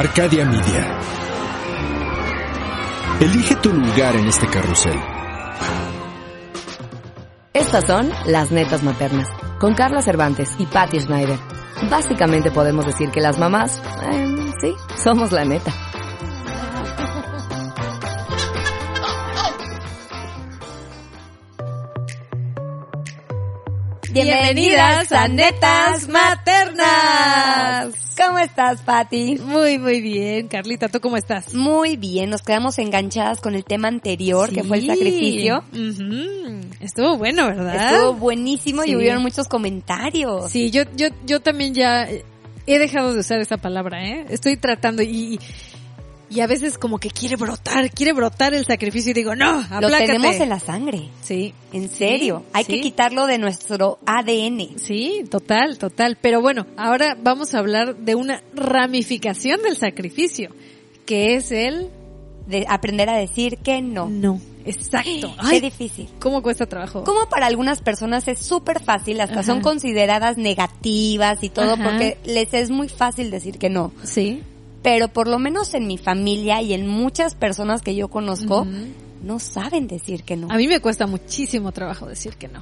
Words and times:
Arcadia 0.00 0.46
Media. 0.46 0.98
Elige 3.20 3.54
tu 3.56 3.70
lugar 3.70 4.16
en 4.16 4.28
este 4.28 4.46
carrusel. 4.46 4.98
Estas 7.52 7.84
son 7.84 8.10
las 8.24 8.50
netas 8.50 8.82
maternas, 8.82 9.28
con 9.58 9.74
Carla 9.74 10.00
Cervantes 10.00 10.54
y 10.56 10.64
Patty 10.64 11.00
Schneider. 11.00 11.38
Básicamente 11.90 12.50
podemos 12.50 12.86
decir 12.86 13.10
que 13.10 13.20
las 13.20 13.38
mamás, 13.38 13.82
eh, 14.10 14.52
sí, 14.62 14.74
somos 15.04 15.32
la 15.32 15.44
neta. 15.44 15.70
Bienvenidas 24.12 25.12
a 25.12 25.28
Netas 25.28 26.08
Maternas. 26.08 27.99
¿Cómo 28.26 28.38
estás, 28.38 28.82
Patty? 28.82 29.38
Muy, 29.38 29.78
muy 29.78 30.00
bien. 30.00 30.48
Carlita, 30.48 30.88
¿tú 30.88 31.00
cómo 31.00 31.16
estás? 31.16 31.54
Muy 31.54 31.96
bien, 31.96 32.28
nos 32.30 32.42
quedamos 32.42 32.78
enganchadas 32.78 33.40
con 33.40 33.54
el 33.54 33.64
tema 33.64 33.88
anterior, 33.88 34.52
que 34.52 34.62
fue 34.62 34.78
el 34.78 34.86
sacrificio. 34.86 35.64
Ujú. 35.72 36.60
Estuvo 36.80 37.16
bueno, 37.16 37.46
¿verdad? 37.46 37.94
Estuvo 37.94 38.14
buenísimo 38.14 38.82
Sí. 38.82 38.90
y 38.90 38.96
hubieron 38.96 39.22
muchos 39.22 39.48
comentarios. 39.48 40.50
Sí, 40.50 40.70
yo, 40.70 40.82
yo, 40.96 41.08
yo 41.24 41.40
también 41.40 41.72
ya 41.74 42.06
he 42.66 42.78
dejado 42.78 43.14
de 43.14 43.20
usar 43.20 43.40
esa 43.40 43.56
palabra, 43.56 44.04
¿eh? 44.06 44.26
Estoy 44.28 44.56
tratando 44.56 45.02
y, 45.02 45.40
y 46.30 46.40
a 46.40 46.46
veces 46.46 46.78
como 46.78 46.98
que 46.98 47.10
quiere 47.10 47.36
brotar, 47.36 47.90
quiere 47.90 48.12
brotar 48.12 48.54
el 48.54 48.64
sacrificio 48.64 49.10
y 49.10 49.14
digo, 49.14 49.34
no, 49.34 49.52
Lo 49.52 49.58
aplácate. 49.76 50.06
tenemos 50.06 50.36
en 50.36 50.48
la 50.48 50.60
sangre. 50.60 51.08
Sí. 51.22 51.52
En 51.72 51.88
serio. 51.88 52.44
Hay 52.52 52.64
sí. 52.64 52.74
que 52.74 52.80
quitarlo 52.80 53.26
de 53.26 53.38
nuestro 53.38 53.98
ADN. 54.06 54.78
Sí, 54.78 55.24
total, 55.30 55.76
total. 55.78 56.16
Pero 56.20 56.40
bueno, 56.40 56.66
ahora 56.76 57.16
vamos 57.20 57.54
a 57.54 57.58
hablar 57.58 57.96
de 57.96 58.14
una 58.14 58.42
ramificación 58.54 59.60
del 59.62 59.76
sacrificio, 59.76 60.50
que 61.04 61.34
es 61.34 61.50
el 61.52 61.88
De 62.46 62.64
aprender 62.68 63.08
a 63.10 63.16
decir 63.16 63.58
que 63.58 63.82
no. 63.82 64.08
no. 64.08 64.40
Exacto. 64.64 65.08
Qué 65.10 65.34
Ay, 65.38 65.60
difícil. 65.60 66.08
¿Cómo 66.20 66.42
cuesta 66.42 66.66
trabajo? 66.66 67.02
Como 67.04 67.28
para 67.28 67.46
algunas 67.46 67.80
personas 67.80 68.28
es 68.28 68.38
súper 68.40 68.80
fácil, 68.80 69.20
hasta 69.20 69.40
Ajá. 69.40 69.42
son 69.44 69.62
consideradas 69.62 70.36
negativas 70.36 71.42
y 71.42 71.48
todo, 71.48 71.72
Ajá. 71.74 71.82
porque 71.82 72.18
les 72.24 72.52
es 72.54 72.70
muy 72.70 72.88
fácil 72.88 73.30
decir 73.30 73.58
que 73.58 73.70
no. 73.70 73.92
Sí. 74.04 74.42
Pero 74.82 75.08
por 75.08 75.28
lo 75.28 75.38
menos 75.38 75.74
en 75.74 75.86
mi 75.86 75.98
familia 75.98 76.62
y 76.62 76.72
en 76.72 76.86
muchas 76.86 77.34
personas 77.34 77.82
que 77.82 77.94
yo 77.94 78.08
conozco, 78.08 78.66
no 79.22 79.38
saben 79.38 79.86
decir 79.86 80.24
que 80.24 80.36
no. 80.36 80.50
A 80.50 80.56
mí 80.56 80.66
me 80.66 80.80
cuesta 80.80 81.06
muchísimo 81.06 81.72
trabajo 81.72 82.06
decir 82.06 82.34
que 82.36 82.48
no. 82.48 82.60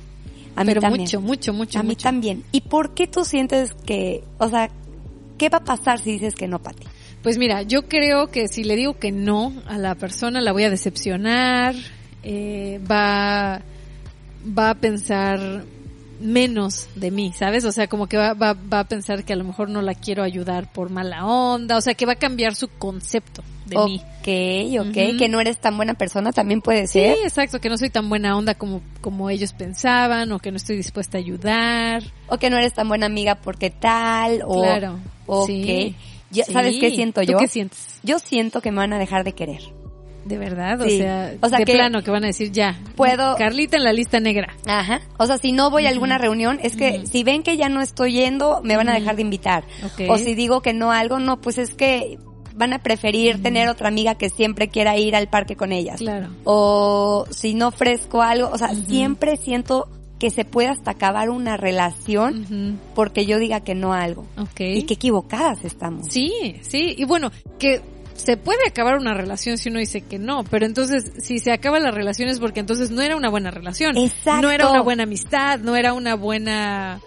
A 0.56 0.64
mí 0.64 0.70
Pero 0.70 0.80
también. 0.80 1.02
mucho, 1.02 1.20
mucho, 1.20 1.52
mucho, 1.52 1.78
a 1.78 1.82
mí 1.82 1.90
mucho. 1.90 2.02
también. 2.02 2.42
¿Y 2.50 2.62
por 2.62 2.94
qué 2.94 3.06
tú 3.06 3.24
sientes 3.24 3.72
que, 3.86 4.24
o 4.38 4.48
sea, 4.48 4.70
qué 5.36 5.48
va 5.48 5.58
a 5.58 5.64
pasar 5.64 6.00
si 6.00 6.12
dices 6.12 6.34
que 6.34 6.48
no, 6.48 6.58
Pati? 6.58 6.84
Pues 7.22 7.38
mira, 7.38 7.62
yo 7.62 7.82
creo 7.88 8.32
que 8.32 8.48
si 8.48 8.64
le 8.64 8.74
digo 8.74 8.98
que 8.98 9.12
no 9.12 9.52
a 9.68 9.78
la 9.78 9.94
persona 9.94 10.40
la 10.40 10.50
voy 10.52 10.64
a 10.64 10.70
decepcionar, 10.70 11.76
eh, 12.24 12.80
va, 12.90 13.62
va 14.58 14.70
a 14.70 14.74
pensar 14.74 15.64
menos 16.20 16.88
de 16.94 17.10
mí, 17.10 17.32
¿sabes? 17.32 17.64
O 17.64 17.72
sea, 17.72 17.86
como 17.88 18.06
que 18.08 18.16
va, 18.16 18.34
va, 18.34 18.54
va 18.54 18.80
a 18.80 18.84
pensar 18.88 19.24
que 19.24 19.32
a 19.32 19.36
lo 19.36 19.44
mejor 19.44 19.68
no 19.70 19.82
la 19.82 19.94
quiero 19.94 20.22
ayudar 20.22 20.72
por 20.72 20.90
mala 20.90 21.24
onda, 21.26 21.76
o 21.76 21.80
sea, 21.80 21.94
que 21.94 22.06
va 22.06 22.12
a 22.12 22.16
cambiar 22.16 22.54
su 22.54 22.68
concepto 22.68 23.42
de 23.66 23.76
mí. 23.84 24.00
Ok, 24.20 24.88
ok, 24.88 25.18
que 25.18 25.28
no 25.28 25.40
eres 25.40 25.58
tan 25.60 25.76
buena 25.76 25.94
persona 25.94 26.32
también 26.32 26.60
puede 26.60 26.86
Sí, 26.86 27.00
ser. 27.00 27.16
exacto, 27.24 27.60
que 27.60 27.68
no 27.68 27.78
soy 27.78 27.90
tan 27.90 28.08
buena 28.08 28.36
onda 28.36 28.54
como, 28.54 28.82
como 29.00 29.30
ellos 29.30 29.52
pensaban, 29.52 30.32
o 30.32 30.38
que 30.38 30.50
no 30.50 30.56
estoy 30.56 30.76
dispuesta 30.76 31.18
a 31.18 31.20
ayudar. 31.20 32.02
O 32.28 32.38
que 32.38 32.50
no 32.50 32.56
eres 32.58 32.74
tan 32.74 32.88
buena 32.88 33.06
amiga 33.06 33.36
porque 33.36 33.70
tal, 33.70 34.42
o... 34.44 34.60
Claro. 34.62 34.98
Ok. 35.26 35.46
Sí. 35.46 35.96
Yo- 36.30 36.44
Sí. 36.44 36.52
¿Sabes 36.52 36.76
qué 36.78 36.90
siento 36.90 37.22
¿Tú 37.22 37.32
yo? 37.32 37.38
qué 37.38 37.48
sientes? 37.48 38.00
Yo 38.02 38.18
siento 38.18 38.60
que 38.60 38.70
me 38.70 38.78
van 38.78 38.92
a 38.92 38.98
dejar 38.98 39.24
de 39.24 39.32
querer. 39.32 39.62
De 40.28 40.38
verdad, 40.38 40.78
Sí. 40.86 40.96
o 40.96 40.98
sea, 40.98 41.32
O 41.40 41.48
sea 41.48 41.58
de 41.58 41.64
que- 41.64 41.72
plano 41.72 42.02
que 42.02 42.10
van 42.10 42.24
a 42.24 42.28
decir 42.28 42.52
ya. 42.52 42.78
Puedo- 42.96 43.36
Carlita 43.36 43.76
en 43.76 43.84
la 43.84 43.92
lista 43.92 44.20
negra. 44.20 44.54
Ajá. 44.66 45.00
O 45.18 45.26
sea, 45.26 45.38
si 45.38 45.52
no 45.52 45.70
voy 45.70 45.86
a 45.86 45.88
alguna 45.90 46.18
reunión, 46.18 46.58
es 46.62 46.76
que 46.76 47.06
si 47.06 47.24
ven 47.24 47.42
que 47.42 47.56
ya 47.56 47.68
no 47.68 47.80
estoy 47.80 48.12
yendo, 48.12 48.60
me 48.62 48.76
van 48.76 48.88
a 48.88 48.94
dejar 48.94 49.16
de 49.16 49.22
invitar. 49.22 49.64
Ok. 49.84 50.02
O 50.10 50.18
si 50.18 50.34
digo 50.34 50.60
que 50.60 50.72
no 50.74 50.92
algo, 50.92 51.18
no, 51.18 51.40
pues 51.40 51.58
es 51.58 51.74
que 51.74 52.18
van 52.54 52.72
a 52.72 52.80
preferir 52.80 53.40
tener 53.42 53.68
otra 53.68 53.86
amiga 53.88 54.16
que 54.16 54.30
siempre 54.30 54.68
quiera 54.68 54.96
ir 54.96 55.14
al 55.14 55.28
parque 55.28 55.54
con 55.56 55.70
ellas. 55.72 55.98
Claro. 55.98 56.28
O 56.44 57.24
si 57.30 57.54
no 57.54 57.68
ofrezco 57.68 58.20
algo, 58.20 58.50
o 58.52 58.58
sea, 58.58 58.74
siempre 58.74 59.36
siento 59.36 59.88
que 60.18 60.30
se 60.30 60.44
puede 60.44 60.66
hasta 60.66 60.90
acabar 60.90 61.30
una 61.30 61.56
relación 61.56 62.80
porque 62.96 63.24
yo 63.26 63.38
diga 63.38 63.60
que 63.60 63.76
no 63.76 63.92
a 63.92 64.02
algo. 64.02 64.26
Ok. 64.36 64.58
Y 64.60 64.82
qué 64.82 64.94
equivocadas 64.94 65.64
estamos. 65.64 66.08
Sí, 66.10 66.56
sí. 66.62 66.94
Y 66.98 67.04
bueno, 67.04 67.30
que 67.60 67.80
se 68.18 68.36
puede 68.36 68.60
acabar 68.68 68.98
una 68.98 69.14
relación 69.14 69.56
si 69.58 69.70
uno 69.70 69.78
dice 69.78 70.02
que 70.02 70.18
no, 70.18 70.44
pero 70.44 70.66
entonces 70.66 71.12
si 71.22 71.38
se 71.38 71.52
acaba 71.52 71.78
la 71.78 71.90
relación 71.90 72.28
es 72.28 72.38
porque 72.40 72.60
entonces 72.60 72.90
no 72.90 73.00
era 73.00 73.16
una 73.16 73.30
buena 73.30 73.50
relación. 73.50 73.96
Exacto. 73.96 74.42
No 74.42 74.50
era 74.50 74.68
una 74.68 74.82
buena 74.82 75.04
amistad, 75.04 75.58
no 75.60 75.74
era 75.76 75.92
una 75.92 76.14
buena... 76.14 77.00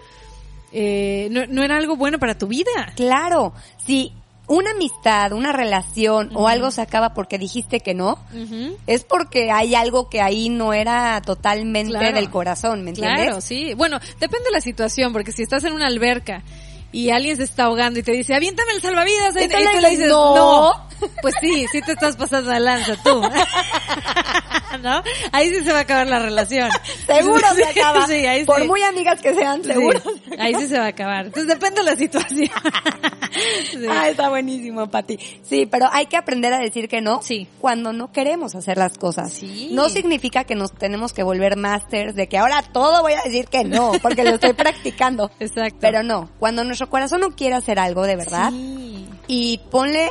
Eh, 0.72 1.28
no, 1.30 1.46
no 1.46 1.62
era 1.62 1.76
algo 1.76 1.96
bueno 1.96 2.18
para 2.18 2.36
tu 2.36 2.46
vida. 2.48 2.92
Claro, 2.96 3.52
si 3.84 4.12
una 4.48 4.72
amistad, 4.72 5.32
una 5.32 5.52
relación 5.52 6.30
o 6.34 6.48
algo 6.48 6.70
se 6.70 6.82
acaba 6.82 7.14
porque 7.14 7.38
dijiste 7.38 7.80
que 7.80 7.94
no, 7.94 8.18
es 8.86 9.04
porque 9.04 9.50
hay 9.50 9.74
algo 9.74 10.08
que 10.08 10.20
ahí 10.20 10.48
no 10.48 10.72
era 10.72 11.20
totalmente 11.22 11.92
Claro. 11.92 12.14
del 12.14 12.30
corazón, 12.30 12.82
¿me 12.84 12.90
entiendes? 12.90 13.22
Claro, 13.26 13.40
sí. 13.40 13.74
Bueno, 13.74 13.98
depende 14.18 14.46
de 14.46 14.52
la 14.52 14.60
situación, 14.60 15.12
porque 15.12 15.32
si 15.32 15.42
estás 15.42 15.64
en 15.64 15.72
una 15.74 15.86
alberca 15.86 16.42
y 16.92 17.10
alguien 17.10 17.36
se 17.36 17.44
está 17.44 17.64
ahogando 17.64 17.98
y 17.98 18.02
te 18.02 18.12
dice, 18.12 18.34
aviéntame 18.34 18.72
el 18.72 18.80
salvavidas, 18.82 19.34
y, 19.36 19.44
Y 19.44 19.48
tú 19.48 19.80
le 19.80 19.90
dices, 19.90 20.08
"No". 20.08 20.34
no. 20.36 20.92
Pues 21.20 21.34
sí, 21.40 21.66
sí 21.72 21.80
te 21.82 21.92
estás 21.92 22.14
pasando 22.16 22.50
de 22.52 22.60
lanza 22.60 22.94
tú. 23.02 23.20
¿No? 24.82 25.02
Ahí 25.32 25.50
sí 25.50 25.64
se 25.64 25.72
va 25.72 25.78
a 25.78 25.82
acabar 25.82 26.06
la 26.06 26.18
relación. 26.20 26.70
Seguro 27.06 27.40
se 27.54 27.64
acaba. 27.64 28.06
Sí, 28.06 28.14
ahí 28.26 28.44
Por 28.44 28.60
sí. 28.62 28.68
muy 28.68 28.82
amigas 28.82 29.20
que 29.20 29.34
sean, 29.34 29.62
seguro. 29.64 30.00
Ahí 30.38 30.54
sí 30.54 30.68
se 30.68 30.78
va 30.78 30.84
a 30.86 30.88
acabar. 30.88 31.26
Entonces 31.26 31.48
depende 31.48 31.80
de 31.82 31.90
la 31.90 31.96
situación. 31.96 32.50
Ah, 33.88 34.10
está 34.10 34.28
buenísimo, 34.28 34.90
Pati. 34.90 35.18
Sí, 35.42 35.64
pero 35.64 35.86
hay 35.90 36.04
que 36.04 36.18
aprender 36.18 36.52
a 36.52 36.58
decir 36.58 36.86
que 36.86 37.00
no 37.00 37.22
Sí. 37.22 37.48
cuando 37.62 37.94
no 37.94 38.12
queremos 38.12 38.54
hacer 38.54 38.76
las 38.76 38.98
cosas. 38.98 39.32
Sí. 39.32 39.70
No 39.72 39.88
significa 39.88 40.44
que 40.44 40.54
nos 40.54 40.72
tenemos 40.74 41.14
que 41.14 41.22
volver 41.22 41.56
masters 41.56 42.14
de 42.14 42.28
que 42.28 42.36
ahora 42.36 42.62
todo 42.62 43.00
voy 43.00 43.14
a 43.14 43.22
decir 43.22 43.46
que 43.46 43.64
no, 43.64 43.92
porque 44.02 44.22
lo 44.24 44.30
estoy 44.34 44.52
practicando. 44.52 45.30
Exacto. 45.40 45.78
Pero 45.80 46.02
no, 46.02 46.30
cuando 46.38 46.62
nuestro 46.82 46.90
corazón 46.90 47.20
no 47.20 47.30
quiere 47.36 47.54
hacer 47.54 47.78
algo 47.78 48.02
de 48.04 48.16
verdad 48.16 48.50
Sí. 48.50 49.08
y 49.28 49.58
ponle 49.70 50.08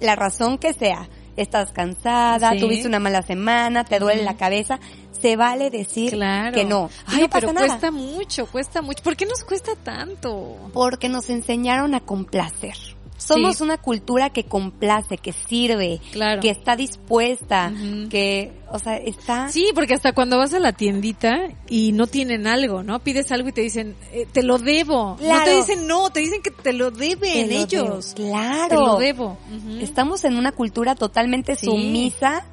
la 0.00 0.14
razón 0.16 0.56
que 0.58 0.72
sea, 0.72 1.08
estás 1.36 1.72
cansada, 1.72 2.52
Sí. 2.52 2.58
tuviste 2.60 2.86
una 2.86 3.00
mala 3.00 3.22
semana, 3.22 3.84
te 3.84 3.98
duele 3.98 4.22
la 4.22 4.36
cabeza, 4.36 4.78
se 5.20 5.34
vale 5.36 5.70
decir 5.70 6.12
Claro. 6.12 6.52
que 6.52 6.64
no. 6.64 6.90
Y 7.08 7.14
Ay, 7.16 7.20
no 7.22 7.28
pero 7.30 7.52
nada. 7.52 7.66
cuesta 7.66 7.90
mucho, 7.90 8.46
cuesta 8.46 8.82
mucho. 8.82 9.02
¿Por 9.02 9.16
qué 9.16 9.26
nos 9.26 9.42
cuesta 9.44 9.72
tanto? 9.82 10.56
Porque 10.72 11.08
nos 11.08 11.28
enseñaron 11.30 11.94
a 11.96 12.00
complacer. 12.00 12.74
Somos 13.16 13.58
Sí. 13.58 13.62
una 13.62 13.78
cultura 13.78 14.30
que 14.30 14.44
complace, 14.44 15.16
que 15.16 15.32
sirve, 15.32 16.00
Claro. 16.10 16.40
que 16.40 16.50
está 16.50 16.74
dispuesta, 16.74 17.72
que, 18.10 18.52
o 18.68 18.78
sea, 18.80 18.96
está... 18.96 19.48
Sí, 19.48 19.68
porque 19.74 19.94
hasta 19.94 20.12
cuando 20.12 20.38
vas 20.38 20.52
a 20.54 20.58
la 20.58 20.72
tiendita 20.72 21.48
y 21.68 21.92
no 21.92 22.08
tienen 22.08 22.48
algo, 22.48 22.82
¿no? 22.82 22.98
Pides 22.98 23.30
algo 23.30 23.48
y 23.48 23.52
te 23.52 23.60
dicen, 23.60 23.94
eh, 24.12 24.26
te 24.32 24.42
lo 24.42 24.58
debo. 24.58 25.16
No 25.20 25.44
te 25.44 25.54
dicen 25.54 25.86
no, 25.86 26.10
te 26.10 26.18
dicen 26.20 26.42
que 26.42 26.50
te 26.50 26.72
lo 26.72 26.90
te 26.90 26.98
deben 26.98 27.48
lo 27.50 27.54
ellos. 27.62 28.12
Claro. 28.16 28.68
Te 28.68 28.74
lo 28.74 28.96
debo. 28.98 29.38
Estamos 29.80 30.24
en 30.24 30.36
una 30.36 30.50
cultura 30.50 30.94
totalmente 30.96 31.54
Sí. 31.54 31.66
sumisa 31.66 32.44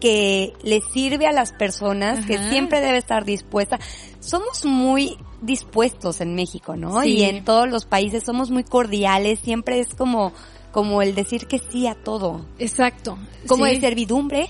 que 0.00 0.52
le 0.62 0.82
sirve 0.92 1.26
a 1.26 1.32
las 1.32 1.52
personas, 1.52 2.26
que 2.26 2.36
siempre 2.50 2.82
debe 2.82 2.98
estar 2.98 3.24
dispuesta. 3.24 3.78
Somos 4.20 4.66
muy 4.66 5.16
dispuestos 5.46 6.20
en 6.20 6.34
México, 6.34 6.76
¿no? 6.76 7.00
Sí. 7.02 7.14
Y 7.18 7.22
en 7.24 7.44
todos 7.44 7.68
los 7.68 7.84
países 7.86 8.24
somos 8.24 8.50
muy 8.50 8.64
cordiales, 8.64 9.38
siempre 9.40 9.80
es 9.80 9.94
como 9.94 10.32
como 10.72 11.00
el 11.00 11.14
decir 11.14 11.46
que 11.46 11.58
sí 11.58 11.86
a 11.86 11.94
todo. 11.94 12.44
Exacto. 12.58 13.16
Como 13.46 13.64
Sí. 13.64 13.72
el 13.72 13.80
servidumbre, 13.80 14.48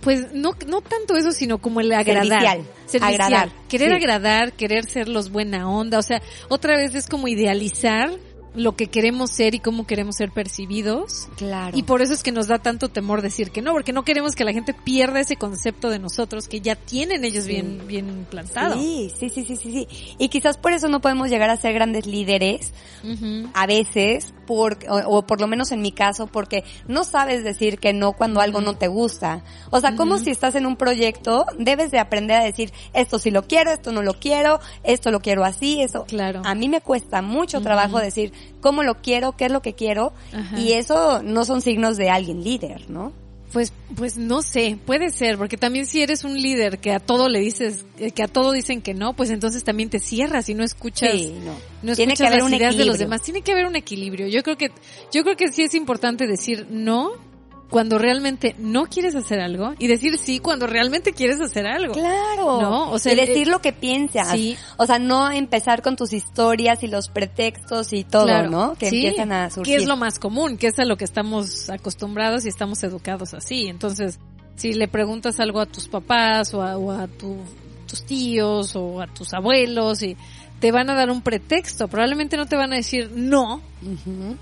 Pues 0.00 0.32
no, 0.32 0.52
no 0.66 0.80
tanto 0.80 1.14
eso, 1.14 1.30
sino 1.30 1.58
como 1.58 1.80
el 1.80 1.92
agradar. 1.92 2.24
Servicial. 2.26 2.64
Servicial. 2.86 3.20
Agradar. 3.22 3.52
Querer 3.68 3.88
Sí. 3.90 3.94
agradar, 3.96 4.52
querer 4.54 4.84
ser 4.86 5.08
los 5.10 5.30
buena 5.30 5.70
onda. 5.70 5.98
O 5.98 6.02
sea, 6.02 6.22
otra 6.48 6.74
vez 6.78 6.94
es 6.94 7.06
como 7.06 7.28
idealizar 7.28 8.10
lo 8.54 8.74
que 8.74 8.88
queremos 8.88 9.30
ser 9.30 9.54
y 9.54 9.60
cómo 9.60 9.86
queremos 9.86 10.16
ser 10.16 10.30
percibidos. 10.30 11.28
Claro. 11.36 11.76
Y 11.76 11.84
por 11.84 12.02
eso 12.02 12.12
es 12.12 12.22
que 12.22 12.32
nos 12.32 12.48
da 12.48 12.58
tanto 12.58 12.88
temor 12.88 13.22
decir 13.22 13.50
que 13.50 13.62
no, 13.62 13.72
porque 13.72 13.92
no 13.92 14.04
queremos 14.04 14.34
que 14.34 14.44
la 14.44 14.52
gente 14.52 14.74
pierda 14.74 15.20
ese 15.20 15.36
concepto 15.36 15.88
de 15.88 15.98
nosotros 15.98 16.48
que 16.48 16.60
ya 16.60 16.74
tienen 16.76 17.24
ellos 17.24 17.44
Sí. 17.44 17.50
bien, 17.52 17.86
bien 17.86 18.08
implantado. 18.08 18.74
Sí, 18.74 19.12
sí, 19.18 19.28
sí, 19.28 19.44
sí, 19.44 19.56
sí, 19.56 19.72
sí. 19.72 19.88
Y 20.18 20.28
quizás 20.28 20.56
por 20.58 20.72
eso 20.72 20.88
no 20.88 21.00
podemos 21.00 21.30
llegar 21.30 21.48
a 21.50 21.56
ser 21.56 21.72
grandes 21.74 22.06
líderes 22.06 22.72
a 23.54 23.66
veces, 23.66 24.34
por, 24.50 24.78
o, 24.88 25.18
o 25.18 25.22
por 25.22 25.40
lo 25.40 25.46
menos 25.46 25.70
en 25.70 25.80
mi 25.80 25.92
caso, 25.92 26.26
porque 26.26 26.64
no 26.88 27.04
sabes 27.04 27.44
decir 27.44 27.78
que 27.78 27.92
no 27.92 28.14
cuando 28.14 28.40
algo 28.40 28.60
no 28.60 28.74
te 28.74 28.88
gusta. 28.88 29.44
O 29.70 29.78
sea, 29.78 29.94
como 29.94 30.18
si 30.18 30.30
estás 30.30 30.56
en 30.56 30.66
un 30.66 30.74
proyecto, 30.74 31.46
debes 31.56 31.92
de 31.92 32.00
aprender 32.00 32.40
a 32.40 32.42
decir, 32.42 32.72
esto 32.92 33.20
sí 33.20 33.30
lo 33.30 33.44
quiero, 33.44 33.70
esto 33.70 33.92
no 33.92 34.02
lo 34.02 34.14
quiero, 34.14 34.58
esto 34.82 35.12
lo 35.12 35.20
quiero 35.20 35.44
así, 35.44 35.80
eso. 35.80 36.04
Claro. 36.06 36.42
A 36.44 36.56
mí 36.56 36.68
me 36.68 36.80
cuesta 36.80 37.22
mucho 37.22 37.60
trabajo 37.60 38.00
decir, 38.00 38.32
cómo 38.60 38.82
lo 38.82 38.96
quiero, 38.96 39.36
qué 39.36 39.44
es 39.44 39.52
lo 39.52 39.62
que 39.62 39.74
quiero, 39.74 40.14
Ajá. 40.32 40.58
y 40.58 40.72
eso 40.72 41.22
no 41.22 41.44
son 41.44 41.62
signos 41.62 41.96
de 41.96 42.10
alguien 42.10 42.42
líder, 42.42 42.90
¿no? 42.90 43.12
Pues, 43.52 43.72
pues 43.96 44.16
no 44.16 44.42
sé, 44.42 44.78
puede 44.86 45.10
ser, 45.10 45.36
porque 45.36 45.56
también 45.56 45.86
si 45.86 46.02
eres 46.02 46.22
un 46.22 46.40
líder 46.40 46.78
que 46.78 46.92
a 46.92 47.00
todo 47.00 47.28
le 47.28 47.40
dices, 47.40 47.84
eh, 47.98 48.12
que 48.12 48.22
a 48.22 48.28
todo 48.28 48.52
dicen 48.52 48.80
que 48.80 48.94
no, 48.94 49.14
pues 49.14 49.30
entonces 49.30 49.64
también 49.64 49.90
te 49.90 49.98
cierras 49.98 50.48
y 50.48 50.54
no 50.54 50.62
escuchas, 50.62 51.10
Sí, 51.10 51.34
no. 51.44 51.54
no 51.82 51.96
Tiene 51.96 52.12
escuchas 52.12 52.18
que 52.18 52.26
haber 52.26 52.38
las 52.40 52.46
un 52.46 52.54
ideas 52.54 52.76
de 52.76 52.84
los 52.84 52.98
demás. 52.98 53.22
Tiene 53.22 53.42
que 53.42 53.52
haber 53.52 53.66
un 53.66 53.74
equilibrio. 53.74 54.28
Yo 54.28 54.42
creo 54.42 54.56
que, 54.56 54.70
yo 55.12 55.24
creo 55.24 55.36
que 55.36 55.50
sí 55.52 55.62
es 55.62 55.74
importante 55.74 56.26
decir 56.26 56.66
no 56.70 57.10
cuando 57.70 57.98
realmente 57.98 58.54
no 58.58 58.86
quieres 58.86 59.14
hacer 59.14 59.40
algo 59.40 59.74
y 59.78 59.86
decir 59.86 60.18
sí 60.18 60.40
cuando 60.40 60.66
realmente 60.66 61.12
quieres 61.12 61.40
hacer 61.40 61.66
algo. 61.66 61.94
Claro. 61.94 62.60
¿No? 62.60 62.90
O 62.90 62.98
sea, 62.98 63.12
y 63.12 63.16
decir 63.16 63.46
eh, 63.48 63.50
lo 63.50 63.60
que 63.60 63.72
piensas. 63.72 64.32
sí. 64.32 64.56
O 64.76 64.86
sea, 64.86 64.98
no 64.98 65.30
empezar 65.30 65.80
con 65.80 65.96
tus 65.96 66.12
historias 66.12 66.82
y 66.82 66.88
los 66.88 67.08
pretextos 67.08 67.92
y 67.92 68.04
todo, 68.04 68.24
Claro. 68.26 68.50
¿no? 68.50 68.74
Que 68.74 68.90
Sí, 68.90 68.96
empiezan 69.06 69.32
a 69.32 69.50
surgir. 69.50 69.76
Que 69.76 69.82
es 69.82 69.88
lo 69.88 69.96
más 69.96 70.18
común, 70.18 70.58
que 70.58 70.66
es 70.66 70.78
a 70.78 70.84
lo 70.84 70.96
que 70.96 71.04
estamos 71.04 71.70
acostumbrados 71.70 72.44
y 72.44 72.48
estamos 72.48 72.82
educados 72.82 73.34
así. 73.34 73.66
Entonces, 73.68 74.18
si 74.56 74.72
le 74.72 74.88
preguntas 74.88 75.38
algo 75.40 75.60
a 75.60 75.66
tus 75.66 75.88
papás 75.88 76.52
o 76.54 76.62
a, 76.62 76.76
o 76.76 76.90
a 76.90 77.06
tu- 77.06 77.38
tus 77.86 78.04
tíos 78.04 78.76
o 78.76 79.00
a 79.00 79.06
tus 79.06 79.32
abuelos 79.34 80.02
y 80.02 80.16
te 80.60 80.70
van 80.72 80.90
a 80.90 80.94
dar 80.94 81.10
un 81.10 81.22
pretexto, 81.22 81.88
probablemente 81.88 82.36
no 82.36 82.46
te 82.46 82.54
van 82.54 82.72
a 82.72 82.76
decir 82.76 83.10
no, 83.14 83.60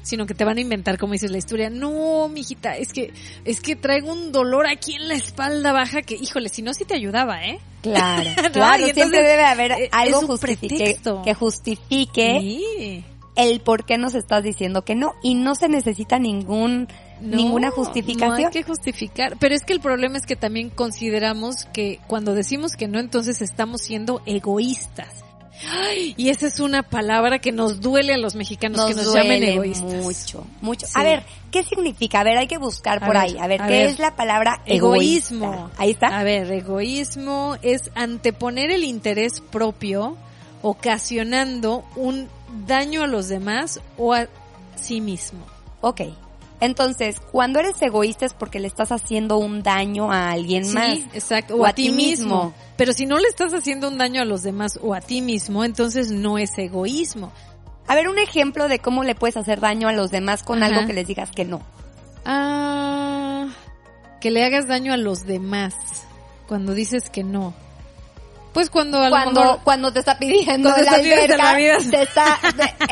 sino 0.02 0.26
que 0.26 0.34
te 0.34 0.44
van 0.44 0.58
a 0.58 0.60
inventar, 0.60 0.98
como 0.98 1.12
dices 1.12 1.30
la 1.30 1.38
historia, 1.38 1.70
no, 1.70 2.28
mijita, 2.28 2.76
es 2.76 2.92
que, 2.92 3.12
es 3.44 3.60
que 3.60 3.76
traigo 3.76 4.12
un 4.12 4.32
dolor 4.32 4.66
aquí 4.66 4.94
en 4.94 5.06
la 5.08 5.14
espalda 5.14 5.72
baja 5.72 6.02
que, 6.02 6.16
híjole, 6.16 6.48
si 6.48 6.62
no, 6.62 6.74
sí 6.74 6.84
te 6.84 6.94
ayudaba, 6.94 7.44
¿eh? 7.44 7.60
Claro, 7.82 8.30
No, 8.42 8.50
claro, 8.50 8.74
entonces, 8.86 8.94
siempre 8.94 9.22
debe 9.22 9.44
haber 9.44 9.72
eh, 9.72 9.88
algo 9.92 10.22
justifique- 10.22 10.98
que 11.24 11.34
justifique 11.34 12.38
Sí. 12.40 13.04
el 13.36 13.60
por 13.60 13.84
qué 13.86 13.96
nos 13.98 14.14
estás 14.14 14.42
diciendo 14.42 14.82
que 14.84 14.96
no 14.96 15.12
y 15.22 15.34
no 15.36 15.54
se 15.54 15.68
necesita 15.68 16.18
ningún 16.18 16.88
No, 17.20 17.36
ninguna 17.36 17.68
No 17.68 17.74
justificación. 17.74 18.46
hay 18.46 18.50
que 18.52 18.64
justificar. 18.64 19.36
Pero 19.38 19.54
es 19.54 19.62
que 19.64 19.72
el 19.72 19.80
problema 19.80 20.16
es 20.18 20.26
que 20.26 20.34
también 20.34 20.70
consideramos 20.70 21.64
que 21.72 22.00
cuando 22.08 22.34
decimos 22.34 22.72
que 22.74 22.88
no, 22.88 22.98
entonces 22.98 23.40
estamos 23.40 23.82
siendo 23.82 24.20
egoístas. 24.26 25.24
Ay, 25.66 26.14
y 26.16 26.28
esa 26.28 26.46
es 26.46 26.60
una 26.60 26.82
palabra 26.82 27.38
que 27.40 27.52
nos 27.52 27.80
duele 27.80 28.14
a 28.14 28.18
los 28.18 28.34
mexicanos 28.34 28.84
que 28.86 28.94
nos 28.94 29.06
llamen 29.12 29.40
duele 29.40 29.54
egoístas. 29.54 30.02
mucho, 30.02 30.46
mucho. 30.60 30.86
Sí. 30.86 30.92
A 30.94 31.02
ver, 31.02 31.24
¿qué 31.50 31.64
significa? 31.64 32.20
A 32.20 32.24
ver, 32.24 32.38
hay 32.38 32.46
que 32.46 32.58
buscar 32.58 33.02
A 33.02 33.06
por 33.06 33.14
ver, 33.16 33.24
ahí. 33.24 33.36
A 33.38 33.46
ver, 33.46 33.62
a 33.62 33.66
¿qué 33.66 33.72
ver. 33.72 33.86
es 33.86 33.98
la 33.98 34.14
palabra 34.14 34.62
Egoísmo. 34.66 35.70
Ahí 35.76 35.90
está. 35.90 36.18
A 36.18 36.22
ver, 36.22 36.50
egoísmo 36.52 37.56
es 37.62 37.90
anteponer 37.94 38.70
el 38.70 38.84
interés 38.84 39.40
propio, 39.40 40.16
ocasionando 40.62 41.84
un 41.96 42.28
daño 42.66 43.02
a 43.02 43.06
los 43.06 43.28
demás 43.28 43.80
o 43.96 44.14
a 44.14 44.28
sí 44.76 45.00
mismo. 45.00 45.44
Ok. 45.80 46.02
Entonces, 46.60 47.20
cuando 47.32 47.60
eres 47.60 47.80
egoísta 47.80 48.26
es 48.26 48.34
porque 48.34 48.58
le 48.58 48.66
estás 48.66 48.90
haciendo 48.90 49.38
un 49.38 49.62
daño 49.62 50.10
a 50.12 50.30
alguien 50.30 50.64
Sí, 50.64 50.74
más. 50.74 50.98
exacto. 51.14 51.56
O, 51.56 51.64
a, 51.64 51.72
ti 51.72 51.90
mismo. 51.90 52.52
Pero 52.76 52.92
si 52.92 53.06
no 53.06 53.18
le 53.18 53.28
estás 53.28 53.54
haciendo 53.54 53.88
un 53.88 53.96
daño 53.98 54.20
a 54.22 54.24
los 54.24 54.42
demás 54.42 54.78
o 54.82 54.94
a 54.94 55.00
ti 55.00 55.22
mismo, 55.22 55.64
entonces 55.64 56.10
no 56.10 56.36
es 56.38 56.50
egoísmo. 56.58 57.32
A 57.86 57.94
ver, 57.94 58.08
un 58.08 58.18
ejemplo 58.18 58.68
de 58.68 58.80
cómo 58.80 59.04
le 59.04 59.14
puedes 59.14 59.36
hacer 59.36 59.60
daño 59.60 59.88
a 59.88 59.92
los 59.92 60.10
demás 60.10 60.42
con 60.42 60.62
Ajá. 60.62 60.74
algo 60.74 60.86
que 60.86 60.92
les 60.94 61.06
digas 61.06 61.30
que 61.30 61.44
no. 61.44 61.60
Ah, 62.24 63.46
que 64.20 64.30
le 64.30 64.44
hagas 64.44 64.66
daño 64.66 64.92
a 64.92 64.96
los 64.96 65.24
demás 65.26 65.74
cuando 66.46 66.74
dices 66.74 67.08
que 67.08 67.22
no. 67.24 67.54
Pues 68.52 68.70
cuando 68.70 68.98
a 68.98 69.04
lo 69.04 69.10
Cuando, 69.10 69.40
mejor- 69.40 69.58
cuando 69.62 69.92
te 69.92 69.98
está 70.00 70.18
pidiendo 70.18 70.70
la 70.70 70.92
alberca, 70.92 71.54
te 71.90 72.02
está, 72.02 72.38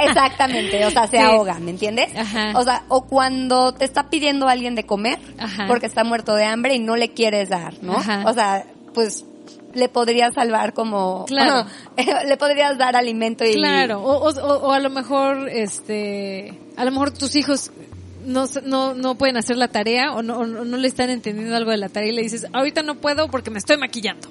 exactamente, 0.04 0.84
o 0.84 0.90
sea, 0.90 1.06
se 1.06 1.16
Sí. 1.18 1.22
ahoga, 1.22 1.58
¿me 1.58 1.70
entiendes? 1.70 2.08
Ajá. 2.16 2.52
O 2.56 2.62
sea, 2.62 2.84
o 2.88 3.06
cuando 3.06 3.72
te 3.72 3.84
está 3.84 4.08
pidiendo 4.10 4.48
alguien 4.48 4.74
de 4.74 4.84
comer, 4.84 5.18
Ajá. 5.38 5.66
porque 5.66 5.86
está 5.86 6.04
muerto 6.04 6.34
de 6.34 6.44
hambre 6.44 6.74
y 6.74 6.78
no 6.78 6.96
le 6.96 7.12
quieres 7.12 7.48
dar, 7.48 7.74
¿no? 7.82 7.96
Ajá. 7.96 8.22
O 8.26 8.32
sea, 8.34 8.64
pues 8.94 9.24
le 9.74 9.88
podrías 9.88 10.34
salvar 10.34 10.72
como, 10.72 11.24
Claro. 11.26 11.68
le 12.26 12.36
podrías 12.36 12.78
dar 12.78 12.96
alimento 12.96 13.44
y 13.44 13.54
Claro, 13.54 14.00
o, 14.02 14.28
o, 14.28 14.58
o- 14.68 14.72
a 14.72 14.78
lo 14.80 14.90
mejor, 14.90 15.48
este, 15.48 16.58
a 16.76 16.84
lo 16.84 16.90
mejor 16.92 17.10
tus 17.12 17.34
hijos 17.36 17.70
no, 18.24 18.46
no, 18.64 18.94
no 18.94 19.14
pueden 19.16 19.36
hacer 19.36 19.56
la 19.56 19.68
tarea 19.68 20.12
o 20.12 20.20
no, 20.22 20.38
o 20.38 20.46
no 20.46 20.64
no 20.64 20.76
le 20.78 20.88
están 20.88 21.10
entendiendo 21.10 21.54
algo 21.54 21.70
de 21.70 21.76
la 21.76 21.88
tarea 21.88 22.10
y 22.10 22.14
le 22.16 22.22
dices, 22.22 22.46
ahorita 22.52 22.82
no 22.82 22.96
puedo 22.96 23.28
porque 23.28 23.50
me 23.50 23.58
estoy 23.58 23.76
maquillando. 23.76 24.28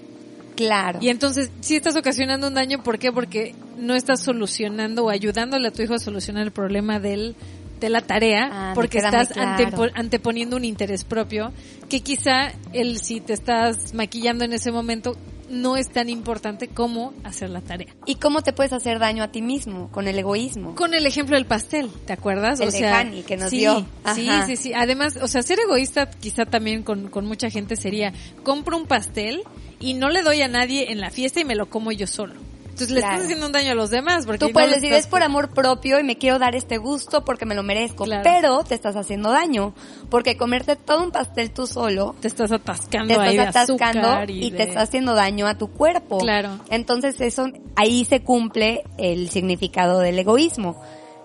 Claro. 0.56 1.00
Y 1.02 1.10
entonces 1.10 1.52
sí 1.62 1.76
estás 1.76 1.96
ocasionando 1.96 2.48
un 2.48 2.54
daño, 2.54 2.84
¿por 2.84 2.98
qué? 3.00 3.12
Porque 3.12 3.56
no 3.78 3.94
estás 3.96 4.22
solucionando 4.24 5.06
o 5.06 5.10
ayudándole 5.10 5.68
a 5.68 5.72
tu 5.72 5.82
hijo 5.82 5.94
a 5.94 6.00
solucionar 6.00 6.44
el 6.44 6.52
problema 6.52 7.00
del 7.00 7.36
de 7.80 7.90
la 7.90 8.00
tarea 8.00 8.50
Ah, 8.52 8.72
porque 8.74 9.00
estás 9.00 9.30
claro. 9.34 9.58
antepo- 9.66 9.92
anteponiendo 9.96 10.56
un 10.56 10.64
interés 10.64 11.04
propio 11.04 11.52
que 11.90 12.00
quizá 12.00 12.54
el 12.72 13.00
si 13.00 13.20
te 13.20 13.34
estás 13.34 13.94
maquillando 13.94 14.46
en 14.46 14.54
ese 14.54 14.72
momento 14.72 15.18
no 15.50 15.76
es 15.76 15.90
tan 15.90 16.08
importante 16.10 16.70
como 16.70 17.14
hacer 17.26 17.50
la 17.50 17.60
tarea. 17.62 17.94
¿Y 18.06 18.16
cómo 18.16 18.42
te 18.42 18.54
puedes 18.54 18.72
hacer 18.72 18.98
daño 18.98 19.24
a 19.24 19.28
ti 19.28 19.42
mismo 19.42 19.92
con 19.92 20.08
el 20.08 20.18
egoísmo? 20.18 20.74
Con 20.74 20.94
el 20.94 21.06
ejemplo 21.06 21.36
del 21.36 21.46
pastel, 21.46 21.90
¿te 22.08 22.14
acuerdas? 22.14 22.62
El 22.62 22.72
de 22.72 22.88
Hani 22.88 23.22
que 23.24 23.36
nos 23.38 23.50
sí, 23.50 23.58
dio. 23.60 23.86
Sí, 24.16 24.28
sí, 24.48 24.56
sí. 24.56 24.72
Además, 24.74 25.18
o 25.22 25.28
sea, 25.28 25.44
ser 25.44 25.60
egoísta 25.60 26.10
quizá 26.10 26.46
también 26.46 26.82
con, 26.82 27.10
con 27.10 27.26
mucha 27.28 27.50
gente 27.50 27.76
sería, 27.76 28.14
compro 28.44 28.78
un 28.78 28.88
pastel 28.88 29.44
y 29.80 29.94
no 29.94 30.10
le 30.10 30.22
doy 30.24 30.42
a 30.42 30.48
nadie 30.48 30.92
en 30.92 31.00
la 31.00 31.10
fiesta 31.12 31.40
y 31.40 31.46
me 31.46 31.56
lo 31.56 31.70
como 31.70 31.92
yo 31.92 32.08
solo. 32.08 32.34
Entonces 32.66 32.92
le 32.94 33.00
Claro. 33.00 33.14
estás 33.14 33.26
haciendo 33.28 33.46
un 33.46 33.52
daño 33.54 33.72
a 33.72 33.76
los 33.76 33.90
demás 33.90 34.26
porque 34.26 34.48
Tú 34.48 34.52
puedes 34.52 34.70
decir, 34.72 34.88
estás- 34.92 35.06
es 35.06 35.08
por 35.08 35.24
amor 35.24 35.50
propio 35.54 35.98
y 35.98 36.04
me 36.04 36.18
quiero 36.18 36.40
dar 36.40 36.56
este 36.58 36.78
gusto 36.78 37.24
porque 37.24 37.46
me 37.46 37.56
lo 37.56 37.64
merezco, 37.64 38.04
Claro. 38.04 38.24
pero 38.24 38.64
te 38.66 38.76
estás 38.76 38.98
haciendo 38.98 39.32
daño, 39.32 39.74
porque 40.10 40.36
comerte 40.36 40.76
todo 40.76 41.02
un 41.02 41.12
pastel 41.12 41.52
tú 41.52 41.68
solo 41.68 42.16
te 42.20 42.28
estás 42.28 42.52
atascando 42.52 43.14
te 43.16 43.20
ahí 43.22 43.38
estás 43.38 43.70
atascando 43.70 44.26
y, 44.30 44.48
y, 44.48 44.52
te 44.52 44.64
estás 44.64 44.90
haciendo 44.90 45.14
daño 45.16 45.48
a 45.48 45.58
tu 45.58 45.70
cuerpo. 45.72 46.18
Claro. 46.18 46.60
Entonces 46.70 47.22
eso, 47.22 47.48
ahí 47.78 48.04
se 48.04 48.24
cumple 48.24 48.84
el 48.98 49.30
significado 49.30 50.00
del 50.00 50.20
egoísmo. 50.20 50.76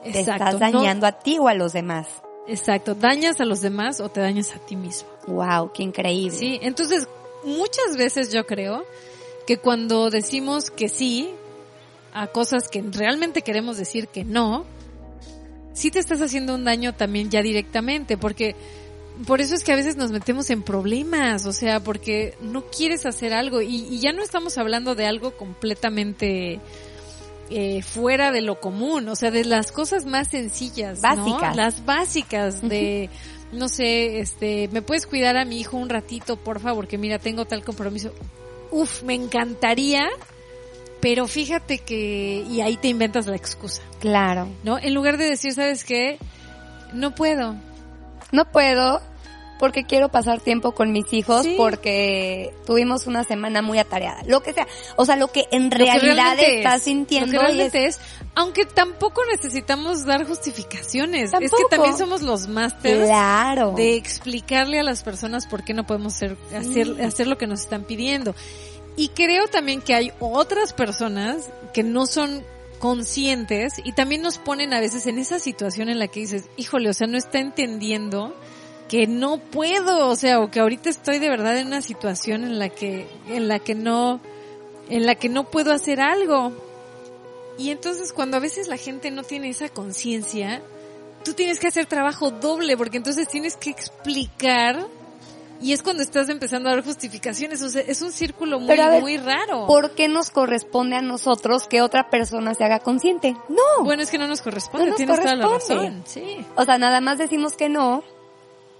Te 0.04 0.20
Exacto, 0.20 0.44
estás 0.44 0.54
no- 0.72 0.78
dañando 0.78 1.06
a 1.08 1.12
ti 1.18 1.38
o 1.40 1.48
a 1.48 1.54
los 1.54 1.72
demás. 1.72 2.06
Exacto, 2.46 2.94
dañas 2.94 3.40
a 3.40 3.44
los 3.44 3.60
demás 3.60 4.00
o 4.00 4.08
te 4.08 4.20
dañas 4.20 4.54
a 4.54 4.58
ti 4.60 4.76
mismo. 4.76 5.08
Wow, 5.26 5.72
qué 5.72 5.82
increíble. 5.82 6.38
Sí, 6.38 6.60
entonces 6.62 7.08
muchas 7.44 7.96
veces 7.96 8.32
yo 8.32 8.46
creo 8.46 8.84
que 9.46 9.58
cuando 9.58 10.10
decimos 10.10 10.70
que 10.70 10.88
sí 10.88 11.30
a 12.12 12.26
cosas 12.28 12.68
que 12.68 12.82
realmente 12.82 13.42
queremos 13.42 13.76
decir 13.76 14.08
que 14.08 14.24
no, 14.24 14.64
sí 15.72 15.90
te 15.90 15.98
estás 15.98 16.20
haciendo 16.20 16.54
un 16.54 16.64
daño 16.64 16.94
también 16.94 17.30
ya 17.30 17.42
directamente, 17.42 18.16
porque 18.16 18.56
por 19.26 19.40
eso 19.40 19.54
es 19.54 19.64
que 19.64 19.72
a 19.72 19.76
veces 19.76 19.96
nos 19.96 20.10
metemos 20.10 20.50
en 20.50 20.62
problemas, 20.62 21.46
o 21.46 21.52
sea, 21.52 21.80
porque 21.80 22.34
no 22.40 22.66
quieres 22.66 23.06
hacer 23.06 23.32
algo 23.32 23.60
y, 23.60 23.86
y 23.88 24.00
ya 24.00 24.12
no 24.12 24.22
estamos 24.22 24.58
hablando 24.58 24.94
de 24.94 25.06
algo 25.06 25.36
completamente 25.36 26.60
eh, 27.52 27.82
fuera 27.82 28.30
de 28.30 28.42
lo 28.42 28.60
común, 28.60 29.08
o 29.08 29.16
sea, 29.16 29.32
de 29.32 29.44
las 29.44 29.72
cosas 29.72 30.06
más 30.06 30.28
sencillas, 30.28 31.02
¿no? 31.02 31.16
Básicas. 31.16 31.56
Las 31.56 31.84
básicas 31.84 32.62
de, 32.62 33.10
no 33.52 33.68
sé, 33.68 34.20
este, 34.20 34.68
¿me 34.72 34.82
puedes 34.82 35.06
cuidar 35.06 35.36
a 35.36 35.44
mi 35.44 35.60
hijo 35.60 35.76
un 35.76 35.88
ratito, 35.88 36.36
por 36.36 36.60
favor? 36.60 36.86
Que 36.86 36.98
mira, 36.98 37.18
tengo 37.18 37.44
tal 37.44 37.64
compromiso. 37.64 38.12
Uf, 38.70 39.02
me 39.02 39.14
encantaría, 39.14 40.08
pero 41.00 41.26
fíjate 41.26 41.78
que, 41.78 42.44
y 42.48 42.60
ahí 42.60 42.76
te 42.76 42.88
inventas 42.88 43.26
la 43.26 43.36
excusa, 43.36 43.82
Claro. 43.98 44.48
¿no? 44.64 44.78
En 44.78 44.94
lugar 44.94 45.16
de 45.18 45.24
decir, 45.24 45.52
¿sabes 45.52 45.84
qué? 45.84 46.18
No 46.92 47.14
puedo. 47.14 47.56
No 48.32 48.50
puedo 48.50 49.00
porque 49.60 49.84
quiero 49.84 50.08
pasar 50.08 50.40
tiempo 50.40 50.72
con 50.72 50.90
mis 50.90 51.12
hijos 51.12 51.42
Sí. 51.42 51.54
porque 51.56 52.52
tuvimos 52.66 53.06
una 53.06 53.22
semana 53.22 53.62
muy 53.62 53.78
atareada. 53.78 54.22
Lo 54.26 54.42
que 54.42 54.52
sea. 54.54 54.66
O 54.96 55.04
sea, 55.04 55.14
lo 55.14 55.28
que 55.28 55.46
en 55.52 55.70
Lo 55.70 55.76
realidad 55.76 56.36
estás 56.40 56.76
es, 56.78 56.82
sintiendo 56.82 57.26
Lo 57.26 57.32
que 57.40 57.46
realmente 57.46 57.84
es, 57.86 58.00
aunque 58.34 58.64
tampoco 58.64 59.20
necesitamos 59.30 60.04
dar 60.06 60.26
justificaciones. 60.26 61.32
Es 61.40 61.50
que 61.52 61.64
también 61.70 61.96
somos 61.96 62.22
los 62.22 62.48
másters 62.48 63.04
Claro. 63.06 63.72
de 63.76 63.94
explicarle 63.96 64.80
a 64.80 64.82
las 64.82 65.02
personas 65.02 65.46
por 65.46 65.62
qué 65.62 65.74
no 65.74 65.84
podemos 65.86 66.14
hacer, 66.16 66.36
hacer, 66.56 67.00
hacer 67.04 67.26
lo 67.28 67.36
que 67.38 67.46
nos 67.46 67.60
están 67.60 67.84
pidiendo. 67.84 68.34
Y 68.96 69.08
creo 69.10 69.46
también 69.46 69.82
que 69.82 69.94
hay 69.94 70.12
otras 70.20 70.72
personas 70.72 71.50
que 71.72 71.82
no 71.82 72.06
son 72.06 72.42
conscientes 72.80 73.74
y 73.84 73.92
también 73.92 74.22
nos 74.22 74.38
ponen 74.38 74.72
a 74.72 74.80
veces 74.80 75.06
en 75.06 75.18
esa 75.18 75.38
situación 75.38 75.90
en 75.90 75.98
la 75.98 76.08
que 76.08 76.20
dices, 76.20 76.44
híjole, 76.56 76.88
o 76.88 76.94
sea, 76.94 77.06
no 77.06 77.18
está 77.18 77.38
entendiendo 77.38 78.34
que 78.90 79.06
no 79.06 79.38
puedo, 79.38 80.08
o 80.08 80.16
sea, 80.16 80.40
o 80.40 80.50
que 80.50 80.58
ahorita 80.58 80.90
estoy 80.90 81.20
de 81.20 81.28
verdad 81.28 81.56
en 81.56 81.68
una 81.68 81.80
situación 81.80 82.42
en 82.42 82.58
la 82.58 82.70
que, 82.70 83.06
en 83.28 83.46
la 83.46 83.60
que 83.60 83.76
no, 83.76 84.20
en 84.88 85.06
la 85.06 85.14
que 85.14 85.28
no 85.28 85.44
puedo 85.44 85.72
hacer 85.72 86.00
algo. 86.00 86.50
Y 87.56 87.70
entonces 87.70 88.12
cuando 88.12 88.36
a 88.36 88.40
veces 88.40 88.66
la 88.66 88.76
gente 88.76 89.12
no 89.12 89.22
tiene 89.22 89.48
esa 89.48 89.68
conciencia, 89.68 90.60
tú 91.24 91.34
tienes 91.34 91.60
que 91.60 91.68
hacer 91.68 91.86
trabajo 91.86 92.32
doble 92.32 92.76
porque 92.76 92.96
entonces 92.96 93.28
tienes 93.28 93.56
que 93.56 93.70
explicar 93.70 94.84
Y 95.62 95.72
es 95.72 95.82
cuando 95.82 96.02
estás 96.02 96.28
empezando 96.28 96.68
a 96.68 96.72
dar 96.72 96.82
justificaciones, 96.82 97.62
o 97.62 97.68
sea, 97.68 97.82
es 97.82 98.00
un 98.00 98.10
círculo 98.10 98.58
muy, 98.58 98.66
Pero 98.68 98.82
a 98.84 98.88
ver, 98.88 99.02
muy 99.02 99.18
raro. 99.18 99.66
¿Por 99.66 99.94
qué 99.94 100.08
nos 100.08 100.30
corresponde 100.30 100.96
a 100.96 101.02
nosotros 101.02 101.68
que 101.68 101.80
otra 101.82 102.08
persona 102.10 102.54
se 102.54 102.64
haga 102.64 102.80
consciente? 102.80 103.36
No. 103.48 103.84
Bueno, 103.84 104.02
es 104.02 104.10
que 104.10 104.18
no 104.18 104.26
nos 104.26 104.40
corresponde, 104.40 104.86
No 104.86 104.90
nos 104.90 104.96
tienes 104.96 105.20
toda 105.20 105.36
la 105.36 105.46
corresponde. 105.46 105.84
razón. 105.84 106.02
Sí. 106.06 106.44
O 106.56 106.64
sea, 106.64 106.78
nada 106.78 107.00
más 107.00 107.18
decimos 107.18 107.52
que 107.56 107.68
no. 107.68 108.02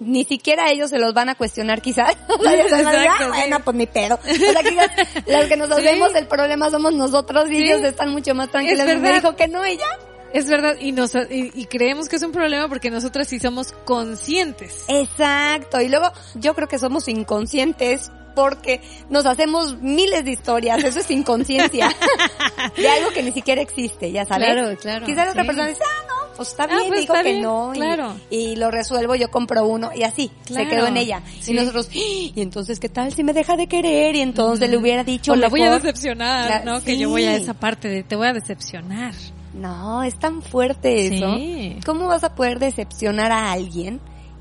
Ni 0.00 0.24
siquiera 0.24 0.70
ellos 0.70 0.90
se 0.90 0.98
los 0.98 1.12
van 1.14 1.28
a 1.28 1.34
cuestionar 1.34 1.80
quizás. 1.82 2.10
Exacto, 2.28 2.88
"Ah, 2.88 3.16
sí. 3.18 3.24
bueno, 3.28 3.60
pues 3.62 3.76
mi 3.76 3.86
pedo. 3.86 4.18
O 4.22 4.34
sea, 4.34 4.62
quizás 4.62 4.90
los 5.26 5.44
que 5.44 5.56
nos 5.56 5.68
Sí. 5.68 5.74
hacemos 5.86 6.14
el 6.14 6.26
problema 6.26 6.70
somos 6.70 6.94
nosotros 6.94 7.50
y 7.50 7.56
Sí. 7.58 7.64
ellos 7.64 7.82
están 7.82 8.10
mucho 8.10 8.34
más 8.34 8.50
tranquilos. 8.50 8.80
Es 8.80 8.86
me 8.86 8.94
verdad. 9.00 9.14
dijo 9.22 9.36
que 9.36 9.48
no 9.48 9.66
ya. 9.66 9.86
Es 10.32 10.48
verdad, 10.48 10.76
y, 10.80 10.92
nos, 10.92 11.12
y, 11.16 11.50
y 11.54 11.64
creemos 11.66 12.08
que 12.08 12.14
es 12.16 12.22
un 12.22 12.30
problema 12.30 12.68
porque 12.68 12.88
nosotras 12.88 13.26
sí 13.28 13.40
somos 13.40 13.72
conscientes. 13.84 14.84
Exacto. 14.86 15.80
Y 15.80 15.88
luego 15.88 16.10
yo 16.36 16.54
creo 16.54 16.68
que 16.68 16.78
somos 16.78 17.08
inconscientes 17.08 18.10
porque 18.34 18.80
nos 19.08 19.26
hacemos 19.26 19.78
miles 19.80 20.24
de 20.24 20.32
historias. 20.32 20.82
Eso 20.84 21.00
es 21.00 21.10
inconsciencia. 21.10 21.88
de 22.76 22.88
algo 22.88 23.10
que 23.10 23.22
ni 23.22 23.32
siquiera 23.32 23.60
existe, 23.62 24.10
ya 24.12 24.24
sabes. 24.26 24.48
Claro, 24.50 24.76
claro, 24.78 25.06
Quizás 25.06 25.24
la 25.26 25.30
otra 25.30 25.42
sí. 25.42 25.46
persona 25.46 25.68
dice, 25.68 25.82
ah, 25.84 26.04
no, 26.08 26.36
pues 26.36 26.48
está 26.50 26.64
Ah, 26.64 26.66
bien, 26.68 26.88
pues 26.88 27.00
dijo 27.00 27.12
está 27.12 27.22
que 27.24 27.30
bien, 27.32 27.42
no. 27.42 27.74
y- 27.74 27.76
claro. 27.78 28.14
Y, 28.30 28.56
lo 28.56 28.70
resuelvo, 28.70 29.14
yo 29.14 29.30
compro 29.30 29.66
uno. 29.66 29.90
Y 29.94 30.02
así, 30.04 30.30
Claro, 30.46 30.64
se 30.70 30.76
quedó 30.76 30.86
en 30.86 30.96
ella. 30.96 31.22
sí. 31.40 31.52
Y 31.52 31.54
nosotros, 31.54 31.88
"Ah, 31.90 31.94
y 31.94 32.32
entonces, 32.36 32.80
¿qué 32.80 32.88
tal 32.88 33.12
si 33.12 33.22
me 33.24 33.32
deja 33.32 33.56
de 33.56 33.66
querer? 33.66 34.14
Y 34.16 34.20
entonces 34.20 34.70
le 34.70 34.76
hubiera 34.76 35.04
dicho 35.04 35.32
o 35.32 35.36
la 35.36 35.48
voy 35.48 35.62
a 35.62 35.70
decepcionar, 35.72 36.48
La- 36.48 36.60
¿no? 36.72 36.82
Que 36.82 36.96
yo 36.98 37.08
voy 37.10 37.24
a 37.26 37.36
sí. 37.36 37.42
esa 37.42 37.54
parte 37.54 37.88
de 37.88 38.02
te 38.02 38.16
voy 38.16 38.28
a 38.28 38.32
decepcionar. 38.32 39.14
No, 39.52 40.02
es 40.04 40.16
tan 40.18 40.42
fuerte 40.42 41.06
eso. 41.08 41.34
Sí. 41.36 41.76
¿Cómo 41.84 42.06
vas 42.06 42.22
a 42.24 42.34
poder 42.34 42.58
decepcionar 42.60 43.32
a 43.32 43.50
alguien? 43.52 44.00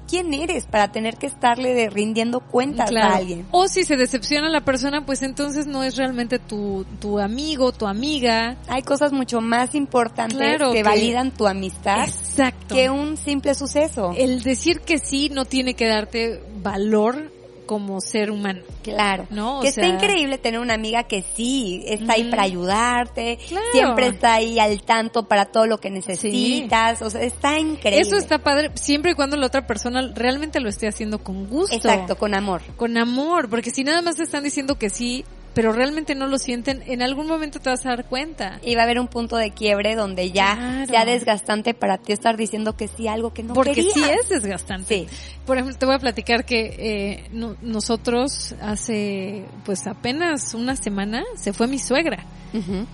¿Quién 0.10 0.34
eres 0.34 0.66
para 0.66 0.92
tener 0.92 1.18
que 1.18 1.28
estarle 1.28 1.74
de- 1.76 1.90
rindiendo 1.90 2.40
cuentas 2.40 2.90
Claro. 2.90 3.14
a 3.14 3.18
alguien? 3.18 3.46
O 3.52 3.68
si 3.68 3.84
se 3.84 3.96
decepciona 3.96 4.50
la 4.50 4.62
persona, 4.62 5.06
pues 5.06 5.22
entonces 5.22 5.68
no 5.68 5.84
es 5.84 5.96
realmente 5.98 6.40
tu, 6.40 6.86
tu 7.00 7.20
amigo, 7.20 7.72
tu 7.72 7.86
amiga. 7.86 8.56
Hay 8.68 8.82
cosas 8.82 9.12
mucho 9.12 9.40
más 9.42 9.76
importantes 9.76 10.38
Claro, 10.38 10.72
que, 10.72 10.78
que- 10.78 10.84
validan 10.84 11.32
tu 11.32 11.46
amistad 11.48 12.06
Exacto. 12.08 12.74
que 12.74 12.90
un 12.90 13.18
simple 13.18 13.54
suceso. 13.54 14.14
El 14.18 14.42
decir 14.42 14.82
que 14.82 14.98
sí 14.98 15.30
no 15.30 15.46
tiene 15.46 15.76
que 15.76 15.86
darte 15.88 16.42
valor 16.64 17.32
como 17.70 18.02
ser 18.02 18.32
humano. 18.32 18.62
Claro. 18.82 19.28
No, 19.30 19.60
o 19.60 19.62
que 19.62 19.68
está 19.68 19.86
increíble 19.86 20.40
tener 20.40 20.60
una 20.60 20.74
amiga 20.74 21.04
que 21.04 21.24
sí 21.36 21.84
está 21.86 22.14
ahí 22.14 22.24
para 22.24 22.42
ayudarte, 22.42 23.38
Claro. 23.48 23.66
siempre 23.72 24.08
está 24.08 24.34
ahí 24.34 24.58
al 24.58 24.82
tanto 24.82 25.28
para 25.28 25.46
todo 25.46 25.68
lo 25.68 25.78
que 25.78 25.92
necesitas, 25.92 27.04
o 27.04 27.12
sea, 27.12 27.22
está 27.22 27.60
increíble. 27.60 28.02
Eso 28.02 28.18
está 28.18 28.40
padre 28.40 28.72
siempre 28.74 29.12
y 29.12 29.14
cuando 29.14 29.38
la 29.38 29.46
otra 29.46 29.68
persona 29.68 30.02
realmente 30.16 30.60
lo 30.60 30.68
esté 30.68 30.88
haciendo 30.88 31.20
con 31.20 31.46
gusto. 31.46 31.76
Exacto, 31.76 32.18
con 32.18 32.34
amor. 32.34 32.64
Con 32.76 32.98
amor, 32.98 33.52
porque 33.52 33.70
si 33.70 33.84
nada 33.84 34.02
más 34.02 34.16
te 34.16 34.24
están 34.24 34.44
diciendo 34.44 34.80
que 34.80 34.90
sí, 34.90 35.24
pero 35.54 35.74
realmente 35.74 36.16
no 36.16 36.28
lo 36.28 36.38
sienten, 36.38 36.84
en 36.86 37.02
algún 37.02 37.28
momento 37.28 37.60
te 37.60 37.70
vas 37.70 37.86
a 37.86 37.90
dar 37.90 38.06
cuenta. 38.06 38.60
Y 38.64 38.76
va 38.76 38.82
a 38.82 38.84
haber 38.86 39.00
un 39.00 39.08
punto 39.08 39.36
de 39.36 39.52
quiebre 39.52 39.96
donde 39.96 40.32
ya 40.32 40.56
Claro. 40.56 40.86
sea 40.88 41.06
desgastante 41.06 41.74
para 41.74 41.98
ti 41.98 42.14
estar 42.14 42.38
diciendo 42.38 42.78
que 42.78 42.88
sí 42.88 43.08
algo 43.08 43.34
que 43.34 43.44
no 43.44 43.54
Porque 43.54 43.74
querías. 43.74 43.94
sí 43.94 44.04
es 44.04 44.30
desgastante. 44.30 45.08
Sí. 45.10 45.38
Por 45.46 45.58
ejemplo, 45.58 45.78
te 45.78 45.86
voy 45.86 45.96
a 45.96 46.00
platicar 46.00 46.46
que 46.46 46.76
eh, 46.78 47.28
no- 47.32 47.56
nosotros 47.62 48.54
hace 48.62 49.46
pues 49.66 49.88
apenas 49.88 50.54
una 50.54 50.76
semana 50.76 51.24
se 51.36 51.52
fue 51.54 51.68
mi 51.68 51.80
suegra 51.80 52.24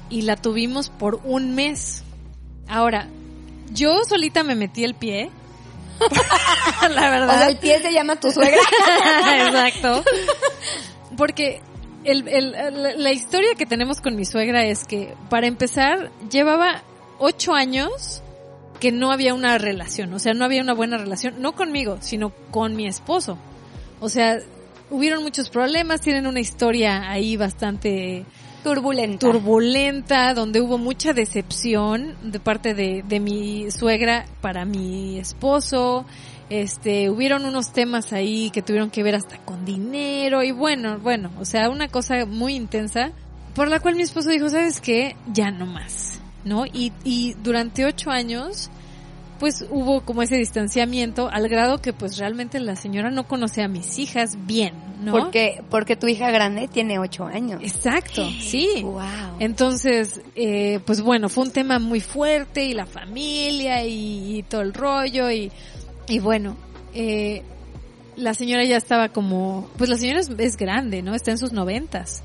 y 0.09 0.21
la 0.23 0.35
tuvimos 0.37 0.89
por 0.89 1.19
un 1.23 1.55
mes. 1.55 2.03
Ahora, 2.67 3.07
yo 3.71 4.03
solita 4.07 4.43
me 4.43 4.55
metí 4.55 4.83
el 4.83 4.95
pie. 4.95 5.29
la 6.89 7.07
O 7.07 7.11
verdad. 7.11 7.37
sea, 7.39 7.47
el 7.49 7.57
pie 7.57 7.81
se 7.81 7.91
llama 7.91 8.15
tu 8.19 8.31
suegra. 8.31 8.59
Exacto. 9.47 10.03
Porque 11.17 11.61
el, 12.05 12.27
el- 12.27 12.51
la, 12.51 12.95
la 12.95 13.11
historia 13.11 13.49
que 13.57 13.65
tenemos 13.65 14.01
con 14.01 14.15
mi 14.15 14.25
suegra 14.25 14.63
es 14.65 14.85
que, 14.85 15.13
para 15.29 15.47
empezar, 15.47 16.11
llevaba 16.31 16.83
ocho 17.19 17.53
años 17.53 18.21
que 18.79 18.91
no 18.91 19.11
había 19.11 19.33
una 19.33 19.57
relación, 19.57 20.13
o 20.13 20.19
sea, 20.19 20.33
no 20.33 20.43
había 20.45 20.61
una 20.61 20.73
buena 20.73 20.97
relación, 20.97 21.35
no 21.41 21.53
conmigo, 21.53 21.97
sino 22.01 22.31
con 22.51 22.75
mi 22.75 22.87
esposo. 22.87 23.37
O 23.99 24.09
sea, 24.09 24.37
hubieron 24.89 25.23
muchos 25.23 25.49
problemas, 25.49 26.01
tienen 26.01 26.27
una 26.27 26.39
historia 26.41 27.09
ahí 27.09 27.37
bastante 27.37 28.25
Turbulenta. 28.63 29.27
turbulenta, 29.31 30.33
donde 30.33 30.59
hubo 30.59 30.77
mucha 30.77 31.13
decepción 31.13 32.15
de 32.23 32.39
parte 32.39 32.73
de, 32.73 33.03
de 33.07 33.19
mi 33.19 33.71
suegra 33.71 34.25
para 34.41 34.65
mi 34.65 35.19
esposo. 35.19 36.05
Este, 36.49 37.09
hubieron 37.09 37.45
unos 37.45 37.71
temas 37.73 38.13
ahí 38.13 38.51
que 38.51 38.61
tuvieron 38.61 38.91
que 38.91 39.01
ver 39.01 39.15
hasta 39.15 39.37
con 39.39 39.65
dinero 39.65 40.43
y 40.43 40.51
bueno, 40.51 40.99
bueno, 40.99 41.31
o 41.39 41.45
sea, 41.45 41.69
una 41.69 41.87
cosa 41.87 42.25
muy 42.25 42.55
intensa 42.55 43.11
por 43.55 43.67
la 43.67 43.79
cual 43.79 43.95
mi 43.95 44.03
esposo 44.03 44.29
dijo, 44.29 44.49
¿sabes 44.49 44.81
qué? 44.81 45.15
Ya 45.33 45.49
no 45.49 45.65
más, 45.65 46.19
¿no? 46.43 46.65
Y, 46.65 46.91
y 47.03 47.33
durante 47.41 47.85
ocho 47.85 48.11
años, 48.11 48.69
pues 49.39 49.65
hubo 49.69 50.01
como 50.01 50.21
ese 50.21 50.37
distanciamiento 50.37 51.29
al 51.29 51.47
grado 51.49 51.79
que 51.79 51.93
pues 51.93 52.17
realmente 52.17 52.59
la 52.59 52.75
señora 52.75 53.09
no 53.09 53.27
conoce 53.27 53.63
a 53.63 53.67
mis 53.67 53.97
hijas 53.97 54.37
bien, 54.45 54.73
¿no? 55.03 55.13
Porque, 55.13 55.63
porque 55.69 55.95
tu 55.95 56.07
hija 56.07 56.31
grande 56.31 56.67
tiene 56.67 56.99
ocho 56.99 57.25
años. 57.25 57.61
Exacto, 57.63 58.27
sí. 58.41 58.81
Wow. 58.83 59.01
Entonces, 59.39 60.21
eh, 60.35 60.79
pues 60.85 61.01
bueno, 61.01 61.29
fue 61.29 61.45
un 61.45 61.51
tema 61.51 61.79
muy 61.79 62.01
fuerte 62.01 62.65
y 62.65 62.73
la 62.73 62.85
familia 62.85 63.85
y, 63.85 64.37
y 64.37 64.43
todo 64.43 64.61
el 64.61 64.73
rollo 64.73 65.31
y, 65.31 65.51
y 66.07 66.19
bueno, 66.19 66.55
eh, 66.93 67.43
la 68.15 68.33
señora 68.33 68.63
ya 68.63 68.77
estaba 68.77 69.09
como, 69.09 69.69
pues 69.77 69.89
la 69.89 69.97
señora 69.97 70.19
es, 70.19 70.29
es 70.37 70.57
grande, 70.57 71.01
¿no? 71.01 71.15
Está 71.15 71.31
en 71.31 71.37
sus 71.37 71.51
noventas. 71.51 72.21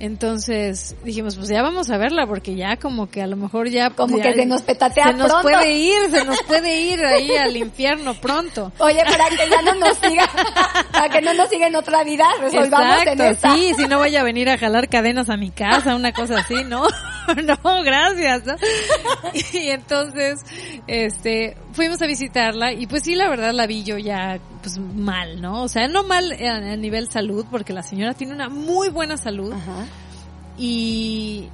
Entonces 0.00 0.96
dijimos, 1.04 1.36
pues 1.36 1.48
ya 1.50 1.60
vamos 1.60 1.90
a 1.90 1.98
verla 1.98 2.26
porque 2.26 2.54
ya 2.56 2.76
como 2.78 3.10
que 3.10 3.20
a 3.20 3.26
lo 3.26 3.36
mejor 3.36 3.68
ya... 3.68 3.90
Como 3.90 4.16
ya- 4.16 4.22
que 4.24 4.34
se 4.34 4.46
nos 4.46 4.62
petatea 4.62 5.08
se 5.08 5.12
nos 5.12 5.30
puede 5.42 5.74
ir, 5.76 6.10
se 6.10 6.24
nos 6.24 6.42
puede 6.44 6.80
ir 6.80 7.04
ahí 7.04 7.30
al 7.36 7.54
infierno 7.54 8.14
pronto. 8.14 8.72
Oye, 8.78 9.02
para 9.04 9.28
que 9.28 9.50
ya 9.50 9.60
no 9.60 9.74
nos 9.74 9.98
siga, 9.98 10.26
para 10.90 11.08
que 11.10 11.20
no 11.20 11.34
nos 11.34 11.50
siga 11.50 11.66
en 11.66 11.76
otra 11.76 12.02
vida, 12.02 12.26
resolvamos 12.40 13.06
en 13.06 13.20
esta. 13.20 13.54
sí, 13.54 13.74
si 13.76 13.86
no 13.88 13.98
vaya 13.98 14.22
a 14.22 14.24
venir 14.24 14.48
a 14.48 14.56
jalar 14.56 14.88
cadenas 14.88 15.28
a 15.28 15.36
mi 15.36 15.50
casa, 15.50 15.94
una 15.94 16.12
cosa 16.12 16.38
así, 16.38 16.64
no, 16.64 16.86
no, 17.64 17.82
gracias. 17.82 18.46
¿no? 18.46 18.54
Y 19.52 19.68
entonces, 19.68 20.40
este, 20.86 21.56
fuimos 21.72 22.00
a 22.02 22.06
visitarla 22.06 22.72
y 22.72 22.86
pues 22.86 23.02
sí, 23.02 23.14
la 23.14 23.28
verdad 23.28 23.52
la 23.52 23.66
vi 23.66 23.84
yo 23.84 23.98
ya, 23.98 24.38
pues 24.62 24.78
mal, 24.78 25.40
¿no? 25.40 25.62
O 25.62 25.68
sea, 25.68 25.88
no 25.88 26.04
mal 26.04 26.32
a, 26.32 26.72
a 26.72 26.76
nivel 26.76 27.10
salud, 27.10 27.46
porque 27.50 27.72
la 27.72 27.82
señora 27.82 28.14
tiene 28.14 28.34
una 28.34 28.48
muy 28.48 28.88
buena 28.88 29.16
salud 29.16 29.52
Ajá. 29.52 29.86
y 30.58 31.48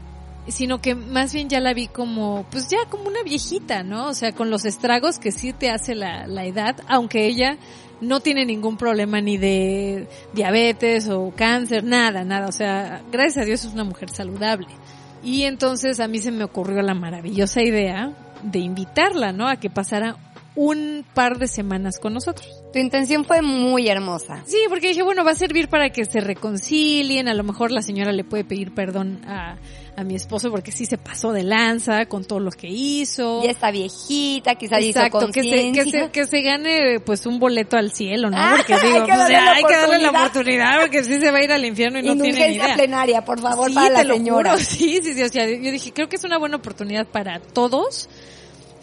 sino 0.49 0.81
que 0.81 0.95
más 0.95 1.33
bien 1.33 1.49
ya 1.49 1.61
la 1.61 1.75
vi 1.75 1.89
como, 1.89 2.47
pues 2.51 2.69
ya 2.69 2.89
como 2.89 3.09
una 3.09 3.23
viejita, 3.25 3.83
¿no? 3.83 4.09
O 4.09 4.15
sea, 4.15 4.33
con 4.33 4.51
los 4.51 4.65
estragos 4.65 5.19
que 5.19 5.33
sí 5.33 5.53
te 5.53 5.71
hace 5.71 5.95
la, 5.95 6.27
la 6.27 6.45
edad, 6.45 6.77
aunque 6.87 7.27
ella 7.27 7.59
no 8.01 8.21
tiene 8.21 8.45
ningún 8.45 8.77
problema 8.77 9.21
ni 9.21 9.39
de 9.39 10.09
diabetes 10.33 11.09
o 11.09 11.33
cáncer, 11.35 11.85
nada, 11.85 12.25
nada. 12.25 12.49
O 12.49 12.53
sea, 12.53 13.03
gracias 13.11 13.43
a 13.43 13.47
Dios 13.47 13.65
es 13.65 13.73
una 13.73 13.85
mujer 13.85 14.11
saludable. 14.11 14.69
Y 15.27 15.43
entonces 15.43 15.99
a 15.99 16.07
mí 16.07 16.21
se 16.21 16.31
me 16.31 16.45
ocurrió 16.45 16.83
la 16.83 16.95
maravillosa 16.95 17.61
idea 17.61 18.13
de 18.45 18.61
invitarla, 18.61 19.33
¿no? 19.33 19.49
A 19.49 19.57
que 19.57 19.69
pasara 19.69 20.17
un 20.55 21.05
par 21.15 21.39
de 21.39 21.49
semanas 21.49 21.99
con 21.99 22.15
nosotros. 22.15 22.49
Tu 22.73 22.79
intención 22.79 23.25
fue 23.25 23.43
muy 23.43 23.89
hermosa. 23.89 24.45
Sí, 24.47 24.59
porque 24.69 24.89
dije, 24.89 25.03
bueno, 25.03 25.25
va 25.25 25.33
a 25.33 25.35
servir 25.35 25.69
para 25.69 25.91
que 25.91 26.05
se 26.05 26.21
reconcilien, 26.21 27.27
a 27.27 27.35
lo 27.35 27.43
mejor 27.43 27.73
la 27.73 27.83
señora 27.83 28.13
le 28.13 28.23
puede 28.23 28.45
pedir 28.45 28.73
perdón 28.73 29.21
a, 29.27 29.57
a 29.97 30.05
mi 30.05 30.15
esposo 30.15 30.51
porque 30.51 30.73
sí 30.73 30.85
se 30.85 30.99
pasó 30.99 31.33
de 31.33 31.43
lanza 31.43 32.05
con 32.07 32.25
todo 32.25 32.39
lo 32.39 32.51
que 32.51 32.69
hizo. 32.69 33.43
Ya 33.43 33.51
está 33.51 33.71
viejita, 33.71 34.55
quizás 34.57 34.83
Exacto, 34.83 35.19
hizo 35.25 35.33
que 35.33 35.43
se, 35.43 35.73
que, 35.73 35.85
se, 35.91 36.11
que 36.11 36.27
se 36.27 36.43
gane 36.43 37.01
pues 37.01 37.25
un 37.25 37.39
boleto 37.39 37.77
al 37.79 37.91
cielo, 37.93 38.29
¿no? 38.31 38.37
Ah, 38.39 38.55
Porque 38.57 38.75
hay 38.83 38.93
digo, 38.93 39.07
que 39.07 39.13
pues 39.13 39.29
ya 39.31 39.53
hay 39.53 39.65
que 39.65 39.75
darle 39.75 39.99
la 39.99 40.11
oportunidad. 40.11 40.81
porque 40.81 41.03
sí 41.03 41.19
se 41.19 41.31
va 41.31 41.39
a 41.39 41.45
ir 41.45 41.53
al 41.53 41.65
infierno 41.65 41.99
y 41.99 42.03
no 42.03 42.13
tiene 42.13 42.23
ni 42.23 42.29
Indulgencia 42.29 42.65
idea. 42.65 42.77
plenaria, 42.77 43.25
por 43.25 43.41
favor, 43.41 43.69
Sí, 43.69 43.75
para 43.75 44.05
la 44.05 44.13
señora. 44.15 44.51
juro, 44.53 44.65
sí, 44.65 45.01
sí, 45.03 45.15
sí, 45.15 45.23
o 45.23 45.29
sea, 45.29 45.47
yo 45.49 45.71
dije, 45.73 45.93
creo 45.93 46.09
que 46.09 46.17
es 46.17 46.25
una 46.25 46.39
buena 46.39 46.57
oportunidad 46.57 47.07
para 47.07 47.41
todos, 47.41 48.09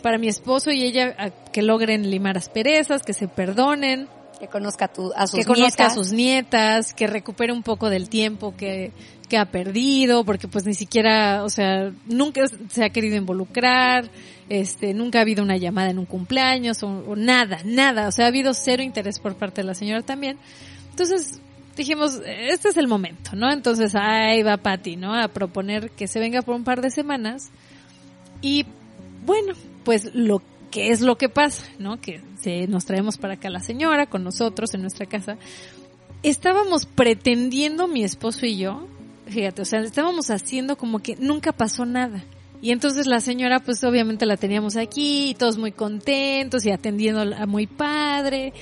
para 0.01 0.17
mi 0.17 0.27
esposo 0.27 0.71
y 0.71 0.83
ella, 0.83 1.15
a- 1.17 1.29
que 1.29 1.61
logren 1.61 2.09
limar 2.09 2.37
asperezas, 2.37 3.03
que 3.03 3.13
se 3.13 3.27
perdonen, 3.27 4.07
Que 4.43 4.49
conozca 4.49 4.85
a, 4.85 4.87
tu, 4.89 5.13
a 5.15 5.25
sus 5.25 5.39
que 5.39 5.45
conozca 5.45 5.83
nietas. 5.83 5.91
a 5.91 5.95
sus 5.95 6.11
nietas, 6.11 6.93
que 6.93 7.07
recupere 7.07 7.53
un 7.53 7.63
poco 7.63 7.89
del 7.89 8.09
tiempo 8.09 8.53
que, 8.57 8.91
que 9.29 9.37
ha 9.37 9.45
perdido, 9.45 10.25
porque 10.25 10.49
pues 10.49 10.65
ni 10.65 10.73
siquiera, 10.73 11.45
o 11.45 11.49
sea, 11.49 11.93
nunca 12.07 12.41
se 12.69 12.83
ha 12.83 12.89
querido 12.89 13.15
involucrar, 13.15 14.09
este, 14.49 14.93
nunca 14.93 15.19
ha 15.19 15.21
habido 15.21 15.43
una 15.43 15.55
llamada 15.55 15.91
en 15.91 15.97
un 15.99 16.05
cumpleaños 16.05 16.83
o, 16.83 16.87
o 16.87 17.15
nada, 17.15 17.59
nada, 17.63 18.09
o 18.09 18.11
sea, 18.11 18.25
ha 18.25 18.27
habido 18.27 18.53
cero 18.53 18.83
interés 18.83 19.19
por 19.19 19.35
parte 19.35 19.61
de 19.61 19.67
la 19.67 19.75
señora 19.75 20.01
también. 20.01 20.37
Entonces, 20.89 21.39
dijimos, 21.77 22.19
este 22.25 22.67
es 22.67 22.75
el 22.75 22.89
momento, 22.89 23.37
¿no? 23.37 23.49
Entonces, 23.49 23.95
ahí 23.95 24.43
va 24.43 24.57
Patty, 24.57 24.97
¿no? 24.97 25.15
A 25.15 25.29
proponer 25.29 25.91
que 25.91 26.09
se 26.09 26.19
venga 26.19 26.41
por 26.41 26.55
un 26.55 26.65
par 26.65 26.81
de 26.81 26.91
semanas 26.91 27.49
y, 28.41 28.65
bueno, 29.25 29.53
pues 29.85 30.13
lo 30.13 30.41
que 30.73 30.89
es 30.89 31.01
lo 31.01 31.19
que 31.19 31.29
pasa, 31.29 31.63
¿no? 31.77 32.01
Que 32.01 32.19
se, 32.41 32.65
nos 32.65 32.85
traemos 32.85 33.19
para 33.19 33.35
acá 33.35 33.47
la 33.51 33.59
señora 33.59 34.07
con 34.07 34.23
nosotros 34.23 34.73
en 34.73 34.81
nuestra 34.81 35.05
casa. 35.05 35.37
estábamos 36.23 36.87
pretendiendo 36.87 37.87
mi 37.87 38.03
esposo 38.03 38.47
y 38.47 38.57
yo, 38.57 38.87
fíjate, 39.27 39.61
o 39.61 39.65
sea, 39.65 39.81
estábamos 39.81 40.31
haciendo 40.31 40.75
como 40.75 40.97
que 40.97 41.15
nunca 41.17 41.51
pasó 41.51 41.85
nada. 41.85 42.23
Y 42.59 42.71
entonces 42.71 43.05
la 43.05 43.19
señora, 43.19 43.59
pues 43.59 43.83
obviamente 43.83 44.25
la 44.25 44.37
teníamos 44.37 44.77
aquí, 44.77 45.35
todos 45.37 45.57
muy 45.57 45.73
contentos 45.73 46.65
y 46.65 46.71
atendiendo 46.71 47.21
a 47.35 47.45
muy 47.45 47.67
padre. 47.67 48.53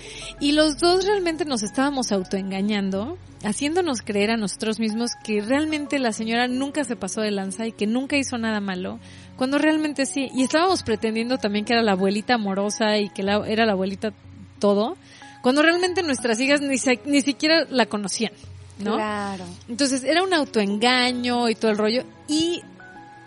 Y 0.41 0.51
los 0.51 0.79
dos 0.79 1.05
realmente 1.05 1.45
nos 1.45 1.63
estábamos 1.63 2.11
autoengañando, 2.11 3.19
haciéndonos 3.43 4.01
creer 4.01 4.31
a 4.31 4.37
nosotros 4.37 4.79
mismos 4.79 5.11
que 5.23 5.41
realmente 5.41 5.99
la 5.99 6.11
señora 6.11 6.47
nunca 6.47 6.83
se 6.83 6.95
pasó 6.95 7.21
de 7.21 7.31
lanza 7.31 7.67
y 7.67 7.71
que 7.71 7.85
nunca 7.87 8.17
hizo 8.17 8.37
nada 8.39 8.59
malo, 8.59 8.99
cuando 9.41 9.57
realmente 9.57 10.05
sí. 10.05 10.29
Y 10.35 10.43
estábamos 10.43 10.83
pretendiendo 10.83 11.39
también 11.39 11.65
que 11.65 11.73
era 11.73 11.81
la 11.81 11.93
abuelita 11.93 12.35
amorosa 12.35 12.99
y 12.99 13.09
que 13.09 13.23
la, 13.23 13.43
era 13.47 13.65
la 13.65 13.71
abuelita 13.71 14.13
todo, 14.59 14.97
cuando 15.41 15.63
realmente 15.63 16.03
nuestras 16.03 16.39
hijas 16.39 16.61
ni, 16.61 16.75
ni 17.05 17.21
siquiera 17.23 17.65
la 17.67 17.87
conocían. 17.87 18.33
¿no? 18.77 18.97
Claro. 18.97 19.45
Entonces 19.67 20.03
era 20.03 20.21
un 20.21 20.31
autoengaño 20.31 21.49
y 21.49 21.55
todo 21.55 21.71
el 21.71 21.79
rollo. 21.79 22.03
Y 22.27 22.61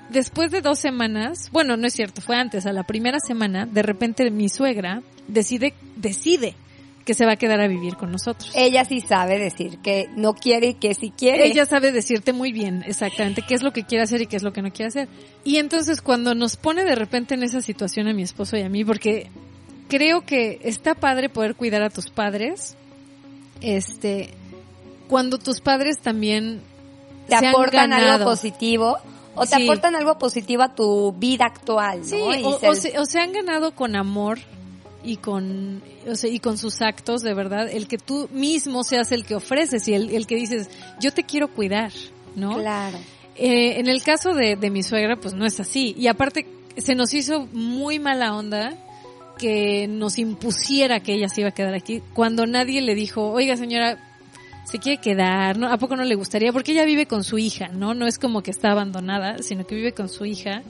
después 0.09 0.53
de 0.53 0.61
dos 0.61 0.79
semanas, 0.79 1.49
bueno, 1.51 1.77
no 1.77 1.89
es 1.89 1.95
cierto, 1.95 2.21
fue 2.21 2.37
antes, 2.37 2.65
a 2.65 2.73
la 2.73 2.85
primera 2.85 3.19
semana, 3.19 3.67
de 3.67 3.83
repente 3.83 4.31
mi 4.31 4.49
suegra 4.49 5.03
decide, 5.27 5.75
decide 5.97 6.55
que 7.05 7.15
se 7.15 7.27
va 7.27 7.33
a 7.33 7.37
quedar 7.37 7.61
a 7.61 7.69
vivir 7.69 7.97
con 7.97 8.11
nosotros. 8.11 8.51
Ella 8.55 8.85
sí 8.85 9.01
sabe 9.01 9.39
decir 9.39 9.79
que 9.79 10.09
no 10.17 10.35
quiere 10.35 10.69
y 10.69 10.75
que 10.75 10.95
sí 10.95 11.13
quiere. 11.17 11.47
Ella 11.47 11.67
sabe 11.67 11.93
decirte 11.93 12.33
muy 12.33 12.51
bien 12.53 12.83
exactamente 12.87 13.43
qué 13.47 13.55
es 13.55 13.63
lo 13.63 13.73
que 13.73 13.85
quiere 13.85 14.05
hacer 14.05 14.23
y 14.23 14.27
qué 14.27 14.37
es 14.37 14.43
lo 14.43 14.53
que 14.53 14.63
no 14.63 14.71
quiere 14.73 14.89
hacer. 14.89 15.09
Y 15.45 15.57
entonces 15.59 16.01
cuando 16.01 16.35
nos 16.35 16.57
pone 16.57 16.85
de 16.85 16.95
repente 16.95 17.35
en 17.35 17.43
esa 17.43 17.61
situación 17.61 18.09
a 18.09 18.15
mi 18.15 18.23
esposo 18.23 18.57
y 18.57 18.63
a 18.63 18.69
mí, 18.71 18.85
porque 18.85 19.31
creo 19.89 20.23
que 20.23 20.61
está 20.65 20.95
padre 20.95 21.29
poder 21.29 21.55
cuidar 21.57 21.83
a 21.83 21.91
tus 21.91 22.09
padres, 22.09 22.75
este, 23.61 24.31
cuando 25.09 25.39
tus 25.39 25.61
padres 25.61 25.99
también 25.99 26.61
te 27.29 27.39
se 27.39 27.47
aportan 27.49 27.93
han 27.93 28.01
ganado. 28.01 28.13
algo 28.15 28.31
positivo 28.31 28.97
o 29.35 29.47
te 29.47 29.57
Sí. 29.57 29.65
aportan 29.65 29.95
algo 29.97 30.19
positivo 30.19 30.63
a 30.63 30.75
tu 30.75 31.13
vida 31.13 31.47
actual, 31.47 32.01
¿no? 32.01 32.05
Sí, 32.07 32.17
Y 32.17 32.45
o, 32.45 32.59
se- 32.59 32.69
o 32.69 32.75
se, 32.75 32.99
o 32.99 33.05
se 33.07 33.21
han 33.21 33.33
ganado 33.33 33.75
con 33.75 33.97
amor 33.97 34.39
y 35.03 35.17
con, 35.19 35.83
o 36.09 36.15
sea, 36.17 36.31
y 36.31 36.39
con 36.39 36.59
sus 36.59 36.83
actos, 36.83 37.23
de 37.23 37.35
verdad, 37.35 37.69
el 37.71 37.89
que 37.89 37.99
tú 37.99 38.29
mismo 38.33 38.85
seas 38.85 39.13
el 39.13 39.25
que 39.25 39.35
ofreces 39.35 39.87
y 39.89 39.95
el, 39.95 40.11
el 40.11 40.27
que 40.27 40.37
dices, 40.37 40.69
yo 41.01 41.13
te 41.13 41.25
quiero 41.25 41.49
cuidar, 41.49 41.93
¿no? 42.37 42.59
Claro. 42.59 42.99
Eh, 43.37 43.81
en 43.81 43.89
el 43.89 44.03
caso 44.03 44.35
de, 44.35 44.57
de 44.57 44.71
mi 44.71 44.83
suegra, 44.83 45.17
pues 45.17 45.35
no 45.35 45.45
es 45.47 45.59
así. 45.61 45.95
Y 45.99 46.07
aparte, 46.07 46.47
se 46.77 46.95
nos 46.95 47.15
hizo 47.15 47.47
muy 47.53 47.99
mala 47.99 48.37
onda 48.37 48.75
que 49.39 49.87
nos 49.89 50.19
impusiera 50.19 51.01
que 51.01 51.15
ella 51.15 51.29
se 51.29 51.41
iba 51.41 51.51
a 51.51 51.55
quedar 51.55 51.75
aquí, 51.75 52.03
cuando 52.13 52.47
nadie 52.47 52.81
le 52.81 52.95
dijo, 52.95 53.31
oiga 53.33 53.57
señora, 53.57 53.99
se 54.65 54.79
quiere 54.79 55.01
quedar, 55.01 55.59
¿no? 55.59 55.71
¿A 55.71 55.77
poco 55.77 55.97
no 55.97 56.05
le 56.05 56.15
gustaría? 56.15 56.53
Porque 56.53 56.73
ella 56.73 56.85
vive 56.85 57.07
con 57.07 57.25
su 57.25 57.39
hija, 57.39 57.69
¿no? 57.69 57.95
No 57.95 58.07
es 58.07 58.19
como 58.19 58.43
que 58.43 58.51
está 58.51 58.71
abandonada, 58.71 59.39
sino 59.43 59.67
que 59.67 59.75
vive 59.75 59.93
con 59.93 60.09
su 60.09 60.25
hija. 60.25 60.63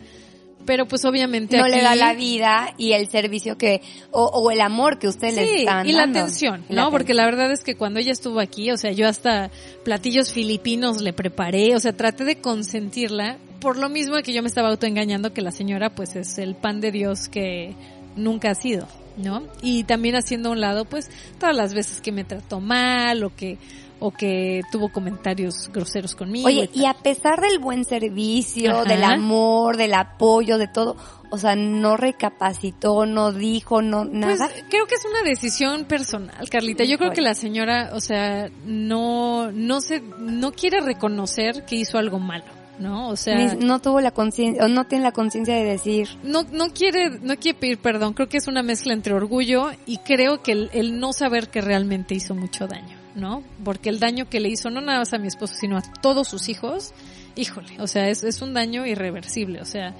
Pero 0.66 0.86
pues 0.86 1.04
obviamente 1.04 1.58
No 1.58 1.64
aquí... 1.64 1.74
le 1.74 1.82
da 1.82 1.94
la 1.94 2.14
vida 2.14 2.72
y 2.78 2.92
el 2.92 3.08
servicio 3.08 3.58
que, 3.58 3.82
o, 4.10 4.24
o 4.24 4.50
el 4.50 4.60
amor 4.60 4.98
que 4.98 5.08
ustedes 5.08 5.34
le 5.36 5.46
Sí, 5.46 5.62
y 5.62 5.64
la 5.64 5.74
dando. 5.74 6.18
atención, 6.20 6.64
Y 6.68 6.72
la 6.74 6.82
¿no? 6.84 6.90
Porque 6.90 7.12
atención. 7.12 7.16
la 7.18 7.24
verdad 7.26 7.52
es 7.52 7.62
que 7.62 7.74
cuando 7.76 8.00
ella 8.00 8.12
estuvo 8.12 8.40
aquí, 8.40 8.70
o 8.70 8.76
sea, 8.76 8.92
yo 8.92 9.06
hasta 9.06 9.50
platillos 9.84 10.32
filipinos 10.32 11.02
le 11.02 11.12
preparé, 11.12 11.74
o 11.76 11.80
sea, 11.80 11.92
traté 11.92 12.24
de 12.24 12.36
consentirla, 12.40 13.36
por 13.60 13.76
lo 13.76 13.88
mismo 13.88 14.16
que 14.22 14.32
yo 14.32 14.42
me 14.42 14.48
estaba 14.48 14.68
autoengañando 14.68 15.32
que 15.32 15.40
la 15.42 15.50
señora 15.50 15.90
pues 15.94 16.16
es 16.16 16.38
el 16.38 16.54
pan 16.54 16.80
de 16.80 16.92
Dios 16.92 17.28
que 17.28 17.74
nunca 18.16 18.50
ha 18.50 18.54
sido, 18.54 18.86
¿no? 19.16 19.42
Y 19.62 19.84
también 19.84 20.16
haciendo 20.16 20.48
a 20.48 20.52
un 20.52 20.60
lado 20.60 20.84
pues 20.86 21.10
todas 21.38 21.56
las 21.56 21.74
veces 21.74 22.00
que 22.00 22.12
me 22.12 22.24
trató 22.24 22.60
mal 22.60 23.22
o 23.24 23.34
que 23.34 23.58
o 24.04 24.10
que 24.10 24.62
tuvo 24.70 24.90
comentarios 24.90 25.70
groseros 25.72 26.14
conmigo. 26.14 26.46
Oye, 26.46 26.68
y 26.74 26.82
y 26.82 26.86
a 26.86 26.94
pesar 26.94 27.40
del 27.40 27.58
buen 27.58 27.84
servicio, 27.86 28.80
Ajá. 28.80 28.84
del 28.84 29.02
amor, 29.04 29.76
del 29.78 29.94
apoyo, 29.94 30.58
de 30.58 30.68
todo, 30.68 30.96
o 31.30 31.38
sea, 31.38 31.56
no 31.56 31.96
recapacitó, 31.96 33.06
no 33.06 33.32
dijo, 33.32 33.80
no, 33.82 34.02
Pues 34.02 34.12
nada. 34.38 34.50
creo 34.68 34.86
que 34.86 34.94
es 34.94 35.04
una 35.04 35.22
decisión 35.28 35.84
personal, 35.84 36.48
Carlita. 36.50 36.84
Yo 36.84 36.98
creo 36.98 37.12
que 37.12 37.22
la 37.22 37.34
señora, 37.34 37.90
o 37.94 38.00
sea, 38.00 38.50
no, 38.66 39.50
no 39.52 39.80
se, 39.80 40.00
no 40.18 40.52
quiere 40.52 40.80
reconocer 40.80 41.64
que 41.64 41.76
hizo 41.76 41.96
algo 41.98 42.18
malo, 42.18 42.44
¿no? 42.78 43.08
O 43.08 43.16
sea, 43.16 43.54
no 43.54 43.80
tuvo 43.80 44.00
la 44.00 44.10
conciencia, 44.10 44.64
o 44.64 44.68
no 44.68 44.84
tiene 44.84 45.04
la 45.04 45.12
conciencia 45.12 45.54
de 45.54 45.64
decir, 45.64 46.08
no, 46.22 46.42
no 46.52 46.68
quiere, 46.68 47.18
no 47.20 47.36
quiere 47.36 47.58
pedir 47.58 47.78
perdón. 47.78 48.12
Creo 48.12 48.28
que 48.28 48.36
es 48.36 48.46
una 48.46 48.62
mezcla 48.62 48.92
entre 48.92 49.14
orgullo 49.14 49.70
y 49.86 49.98
creo 49.98 50.42
que 50.42 50.52
el, 50.52 50.70
el 50.72 51.00
no 51.00 51.12
saber 51.12 51.48
que 51.48 51.60
realmente 51.62 52.14
hizo 52.14 52.34
mucho 52.34 52.66
daño, 52.66 52.93
¿no? 53.14 53.42
Porque 53.64 53.88
el 53.88 54.00
daño 54.00 54.28
que 54.28 54.40
le 54.40 54.48
hizo 54.48 54.70
no 54.70 54.80
nada 54.80 54.98
más 55.00 55.12
a 55.12 55.18
mi 55.18 55.28
esposo, 55.28 55.54
sino 55.54 55.76
a 55.76 55.82
todos 55.82 56.28
sus 56.28 56.48
hijos, 56.48 56.92
híjole, 57.36 57.80
o 57.80 57.86
sea, 57.86 58.08
es, 58.08 58.24
es 58.24 58.42
un 58.42 58.54
daño 58.54 58.86
irreversible, 58.86 59.60
o 59.60 59.64
sea, 59.64 59.94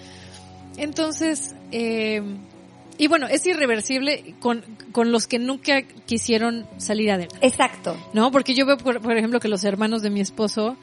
entonces, 0.76 1.54
eh, 1.72 2.22
y 2.98 3.06
bueno, 3.08 3.26
es 3.26 3.46
irreversible 3.46 4.34
con, 4.40 4.62
con 4.92 5.12
los 5.12 5.26
que 5.26 5.38
nunca 5.38 5.82
quisieron 5.82 6.66
salir 6.78 7.10
adelante. 7.10 7.46
exacto. 7.46 7.96
¿no? 8.12 8.30
Porque 8.30 8.54
yo 8.54 8.66
veo, 8.66 8.76
por, 8.76 9.00
por 9.00 9.16
ejemplo, 9.16 9.40
que 9.40 9.48
los 9.48 9.64
hermanos 9.64 10.02
de 10.02 10.10
mi 10.10 10.20
esposo, 10.20 10.76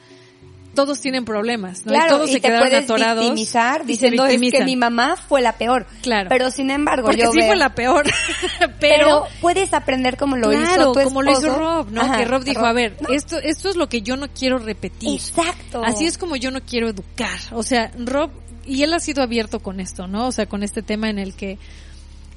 todos 0.74 1.00
tienen 1.00 1.24
problemas, 1.24 1.84
¿no? 1.84 1.94
y 1.94 2.08
todos 2.08 2.28
y 2.30 2.34
se 2.34 2.40
te 2.40 2.48
quedaron 2.48 2.68
puedes 2.68 2.84
atorados. 2.84 3.24
victimizar 3.24 3.84
diciendo 3.84 4.26
es 4.26 4.40
que 4.50 4.64
mi 4.64 4.76
mamá 4.76 5.16
fue 5.16 5.42
la 5.42 5.52
peor. 5.58 5.86
Claro. 6.02 6.28
Pero 6.28 6.50
sin 6.50 6.70
embargo, 6.70 7.06
Porque 7.06 7.22
yo 7.22 7.32
sí 7.32 7.38
veo- 7.38 7.48
fue 7.48 7.56
la 7.56 7.74
peor. 7.74 8.04
pero, 8.58 8.72
pero, 8.80 9.24
puedes 9.40 9.74
aprender 9.74 10.16
como 10.16 10.36
lo 10.36 10.50
claro, 10.50 10.64
hizo 10.64 10.92
tu 10.92 11.02
como 11.02 11.22
lo 11.22 11.32
hizo. 11.32 11.54
Rob, 11.56 11.90
¿no? 11.90 12.00
Ajá, 12.00 12.18
que 12.18 12.24
Rob 12.24 12.44
dijo, 12.44 12.64
a 12.64 12.72
ver, 12.72 12.96
No, 13.00 13.10
esto, 13.10 13.38
esto 13.38 13.68
es 13.68 13.76
lo 13.76 13.88
que 13.88 14.02
yo 14.02 14.16
no 14.16 14.28
quiero 14.28 14.58
repetir. 14.58 15.14
Exacto. 15.14 15.82
Así 15.84 16.06
es 16.06 16.16
como 16.18 16.36
yo 16.36 16.50
no 16.50 16.60
quiero 16.62 16.88
educar. 16.88 17.38
O 17.52 17.62
sea, 17.62 17.90
Rob, 17.98 18.30
y 18.64 18.82
él 18.82 18.92
ha 18.94 19.00
sido 19.00 19.22
abierto 19.22 19.60
con 19.60 19.80
esto, 19.80 20.06
¿no? 20.06 20.28
O 20.28 20.32
sea, 20.32 20.46
con 20.46 20.62
este 20.62 20.82
tema 20.82 21.10
en 21.10 21.18
el 21.18 21.34
que 21.34 21.58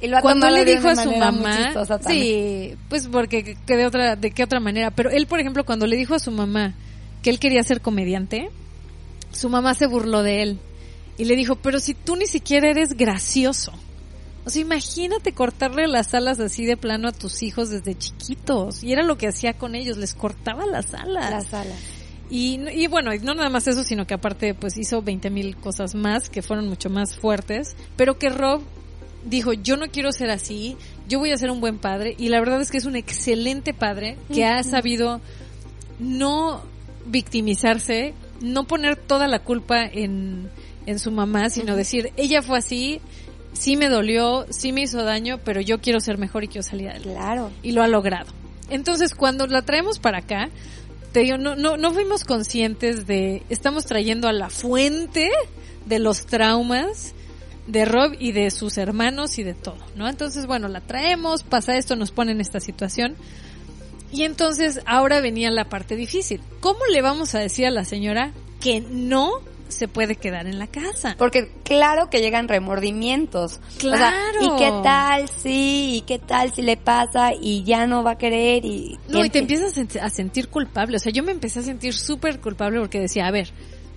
Y 0.01 0.07
lo 0.07 0.17
ha 0.17 0.21
cuando 0.21 0.49
le 0.49 0.65
dijo 0.65 0.89
a 0.89 0.95
su 0.95 1.11
mamá, 1.15 1.73
sí, 2.07 2.75
pues 2.89 3.07
porque 3.07 3.55
que 3.65 3.77
de 3.77 3.85
otra, 3.85 4.15
de 4.15 4.31
qué 4.31 4.43
otra 4.43 4.59
manera, 4.59 4.91
pero 4.91 5.09
él, 5.09 5.27
por 5.27 5.39
ejemplo, 5.39 5.63
cuando 5.65 5.87
le 5.87 5.95
dijo 5.95 6.15
a 6.15 6.19
su 6.19 6.31
mamá 6.31 6.73
que 7.25 7.31
él 7.31 7.39
quería 7.39 7.63
ser 7.63 7.81
comediante, 7.81 8.51
su 9.31 9.49
mamá 9.49 9.73
se 9.73 9.87
burló 9.87 10.21
de 10.21 10.43
él 10.43 10.59
y 11.17 11.25
le 11.25 11.35
dijo, 11.35 11.55
pero 11.55 11.79
si 11.79 11.95
tú 11.95 12.15
ni 12.15 12.27
siquiera 12.27 12.69
eres 12.69 12.93
gracioso. 12.93 13.73
O 14.45 14.51
sea, 14.51 14.61
imagínate 14.61 15.31
cortarle 15.31 15.87
las 15.87 16.13
alas 16.13 16.39
así 16.39 16.67
de 16.67 16.77
plano 16.77 17.07
a 17.07 17.11
tus 17.11 17.41
hijos 17.41 17.71
desde 17.71 17.97
chiquitos. 17.97 18.83
Y 18.83 18.91
era 18.91 19.01
lo 19.01 19.17
que 19.17 19.27
hacía 19.27 19.53
con 19.53 19.73
ellos, 19.73 19.97
les 19.97 20.13
cortaba 20.13 20.67
las 20.67 20.93
alas. 20.93 21.31
Las 21.31 21.51
alas. 21.55 21.79
Y, 22.29 22.59
y 22.69 22.85
bueno, 22.85 23.09
no 23.23 23.33
nada 23.33 23.49
más 23.49 23.65
eso, 23.65 23.83
sino 23.83 24.05
que 24.05 24.13
aparte 24.13 24.53
pues 24.53 24.77
hizo 24.77 25.01
20 25.01 25.31
mil 25.31 25.57
cosas 25.57 25.95
más 25.95 26.29
que 26.29 26.43
fueron 26.43 26.69
mucho 26.69 26.91
más 26.91 27.15
fuertes, 27.15 27.75
pero 27.97 28.19
que 28.19 28.29
Rob 28.29 28.61
dijo, 29.25 29.51
yo 29.51 29.77
no 29.77 29.87
quiero 29.87 30.11
ser 30.11 30.29
así, 30.29 30.77
yo 31.09 31.17
voy 31.17 31.31
a 31.31 31.37
ser 31.37 31.49
un 31.49 31.59
buen 31.59 31.79
padre, 31.79 32.13
y 32.19 32.29
la 32.29 32.39
verdad 32.39 32.61
es 32.61 32.69
que 32.69 32.77
es 32.77 32.85
un 32.85 32.95
excelente 32.95 33.73
padre 33.73 34.15
que 34.31 34.45
ha 34.45 34.61
sabido 34.61 35.21
no 35.97 36.61
victimizarse, 37.05 38.13
no 38.41 38.65
poner 38.65 38.95
toda 38.97 39.27
la 39.27 39.39
culpa 39.39 39.83
en, 39.85 40.49
en 40.85 40.99
su 40.99 41.11
mamá, 41.11 41.49
sino 41.49 41.75
decir, 41.75 42.11
ella 42.17 42.41
fue 42.41 42.57
así, 42.59 43.01
sí 43.53 43.77
me 43.77 43.87
dolió, 43.89 44.45
sí 44.49 44.71
me 44.71 44.81
hizo 44.81 45.03
daño, 45.03 45.39
pero 45.43 45.61
yo 45.61 45.79
quiero 45.79 45.99
ser 45.99 46.17
mejor 46.17 46.43
y 46.43 46.47
quiero 46.47 46.63
salir 46.63 46.89
adelante 46.89 47.13
Claro. 47.17 47.51
y 47.63 47.71
lo 47.71 47.81
ha 47.83 47.87
logrado. 47.87 48.31
Entonces, 48.69 49.13
cuando 49.15 49.47
la 49.47 49.61
traemos 49.61 49.99
para 49.99 50.19
acá, 50.19 50.49
te 51.11 51.21
digo, 51.21 51.37
no, 51.37 51.55
no, 51.55 51.77
no 51.77 51.93
fuimos 51.93 52.23
conscientes 52.23 53.07
de, 53.07 53.43
estamos 53.49 53.85
trayendo 53.85 54.27
a 54.27 54.33
la 54.33 54.49
fuente 54.49 55.29
de 55.85 55.99
los 55.99 56.25
traumas 56.25 57.13
de 57.67 57.85
Rob 57.85 58.15
y 58.19 58.31
de 58.31 58.51
sus 58.51 58.77
hermanos 58.77 59.39
y 59.39 59.43
de 59.43 59.53
todo, 59.53 59.77
¿no? 59.95 60.07
Entonces, 60.07 60.45
bueno, 60.45 60.67
la 60.67 60.81
traemos, 60.81 61.43
pasa 61.43 61.77
esto, 61.77 61.95
nos 61.95 62.11
pone 62.11 62.31
en 62.31 62.41
esta 62.41 62.59
situación. 62.59 63.15
Y 64.15 64.23
entonces, 64.23 64.79
ahora 64.85 65.19
venía 65.19 65.51
la 65.51 65.65
parte 65.65 65.97
difícil. 65.97 66.41
¿Cómo 66.61 66.79
le 66.89 67.01
vamos 67.01 67.35
a 67.35 67.39
decir 67.39 67.65
a 67.65 67.69
la 67.69 67.83
señora 67.83 68.31
que 68.61 68.79
no 68.79 69.41
se 69.67 69.89
puede 69.89 70.15
quedar 70.15 70.47
en 70.47 70.57
la 70.57 70.67
casa? 70.67 71.15
Porque 71.17 71.51
claro 71.65 72.09
que 72.09 72.21
llegan 72.21 72.47
remordimientos. 72.47 73.59
O 73.77 73.81
sea, 73.81 73.89
Claro. 73.89 74.39
¿Y 74.41 74.57
qué 74.57 74.71
tal 74.83 75.27
si? 75.27 75.97
¿Y 75.97 76.01
qué 76.01 76.17
tal 76.17 76.53
si 76.53 76.61
le 76.61 76.77
pasa 76.77 77.31
y 77.33 77.65
ya 77.65 77.87
no 77.87 78.03
va 78.03 78.11
a 78.11 78.17
querer? 78.17 78.63
Y, 78.63 78.97
No, 79.09 79.25
y 79.25 79.29
te 79.29 79.39
empiezas 79.39 79.77
a 80.01 80.09
sentir 80.09 80.47
culpable. 80.47 80.95
O 80.95 80.99
sea, 80.99 81.11
yo 81.11 81.21
me 81.21 81.33
empecé 81.33 81.59
a 81.59 81.63
sentir 81.63 81.93
súper 81.93 82.39
culpable 82.39 82.79
porque 82.79 83.01
decía, 83.01 83.27
a 83.27 83.31
ver, 83.31 83.51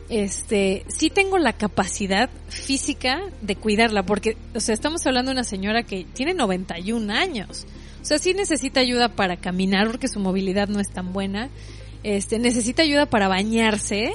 este, 0.09 0.85
sí 0.89 1.11
tengo 1.11 1.39
la 1.39 1.53
capacidad 1.53 2.29
física 2.49 3.21
de 3.41 3.55
cuidarla, 3.55 4.05
porque, 4.05 4.37
o 4.55 4.59
sea, 4.59 4.75
estamos 4.75 5.07
hablando 5.07 5.31
de 5.31 5.35
una 5.35 5.45
señora 5.45 5.85
que 5.85 6.07
tiene 6.13 6.35
91 6.35 7.13
años. 7.13 7.67
Sea, 8.09 8.19
sí 8.19 8.33
necesita 8.33 8.81
ayuda 8.81 9.11
para 9.11 9.37
caminar 9.37 9.87
porque 9.89 10.09
su 10.09 10.19
movilidad 10.19 10.67
no 10.67 10.81
es 10.81 10.89
tan 10.89 11.13
buena. 11.13 11.51
Este, 12.03 12.39
necesita 12.39 12.81
ayuda 12.81 13.05
para 13.05 13.29
bañarse 13.29 14.15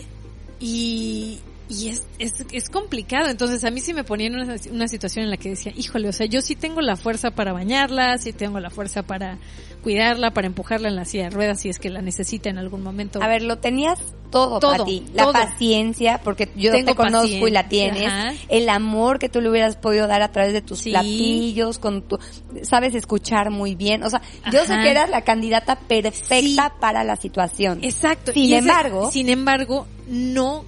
y, 0.60 1.38
y 1.70 1.90
es, 1.90 2.04
es, 2.20 2.34
es 2.52 2.70
complicado. 2.70 3.30
Entonces 3.30 3.64
a 3.64 3.72
mí 3.72 3.80
sí 3.80 3.94
me 3.94 4.04
ponía 4.04 4.28
en 4.28 4.36
una, 4.36 4.56
una 4.72 4.88
situación 4.88 5.26
en 5.26 5.32
la 5.32 5.38
que 5.38 5.50
decía, 5.50 5.72
híjole, 5.76 6.10
o 6.10 6.14
sea, 6.14 6.26
yo 6.28 6.42
sí 6.42 6.56
tengo 6.56 6.82
la 6.82 6.96
fuerza 6.96 7.32
para 7.32 7.54
bañarla, 7.54 8.18
sí 8.18 8.34
tengo 8.34 8.60
la 8.60 8.70
fuerza 8.70 9.04
para 9.04 9.38
cuidarla, 9.82 10.32
para 10.32 10.48
empujarla 10.48 10.88
en 10.88 10.96
la 10.96 11.04
silla 11.06 11.26
de 11.26 11.30
ruedas 11.32 11.60
si 11.62 11.70
es 11.70 11.78
que 11.80 11.90
la 11.90 12.02
necesita 12.02 12.50
en 12.50 12.58
algún 12.58 12.84
momento. 12.84 13.22
A 13.22 13.28
ver, 13.28 13.42
lo 13.44 13.58
tenías 13.58 14.00
todo, 14.32 14.60
Todo, 14.60 14.72
para 14.72 14.86
ti. 14.86 15.04
La 15.14 15.24
todo. 15.24 15.34
paciencia, 15.34 16.20
porque 16.24 16.50
yo 16.56 16.72
Tengo 16.72 16.88
te 16.92 16.96
conozco 16.96 17.48
y 17.48 17.52
la 17.52 17.68
tienes. 17.68 18.08
ajá. 18.08 18.34
El 18.50 18.68
amor 18.70 19.20
que 19.20 19.30
tú 19.30 19.42
le 19.42 19.50
hubieras 19.50 19.76
podido 19.76 20.08
dar 20.08 20.22
a 20.22 20.32
través 20.32 20.54
de 20.54 20.62
tus 20.62 20.80
Sí. 20.80 20.90
platillos, 20.92 21.80
con 21.80 22.02
tu, 22.02 22.18
sabes 22.64 22.96
escuchar 22.96 23.52
muy 23.52 23.76
bien. 23.76 24.04
O 24.04 24.10
sea, 24.10 24.22
yo 24.52 24.64
sé 24.66 24.74
que 24.82 24.90
eras 24.90 25.10
la 25.10 25.22
candidata 25.22 25.76
perfecta 25.78 26.40
Sí. 26.70 26.74
para 26.80 27.04
la 27.04 27.16
situación. 27.16 27.80
Exacto. 27.84 28.32
Sin 28.32 28.44
Y 28.44 28.54
ese- 28.54 28.58
embargo- 28.60 29.12
sin 29.12 29.30
embargo, 29.30 29.86
no 30.08 30.66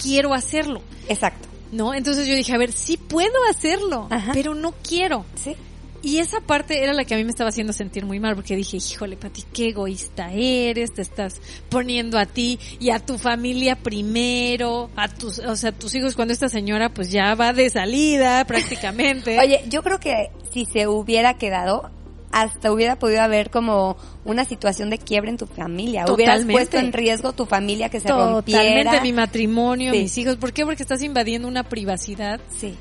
quiero 0.00 0.34
hacerlo. 0.34 0.82
Exacto. 1.08 1.48
¿No? 1.72 1.92
Entonces 1.92 2.26
yo 2.28 2.36
dije, 2.36 2.52
a 2.52 2.58
ver, 2.58 2.72
sí 2.72 2.96
puedo 2.96 3.34
hacerlo, 3.50 4.06
Ajá. 4.10 4.32
pero 4.32 4.54
no 4.54 4.72
quiero. 4.82 5.24
Sí. 5.34 5.56
Y 6.04 6.18
esa 6.18 6.42
parte 6.42 6.84
era 6.84 6.92
la 6.92 7.06
que 7.06 7.14
a 7.14 7.16
mí 7.16 7.24
me 7.24 7.30
estaba 7.30 7.48
haciendo 7.48 7.72
sentir 7.72 8.04
muy 8.04 8.20
mal, 8.20 8.34
porque 8.34 8.54
dije, 8.54 8.76
híjole, 8.76 9.16
Pati, 9.16 9.42
qué 9.54 9.70
egoísta 9.70 10.30
eres, 10.34 10.92
te 10.92 11.00
estás 11.00 11.40
poniendo 11.70 12.18
a 12.18 12.26
ti 12.26 12.58
y 12.78 12.90
a 12.90 12.98
tu 12.98 13.16
familia 13.16 13.76
primero, 13.76 14.90
a 14.96 15.08
tus, 15.08 15.38
o 15.38 15.56
sea, 15.56 15.72
tus 15.72 15.94
hijos 15.94 16.14
cuando 16.14 16.34
esta 16.34 16.50
señora 16.50 16.90
pues 16.90 17.10
ya 17.10 17.34
va 17.34 17.54
de 17.54 17.70
salida 17.70 18.44
prácticamente. 18.44 19.38
Oye, 19.42 19.64
yo 19.70 19.82
creo 19.82 19.98
que 19.98 20.28
si 20.52 20.66
se 20.66 20.86
hubiera 20.88 21.38
quedado, 21.38 21.90
hasta 22.36 22.72
hubiera 22.72 22.98
podido 22.98 23.22
haber 23.22 23.48
como 23.48 23.96
una 24.24 24.44
situación 24.44 24.90
de 24.90 24.98
quiebre 24.98 25.30
en 25.30 25.36
tu 25.36 25.46
familia. 25.46 26.04
Hubieras 26.04 26.34
Totalmente. 26.40 26.52
puesto 26.52 26.78
en 26.78 26.92
riesgo 26.92 27.32
tu 27.32 27.46
familia 27.46 27.88
que 27.90 28.00
se 28.00 28.08
Totalmente 28.08 28.52
rompiera. 28.52 29.00
mi 29.02 29.12
matrimonio, 29.12 29.92
Sí. 29.92 30.00
mis 30.00 30.18
hijos. 30.18 30.34
¿Por 30.36 30.52
qué? 30.52 30.64
Porque 30.64 30.82
estás 30.82 31.00
invadiendo 31.04 31.46
una 31.46 31.62
privacidad 31.62 32.40
Sí. 32.58 32.74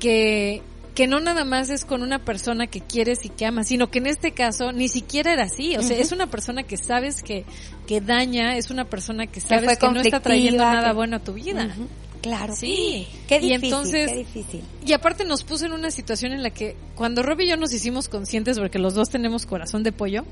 que, 0.00 0.62
que 0.96 1.06
no 1.06 1.20
nada 1.20 1.44
más 1.44 1.70
es 1.70 1.84
con 1.84 2.02
una 2.02 2.18
persona 2.18 2.66
que 2.66 2.80
quieres 2.80 3.24
y 3.24 3.28
que 3.28 3.46
amas, 3.46 3.68
sino 3.68 3.88
que 3.88 3.98
en 4.00 4.08
este 4.08 4.32
caso 4.32 4.72
ni 4.72 4.88
siquiera 4.88 5.32
era 5.32 5.44
así. 5.44 5.76
O 5.76 5.82
sea, 5.82 5.96
es 5.96 6.10
una 6.10 6.26
persona 6.26 6.64
que 6.64 6.76
sabes 6.76 7.22
que, 7.22 7.44
que 7.86 8.00
daña, 8.00 8.56
es 8.56 8.70
una 8.72 8.84
persona 8.86 9.28
que 9.28 9.40
sabes 9.40 9.78
que, 9.78 9.88
no 9.88 10.00
está 10.00 10.18
trayendo 10.18 10.64
nada 10.64 10.92
bueno 10.92 11.16
a 11.16 11.20
tu 11.20 11.34
vida. 11.34 11.66
Ujú. 11.72 11.86
Claro. 12.22 12.54
Sí. 12.56 13.06
Qué 13.28 13.36
Y 13.36 13.40
difícil, 13.40 13.64
entonces- 13.64 14.10
qué 14.10 14.16
difícil. 14.18 14.62
Y 14.86 14.92
aparte 14.92 15.24
nos 15.24 15.42
puso 15.44 15.66
en 15.66 15.72
una 15.72 15.90
situación 15.90 16.32
en 16.32 16.42
la 16.42 16.50
que 16.50 16.76
cuando 16.94 17.22
Rob 17.22 17.40
y 17.40 17.48
yo 17.48 17.56
nos 17.56 17.72
hicimos 17.72 18.08
conscientes, 18.08 18.58
porque 18.58 18.78
los 18.78 18.94
dos 18.94 19.10
tenemos 19.10 19.44
corazón 19.44 19.82
de 19.82 19.92
pollo, 19.92 20.24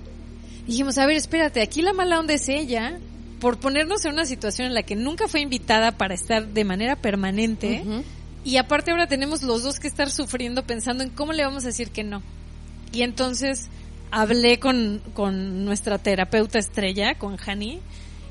dijimos, 0.66 0.98
a 0.98 1.07
ver, 1.07 1.16
espérate, 1.16 1.61
aquí 1.62 1.83
la 1.83 1.92
mala 1.92 2.20
onda 2.20 2.35
es 2.35 2.48
ella, 2.48 2.98
por 3.40 3.59
ponernos 3.59 4.05
en 4.05 4.12
una 4.12 4.24
situación 4.24 4.68
en 4.68 4.74
la 4.74 4.83
que 4.85 4.94
nunca 4.96 5.26
fue 5.26 5.40
invitada 5.40 5.92
para 5.92 6.14
estar 6.14 6.46
de 6.46 6.64
manera 6.64 6.94
permanente, 6.96 7.83
y 8.44 8.57
aparte 8.59 8.90
ahora 8.92 9.07
tenemos 9.07 9.42
los 9.42 9.62
dos 9.62 9.81
que 9.81 9.88
estar 9.88 10.11
sufriendo 10.11 10.62
pensando 10.64 11.03
en 11.03 11.11
cómo 11.11 11.33
le 11.33 11.44
vamos 11.44 11.64
a 11.64 11.68
decir 11.68 11.90
que 11.90 12.05
no. 12.05 12.22
Y 12.92 13.03
entonces 13.03 13.68
hablé 14.11 14.59
con, 14.61 15.00
con 15.14 15.64
nuestra 15.64 15.98
terapeuta 15.98 16.59
estrella, 16.59 17.14
con 17.16 17.37
Hani, 17.44 17.81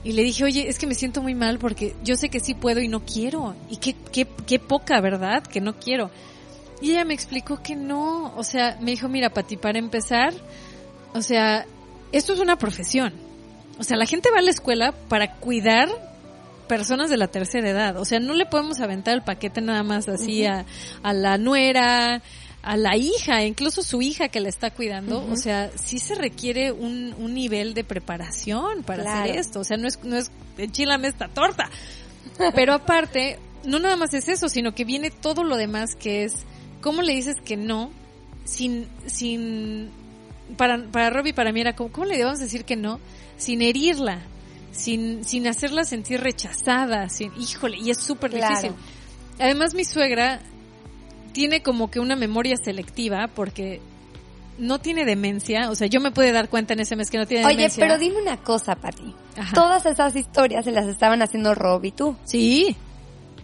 y 0.04 0.14
le 0.14 0.24
dije, 0.24 0.44
oye, 0.44 0.70
es 0.70 0.80
que 0.80 0.88
me 0.88 0.96
siento 0.96 1.22
muy 1.22 1.36
mal 1.36 1.60
porque 1.60 1.96
yo 2.04 2.16
sé 2.16 2.30
que 2.30 2.40
sí 2.40 2.54
puedo 2.54 2.80
y 2.80 2.88
no 2.88 3.06
quiero. 3.06 3.56
Y 3.70 3.78
qué, 3.78 3.96
qué, 4.12 4.28
qué 4.48 4.60
poca, 4.60 5.02
¿verdad? 5.02 5.44
Que 5.44 5.60
no 5.60 5.76
quiero. 5.76 6.10
Y 6.82 6.92
ella 6.92 7.04
me 7.04 7.14
explicó 7.14 7.62
que 7.62 7.76
no. 7.76 8.34
O 8.36 8.44
sea, 8.44 8.78
me 8.80 8.92
dijo, 8.92 9.10
mira, 9.10 9.30
Pati, 9.30 9.58
para 9.58 9.78
empezar, 9.78 10.34
o 11.14 11.22
sea, 11.22 11.66
esto 12.12 12.34
es 12.34 12.40
una 12.40 12.56
profesión. 12.56 13.14
O 13.78 13.84
sea, 13.84 13.98
la 13.98 14.06
gente 14.06 14.30
va 14.32 14.40
a 14.40 14.42
la 14.42 14.52
escuela 14.52 14.94
para 15.10 15.36
cuidar 15.36 15.90
personas 16.68 17.10
de 17.10 17.18
la 17.18 17.28
tercera 17.28 17.70
edad. 17.70 17.98
O 17.98 18.06
sea, 18.06 18.20
no 18.20 18.34
le 18.34 18.46
podemos 18.46 18.80
aventar 18.80 19.16
el 19.16 19.24
paquete 19.24 19.60
nada 19.60 19.84
más 19.84 20.08
así 20.08 20.46
a, 20.46 20.66
a 21.04 21.14
la 21.14 21.38
nuera, 21.38 22.22
a 22.62 22.76
la 22.78 22.98
hija, 22.98 23.44
incluso 23.46 23.82
su 23.84 24.02
hija 24.02 24.28
que 24.30 24.40
la 24.42 24.50
está 24.50 24.72
cuidando. 24.72 25.26
O 25.32 25.36
sea, 25.38 25.72
sí 25.78 25.98
se 26.00 26.16
requiere 26.16 26.72
un, 26.72 27.16
un 27.18 27.34
nivel 27.34 27.74
de 27.74 27.84
preparación 27.84 28.84
para 28.84 29.04
Claro. 29.04 29.22
hacer 29.24 29.38
esto. 29.38 29.60
O 29.62 29.64
sea, 29.64 29.78
no 29.78 29.88
es, 29.88 30.04
no 30.04 30.18
es 30.18 30.30
enchilame 30.58 31.08
esta 31.08 31.30
torta. 31.30 31.70
Pero 32.56 32.74
aparte, 32.74 33.40
no 33.64 33.80
nada 33.80 33.96
más 33.96 34.14
es 34.14 34.28
eso, 34.28 34.50
sino 34.50 34.74
que 34.76 34.84
viene 34.86 35.10
todo 35.10 35.44
lo 35.44 35.56
demás 35.58 35.96
que 35.96 36.26
es, 36.26 36.34
¿cómo 36.82 37.02
le 37.02 37.14
dices 37.16 37.36
que 37.44 37.56
no? 37.58 37.92
Sin, 38.44 38.88
sin, 39.06 39.90
para, 40.58 40.84
para 40.92 41.10
Robbie, 41.12 41.34
para 41.34 41.52
mí 41.52 41.62
era 41.62 41.76
como, 41.76 41.92
¿cómo 41.92 42.06
le 42.06 42.22
a 42.24 42.34
decir 42.34 42.66
que 42.66 42.76
no? 42.76 43.00
Sin 43.38 43.62
herirla, 43.62 44.20
sin, 44.72 45.24
sin 45.24 45.48
hacerla 45.48 45.84
sentir 45.86 46.20
rechazada, 46.20 47.08
sin, 47.10 47.32
híjole, 47.40 47.78
y 47.78 47.90
es 47.92 48.00
súper 48.00 48.32
Claro. 48.32 48.50
difícil. 48.56 48.72
Además, 49.40 49.74
mi 49.74 49.86
suegra 49.86 50.42
tiene 51.32 51.62
como 51.62 51.90
que 51.92 52.00
una 52.00 52.16
memoria 52.16 52.56
selectiva 52.58 53.28
porque 53.34 53.80
no 54.58 54.80
tiene 54.80 55.06
demencia, 55.06 55.70
o 55.72 55.76
sea, 55.76 55.88
yo 55.88 56.02
me 56.02 56.12
pude 56.12 56.32
dar 56.34 56.50
cuenta 56.50 56.74
en 56.74 56.82
ese 56.82 56.96
mes 56.98 57.10
que 57.10 57.18
no 57.18 57.26
tiene 57.26 57.46
Oye, 57.46 57.56
demencia. 57.56 57.80
pero 57.82 57.98
dime 57.98 58.22
una 58.22 58.38
cosa, 58.38 58.76
Pati. 58.76 59.14
Ajá. 59.38 59.54
Todas 59.54 59.86
esas 59.86 60.16
historias 60.16 60.66
se 60.66 60.72
las 60.72 60.86
estaban 60.88 61.22
haciendo 61.22 61.56
Rob 61.56 61.86
y 61.86 61.92
tú. 61.92 62.16
Sí, 62.26 62.76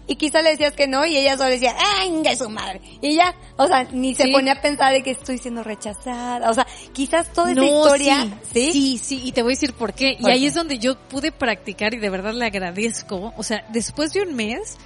Y 0.08 0.18
quizá 0.18 0.44
le 0.44 0.52
decías 0.52 0.74
que 0.74 0.88
no 0.88 1.04
y 1.04 1.18
ella 1.18 1.36
solo 1.36 1.50
decía, 1.50 1.74
¡ay, 1.98 2.22
su 2.38 2.48
madre! 2.48 2.80
Y 3.02 3.16
ya, 3.16 3.34
o 3.58 3.66
sea, 3.66 3.86
ni 3.92 4.14
se 4.14 4.26
Sí. 4.26 4.32
ponía 4.32 4.52
a 4.54 4.62
pensar 4.62 4.94
de 4.94 5.02
que 5.02 5.10
estoy 5.10 5.40
siendo 5.40 5.64
rechazada. 5.64 6.48
O 6.52 6.54
sea, 6.54 6.68
quizás 6.94 7.34
toda 7.34 7.54
esa 7.54 7.62
No, 7.62 7.66
historia, 7.66 8.24
sí, 8.54 8.72
¿sí? 8.72 8.72
sí, 8.72 8.98
sí, 9.02 9.22
y 9.26 9.32
te 9.32 9.42
voy 9.42 9.54
a 9.54 9.56
decir 9.56 9.74
por 9.74 9.94
qué. 9.94 10.18
¿Por 10.22 10.30
y 10.30 10.34
ahí 10.34 10.42
qué? 10.42 10.48
es 10.48 10.54
donde 10.54 10.78
yo 10.78 10.96
pude 10.96 11.32
practicar 11.32 11.96
y 11.96 11.98
de 11.98 12.10
verdad 12.12 12.34
le 12.36 12.46
agradezco. 12.46 13.34
O 13.36 13.42
sea, 13.42 13.66
después 13.70 14.14
de 14.14 14.22
un 14.22 14.36
mes, 14.36 14.78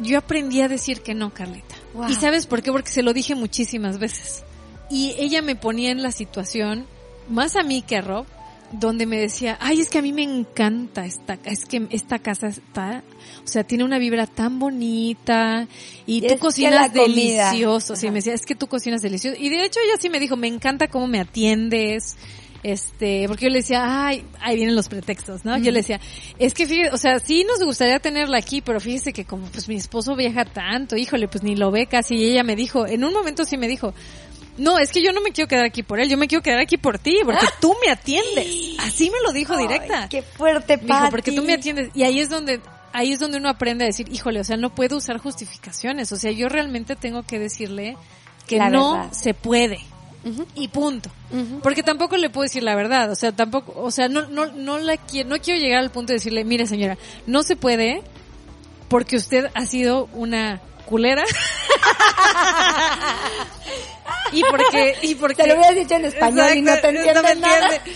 yo 0.00 0.18
aprendí 0.18 0.60
a 0.60 0.66
decir 0.66 1.02
que 1.02 1.14
no, 1.14 1.32
Carlita. 1.32 1.76
Wow. 1.94 2.08
¿Y 2.08 2.14
sabes 2.14 2.46
por 2.46 2.62
qué? 2.62 2.72
Porque 2.72 2.90
se 2.90 3.02
lo 3.02 3.12
dije 3.12 3.34
muchísimas 3.34 3.98
veces. 3.98 4.42
Y 4.90 5.14
ella 5.18 5.42
me 5.42 5.56
ponía 5.56 5.90
en 5.90 6.02
la 6.02 6.12
situación, 6.12 6.86
más 7.28 7.56
a 7.56 7.62
mí 7.62 7.82
que 7.82 7.96
a 7.96 8.02
Rob, 8.02 8.26
donde 8.72 9.06
me 9.06 9.18
decía, 9.18 9.58
ay, 9.60 9.80
es 9.80 9.90
que 9.90 9.98
a 9.98 10.02
mí 10.02 10.12
me 10.12 10.22
encanta 10.22 11.04
esta, 11.04 11.38
es 11.44 11.66
que 11.66 11.86
esta 11.90 12.18
casa 12.18 12.48
está, 12.48 13.02
o 13.44 13.46
sea, 13.46 13.64
tiene 13.64 13.84
una 13.84 13.98
vibra 13.98 14.26
tan 14.26 14.58
bonita 14.58 15.68
y, 16.06 16.24
Y 16.24 16.28
tú 16.28 16.38
cocinas 16.38 16.92
delicioso. 16.92 17.96
Sí, 17.96 18.08
me 18.08 18.14
decía, 18.14 18.32
es 18.32 18.46
que 18.46 18.54
tú 18.54 18.66
cocinas 18.66 19.02
delicioso. 19.02 19.36
Y 19.38 19.50
de 19.50 19.64
hecho 19.64 19.78
ella 19.84 20.00
sí 20.00 20.08
me 20.08 20.18
dijo, 20.18 20.36
me 20.36 20.48
encanta 20.48 20.88
cómo 20.88 21.06
me 21.06 21.20
atiendes, 21.20 22.16
este, 22.62 23.24
porque 23.26 23.46
yo 23.46 23.50
le 23.50 23.58
decía, 23.58 24.06
ay, 24.06 24.24
ahí 24.40 24.56
vienen 24.56 24.76
los 24.76 24.88
pretextos, 24.88 25.44
¿no? 25.44 25.58
Yo 25.58 25.72
le 25.72 25.80
decía, 25.80 26.00
es 26.38 26.54
que 26.54 26.66
fíjese, 26.66 26.90
o 26.94 26.96
sea, 26.96 27.18
sí 27.18 27.44
nos 27.44 27.62
gustaría 27.64 27.98
tenerla 27.98 28.38
aquí, 28.38 28.60
pero 28.60 28.78
fíjese 28.80 29.12
que 29.12 29.24
como 29.24 29.46
pues 29.46 29.68
mi 29.68 29.76
esposo 29.76 30.14
viaja 30.14 30.44
tanto, 30.44 30.96
híjole, 30.96 31.26
pues 31.28 31.42
ni 31.42 31.56
lo 31.56 31.70
ve 31.70 31.86
casi. 31.86 32.14
Y 32.14 32.24
ella 32.30 32.44
me 32.44 32.54
dijo, 32.56 32.86
en 32.86 33.04
un 33.04 33.12
momento 33.12 33.44
sí 33.44 33.56
me 33.56 33.66
dijo, 33.66 33.94
no, 34.58 34.78
es 34.78 34.92
que 34.92 35.02
yo 35.02 35.12
no 35.12 35.20
me 35.22 35.30
quiero 35.32 35.48
quedar 35.48 35.64
aquí 35.64 35.82
por 35.82 35.98
él, 35.98 36.08
yo 36.08 36.16
me 36.18 36.28
quiero 36.28 36.42
quedar 36.42 36.60
aquí 36.60 36.76
por 36.76 36.98
ti, 36.98 37.18
porque 37.24 37.46
tú 37.60 37.74
me 37.84 37.90
atiendes. 37.90 38.46
Así 38.78 39.10
me 39.10 39.16
lo 39.24 39.32
dijo 39.32 39.56
directa. 39.56 40.02
Ay, 40.02 40.08
¡Qué 40.08 40.22
fuerte, 40.22 40.76
Me 40.76 40.82
dijo, 40.84 40.98
Pati! 40.98 41.10
porque 41.10 41.32
tú 41.32 41.42
me 41.42 41.54
atiendes. 41.54 41.90
Y 41.94 42.04
ahí 42.04 42.20
es 42.20 42.28
donde, 42.28 42.60
ahí 42.92 43.12
es 43.12 43.18
donde 43.18 43.38
uno 43.38 43.48
aprende 43.48 43.84
a 43.84 43.86
decir, 43.88 44.06
híjole, 44.12 44.38
o 44.40 44.44
sea, 44.44 44.56
no 44.56 44.74
puedo 44.74 44.98
usar 44.98 45.18
justificaciones. 45.18 46.12
O 46.12 46.16
sea, 46.16 46.30
yo 46.30 46.48
realmente 46.48 46.94
tengo 46.96 47.22
que 47.24 47.38
decirle 47.38 47.96
que 48.46 48.58
La 48.58 48.68
no 48.70 48.92
verdad. 48.94 49.12
se 49.12 49.34
puede. 49.34 49.78
Y 50.54 50.68
punto. 50.68 51.10
Porque 51.62 51.82
tampoco 51.82 52.16
le 52.16 52.30
puedo 52.30 52.44
decir 52.44 52.62
la 52.62 52.74
verdad. 52.74 53.10
O 53.10 53.14
sea, 53.14 53.32
tampoco, 53.32 53.74
o 53.76 53.90
sea, 53.90 54.08
no, 54.08 54.26
no, 54.28 54.46
no 54.46 54.78
la 54.78 54.96
quiero, 54.96 55.28
no 55.28 55.38
quiero 55.40 55.60
llegar 55.60 55.80
al 55.80 55.90
punto 55.90 56.12
de 56.12 56.18
decirle, 56.18 56.44
mire 56.44 56.66
señora, 56.66 56.96
no 57.26 57.42
se 57.42 57.56
puede 57.56 58.02
porque 58.88 59.16
usted 59.16 59.46
ha 59.54 59.66
sido 59.66 60.08
una 60.12 60.60
culera. 60.86 61.24
y 64.32 64.42
porque, 64.44 64.96
y 65.02 65.14
porque. 65.14 65.42
Te 65.42 65.48
lo 65.48 65.54
hubieras 65.54 65.74
dicho 65.74 65.94
en 65.94 66.04
español 66.04 66.48
y 66.54 66.62
no 66.62 66.72
te 66.72 66.90
Exacto, 66.90 66.98
entiende 66.98 67.34
me 67.34 67.40
nada. 67.40 67.76
entiende. 67.76 67.92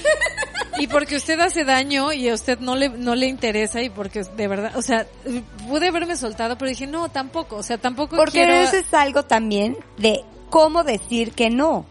Y 0.79 0.87
porque 0.89 1.17
usted 1.17 1.41
hace 1.41 1.65
daño 1.65 2.13
y 2.13 2.29
a 2.29 2.35
usted 2.35 2.59
no 2.59 2.77
le, 2.77 2.91
no 2.91 3.15
le 3.15 3.27
interesa 3.27 3.83
y 3.83 3.89
porque 3.89 4.25
de 4.25 4.49
verdad, 4.49 4.77
o 4.77 4.83
sea, 4.83 5.07
pude 5.69 5.89
haberme 5.89 6.17
soltado, 6.17 6.59
pero 6.59 6.69
dije, 6.69 6.87
no, 6.87 7.09
tampoco, 7.09 7.57
o 7.57 7.63
sea, 7.63 7.79
tampoco 7.79 8.17
Porque 8.17 8.45
quiero... 8.45 8.55
eso 8.55 8.77
es 8.77 8.93
algo 8.93 9.25
también 9.25 9.77
de 9.97 10.23
cómo 10.51 10.85
decir 10.85 11.33
que 11.33 11.49
no. 11.51 11.87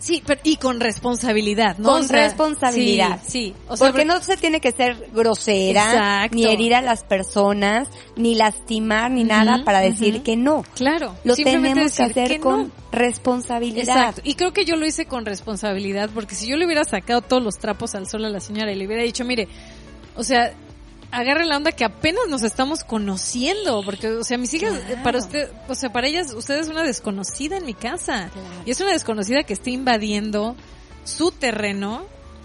Sí, 0.00 0.22
pero, 0.26 0.40
y 0.44 0.56
con 0.56 0.80
responsabilidad, 0.80 1.76
¿no? 1.78 1.90
Con 1.90 2.00
O 2.00 2.04
sea, 2.04 2.24
responsabilidad. 2.24 3.20
Sí, 3.22 3.30
sí. 3.30 3.54
O 3.68 3.76
sea, 3.76 3.86
Porque 3.86 4.06
no 4.06 4.18
se 4.20 4.36
tiene 4.38 4.60
que 4.60 4.72
ser 4.72 5.10
grosera, 5.12 5.92
Exacto. 5.92 6.36
ni 6.36 6.46
herir 6.46 6.74
a 6.74 6.80
las 6.80 7.04
personas, 7.04 7.88
ni 8.16 8.34
lastimar, 8.34 9.10
ni 9.10 9.24
nada 9.24 9.62
para 9.62 9.80
decir 9.80 10.22
que 10.22 10.36
no. 10.36 10.64
Claro. 10.74 11.14
Lo 11.22 11.36
tenemos 11.36 11.94
que 11.94 12.02
hacer 12.02 12.40
con 12.40 12.72
responsabilidad. 12.90 13.96
Exacto. 13.96 14.22
Y 14.24 14.34
creo 14.34 14.52
que 14.52 14.64
yo 14.64 14.76
lo 14.76 14.86
hice 14.86 15.04
con 15.04 15.26
responsabilidad, 15.26 16.10
porque 16.14 16.34
si 16.34 16.48
yo 16.48 16.56
le 16.56 16.64
hubiera 16.64 16.84
sacado 16.84 17.20
todos 17.20 17.42
los 17.42 17.58
trapos 17.58 17.94
al 17.94 18.08
sol 18.08 18.24
a 18.24 18.30
la 18.30 18.40
señora 18.40 18.72
y 18.72 18.76
le 18.76 18.86
hubiera 18.86 19.02
dicho, 19.02 19.24
mire, 19.24 19.48
o 20.16 20.24
sea, 20.24 20.54
agarre 21.12 21.44
la 21.44 21.56
onda 21.56 21.72
que 21.72 21.84
apenas 21.84 22.22
nos 22.28 22.42
estamos 22.42 22.84
conociendo, 22.84 23.82
porque, 23.84 24.08
o 24.08 24.24
sea, 24.24 24.38
mis 24.38 24.54
hijas, 24.54 24.78
Claro. 24.78 25.02
para 25.02 25.18
usted, 25.18 25.50
o 25.68 25.74
sea, 25.74 25.90
para 25.92 26.06
ellas, 26.08 26.32
usted 26.34 26.58
es 26.58 26.68
una 26.68 26.82
desconocida 26.82 27.56
en 27.56 27.66
mi 27.66 27.74
casa. 27.74 28.30
Claro. 28.32 28.48
Y 28.64 28.70
es 28.70 28.80
una 28.80 28.92
desconocida 28.92 29.42
que 29.42 29.52
está 29.52 29.70
invadiendo 29.70 30.56
su 31.04 31.30
terreno 31.32 32.04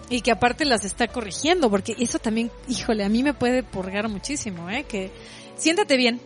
y 0.10 0.22
que 0.22 0.32
aparte 0.32 0.66
las 0.66 0.86
está 0.86 1.08
corrigiendo, 1.08 1.70
porque 1.70 1.96
eso 2.00 2.20
también, 2.20 2.52
híjole, 2.68 3.04
a 3.04 3.10
mí 3.10 3.24
me 3.24 3.34
puede 3.34 3.64
purgar 3.64 4.08
muchísimo, 4.10 4.70
¿eh? 4.70 4.84
Que 4.84 5.12
siéntate 5.58 5.98
bien, 5.98 6.20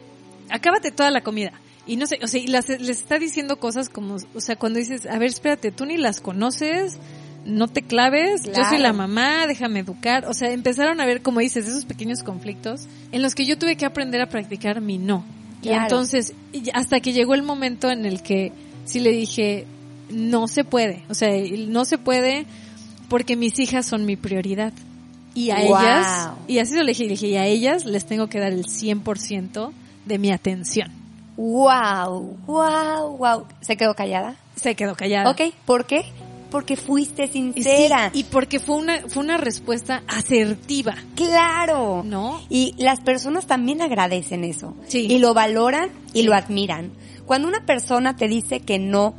acábate 0.49 0.91
toda 0.91 1.11
la 1.11 1.21
comida. 1.21 1.53
Y 1.87 1.95
no 1.95 2.05
sé, 2.05 2.19
o 2.21 2.27
sea, 2.27 2.39
y 2.39 2.47
las- 2.47 2.69
les 2.69 2.89
está 2.99 3.17
diciendo 3.17 3.57
cosas 3.57 3.89
como, 3.89 4.17
o 4.35 4.41
sea, 4.41 4.55
cuando 4.57 4.79
dices, 4.79 5.05
a 5.07 5.17
ver, 5.17 5.29
espérate, 5.29 5.71
tú 5.71 5.85
ni 5.85 5.97
las 5.97 6.21
conoces, 6.21 6.97
no 7.45 7.67
te 7.67 7.81
claves, 7.81 8.43
yo 8.45 8.63
soy 8.69 8.77
la 8.77 8.93
mamá, 8.93 9.47
déjame 9.47 9.79
educar. 9.79 10.25
O 10.27 10.33
sea, 10.33 10.51
empezaron 10.51 11.01
a 11.01 11.05
ver, 11.05 11.21
como 11.21 11.39
dices, 11.39 11.67
esos 11.67 11.85
pequeños 11.85 12.23
conflictos 12.23 12.87
en 13.11 13.21
los 13.21 13.35
que 13.35 13.45
yo 13.45 13.57
tuve 13.57 13.75
que 13.75 13.85
aprender 13.85 14.21
a 14.21 14.27
practicar 14.27 14.81
mi 14.81 14.97
no. 14.97 15.23
Y 15.61 15.69
entonces, 15.69 16.33
hasta 16.73 16.99
que 16.99 17.11
llegó 17.11 17.33
el 17.33 17.43
momento 17.43 17.89
en 17.89 18.05
el 18.05 18.21
que 18.21 18.53
sí 18.85 18.99
le 18.99 19.11
dije, 19.11 19.65
no 20.09 20.47
se 20.47 20.63
puede, 20.63 21.03
o 21.09 21.13
sea, 21.13 21.29
no 21.67 21.85
se 21.85 21.97
puede 21.97 22.45
porque 23.09 23.35
mis 23.35 23.59
hijas 23.59 23.85
son 23.85 24.05
mi 24.05 24.15
prioridad. 24.15 24.73
Y 25.35 25.51
a 25.51 25.57
Wow. 25.61 25.77
ellas, 25.79 26.31
y 26.47 26.59
así 26.59 26.75
lo 26.75 26.83
le 26.83 26.91
dije, 26.91 27.03
le 27.03 27.09
dije, 27.11 27.27
y 27.27 27.35
a 27.35 27.45
ellas 27.45 27.85
les 27.85 28.05
tengo 28.05 28.27
que 28.27 28.39
dar 28.39 28.51
el 28.51 28.65
100% 28.65 29.71
de 30.05 30.17
mi 30.17 30.31
atención. 30.31 30.91
Wow, 31.37 32.37
wow, 32.47 33.17
wow. 33.17 33.45
¿Se 33.61 33.77
quedó 33.77 33.93
callada? 33.93 34.35
Se 34.55 34.75
quedó 34.75 34.95
callada. 34.95 35.29
Ok, 35.29 35.53
¿por 35.65 35.85
qué? 35.85 36.03
Porque 36.51 36.75
fuiste 36.75 37.25
Y 37.25 37.27
sí, 37.27 37.33
sincera. 37.53 38.09
y 38.13 38.23
porque 38.23 38.59
fue 38.59 38.75
una, 38.77 39.01
fue 39.07 39.23
una 39.23 39.37
respuesta 39.37 40.03
asertiva, 40.07 40.95
claro. 41.15 42.03
¿no? 42.05 42.41
Y 42.49 42.73
las 42.77 42.99
personas 43.01 43.45
también 43.47 43.81
agradecen 43.81 44.43
eso. 44.43 44.75
Sí. 44.87 45.07
Y 45.09 45.19
lo 45.19 45.33
valoran 45.33 45.89
y 46.13 46.23
lo 46.23 46.33
admiran. 46.33 46.91
Cuando 47.25 47.47
una 47.47 47.65
persona 47.65 48.15
te 48.15 48.27
dice 48.27 48.61
que 48.61 48.79
no 48.79 49.13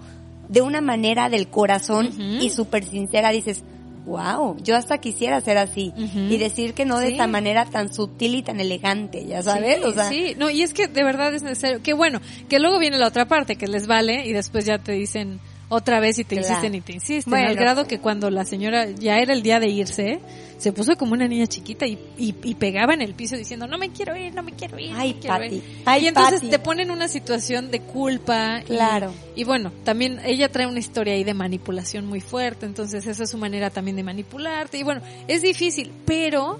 de 0.48 0.62
una 0.62 0.80
manera 0.80 1.28
del 1.28 1.46
corazón 1.48 2.10
y 2.40 2.50
súper 2.50 2.84
sincera, 2.84 3.30
dices, 3.30 3.62
wow, 4.06 4.56
yo 4.64 4.74
hasta 4.74 4.98
quisiera 4.98 5.40
ser 5.40 5.58
así. 5.58 5.92
Y 5.96 6.36
decir 6.38 6.74
que 6.74 6.84
no 6.84 6.98
de 6.98 7.06
Sí. 7.06 7.12
esta 7.12 7.28
manera 7.28 7.66
tan 7.66 7.94
sutil 7.94 8.34
y 8.34 8.42
tan 8.42 8.58
elegante, 8.58 9.24
ya 9.24 9.42
sabes. 9.44 9.76
Sí, 9.76 9.84
o 9.84 9.92
sea, 9.92 10.08
sí, 10.08 10.34
no, 10.36 10.50
y 10.50 10.62
es 10.62 10.74
que 10.74 10.88
de 10.88 11.04
verdad 11.04 11.32
es 11.32 11.44
necesario. 11.44 11.80
Que 11.82 11.92
bueno, 11.92 12.20
que 12.48 12.58
luego 12.58 12.80
viene 12.80 12.98
la 12.98 13.06
otra 13.06 13.28
parte, 13.28 13.54
que 13.54 13.68
les 13.68 13.86
vale 13.86 14.26
y 14.26 14.32
después 14.32 14.64
ya 14.64 14.78
te 14.78 14.90
dicen 14.92 15.38
otra 15.70 15.98
vez 16.00 16.18
y 16.18 16.24
te 16.24 16.36
Claro. 16.36 16.48
insisten 16.48 16.74
y 16.74 16.80
te 16.82 16.92
insisten. 16.92 17.30
Bueno. 17.30 17.48
Al 17.48 17.54
grado 17.56 17.86
que 17.86 17.98
cuando 18.00 18.28
la 18.28 18.44
señora 18.44 18.90
ya 18.90 19.16
era 19.18 19.32
el 19.32 19.42
día 19.42 19.58
de 19.60 19.68
irse, 19.68 20.20
se 20.58 20.72
puso 20.72 20.96
como 20.96 21.14
una 21.14 21.26
niña 21.26 21.46
chiquita 21.46 21.86
y, 21.86 21.98
y, 22.18 22.34
y 22.44 22.54
pegaba 22.56 22.92
en 22.92 23.00
el 23.00 23.14
piso 23.14 23.36
diciendo, 23.36 23.66
no 23.66 23.78
me 23.78 23.90
quiero 23.90 24.14
ir, 24.16 24.34
no 24.34 24.42
me 24.42 24.52
quiero 24.52 24.78
ir. 24.78 24.90
no 24.90 24.98
Ay, 24.98 25.14
quiero 25.20 25.36
Pati. 25.38 25.54
ir". 25.54 25.62
Ay, 25.86 26.04
y 26.04 26.08
entonces 26.08 26.40
Pati. 26.40 26.50
te 26.50 26.58
ponen 26.58 26.88
en 26.88 26.90
una 26.90 27.08
situación 27.08 27.70
de 27.70 27.80
culpa. 27.80 28.60
y- 28.62 28.64
Claro. 28.66 29.12
Y, 29.36 29.44
bueno, 29.44 29.72
también 29.84 30.20
ella 30.24 30.50
trae 30.50 30.66
una 30.66 30.80
historia 30.80 31.14
ahí 31.14 31.24
de 31.24 31.32
manipulación 31.34 32.04
muy 32.06 32.20
fuerte, 32.20 32.66
entonces 32.66 33.06
esa 33.06 33.22
es 33.22 33.30
su 33.30 33.38
manera 33.38 33.70
también 33.70 33.96
de 33.96 34.02
manipularte. 34.02 34.76
Y 34.78 34.82
bueno, 34.82 35.00
es 35.28 35.40
difícil, 35.42 35.92
pero 36.04 36.58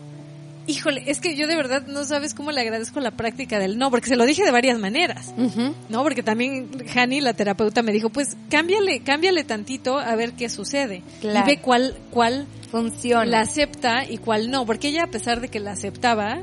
Híjole, 0.67 1.03
es 1.07 1.21
que 1.21 1.37
yo 1.37 1.47
de 1.47 1.57
verdad 1.57 1.87
no 1.87 2.05
sabes 2.05 2.35
cómo 2.35 2.53
le 2.53 2.61
agradezco 2.61 3.01
la 3.01 3.11
práctica 3.11 3.59
del 3.59 3.77
no, 3.79 3.91
porque 3.91 4.09
se 4.09 4.17
lo 4.17 4.25
dije 4.25 4.45
de 4.45 4.51
varias 4.51 4.79
maneras. 4.79 5.33
No, 5.89 6.03
porque 6.03 6.23
también 6.23 6.69
Hani, 6.95 7.21
la 7.21 7.33
terapeuta, 7.33 7.83
me 7.83 7.93
dijo, 7.93 8.11
pues 8.11 8.37
cámbiale, 8.51 9.01
cámbiale 9.01 9.43
tantito 9.45 9.99
a 9.99 10.15
ver 10.15 10.33
qué 10.35 10.49
sucede. 10.49 11.03
Claro. 11.21 11.41
Y 11.51 11.57
ve 11.57 11.61
cuál, 11.61 11.97
cuál 12.11 12.47
Funciona. 12.71 13.25
la 13.25 13.41
acepta 13.41 14.05
y 14.09 14.19
cuál 14.19 14.51
no. 14.51 14.65
Porque 14.67 14.89
ella, 14.89 15.05
a 15.05 15.11
pesar 15.11 15.41
de 15.41 15.49
que 15.49 15.59
la 15.61 15.73
aceptaba, 15.73 16.39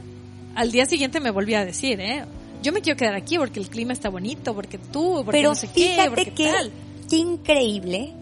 al 0.56 0.72
día 0.72 0.86
siguiente 0.88 1.20
me 1.20 1.32
volvía 1.32 1.60
a 1.62 1.66
decir, 1.66 2.00
¿eh? 2.02 2.26
Yo 2.64 2.74
me 2.74 2.82
quiero 2.82 2.98
quedar 2.98 3.14
aquí 3.16 3.38
porque 3.38 3.60
el 3.60 3.70
clima 3.70 3.94
está 3.94 4.10
bonito, 4.10 4.54
porque 4.56 4.78
tú, 4.80 5.22
porque 5.24 5.32
Pero 5.40 5.50
no 5.50 5.56
sé 5.56 5.68
qué, 5.68 5.90
fíjate 5.92 6.10
porque 6.10 6.32
que 6.34 6.52
tal. 6.52 6.72
qué 7.10 7.16
increíble 7.18 8.14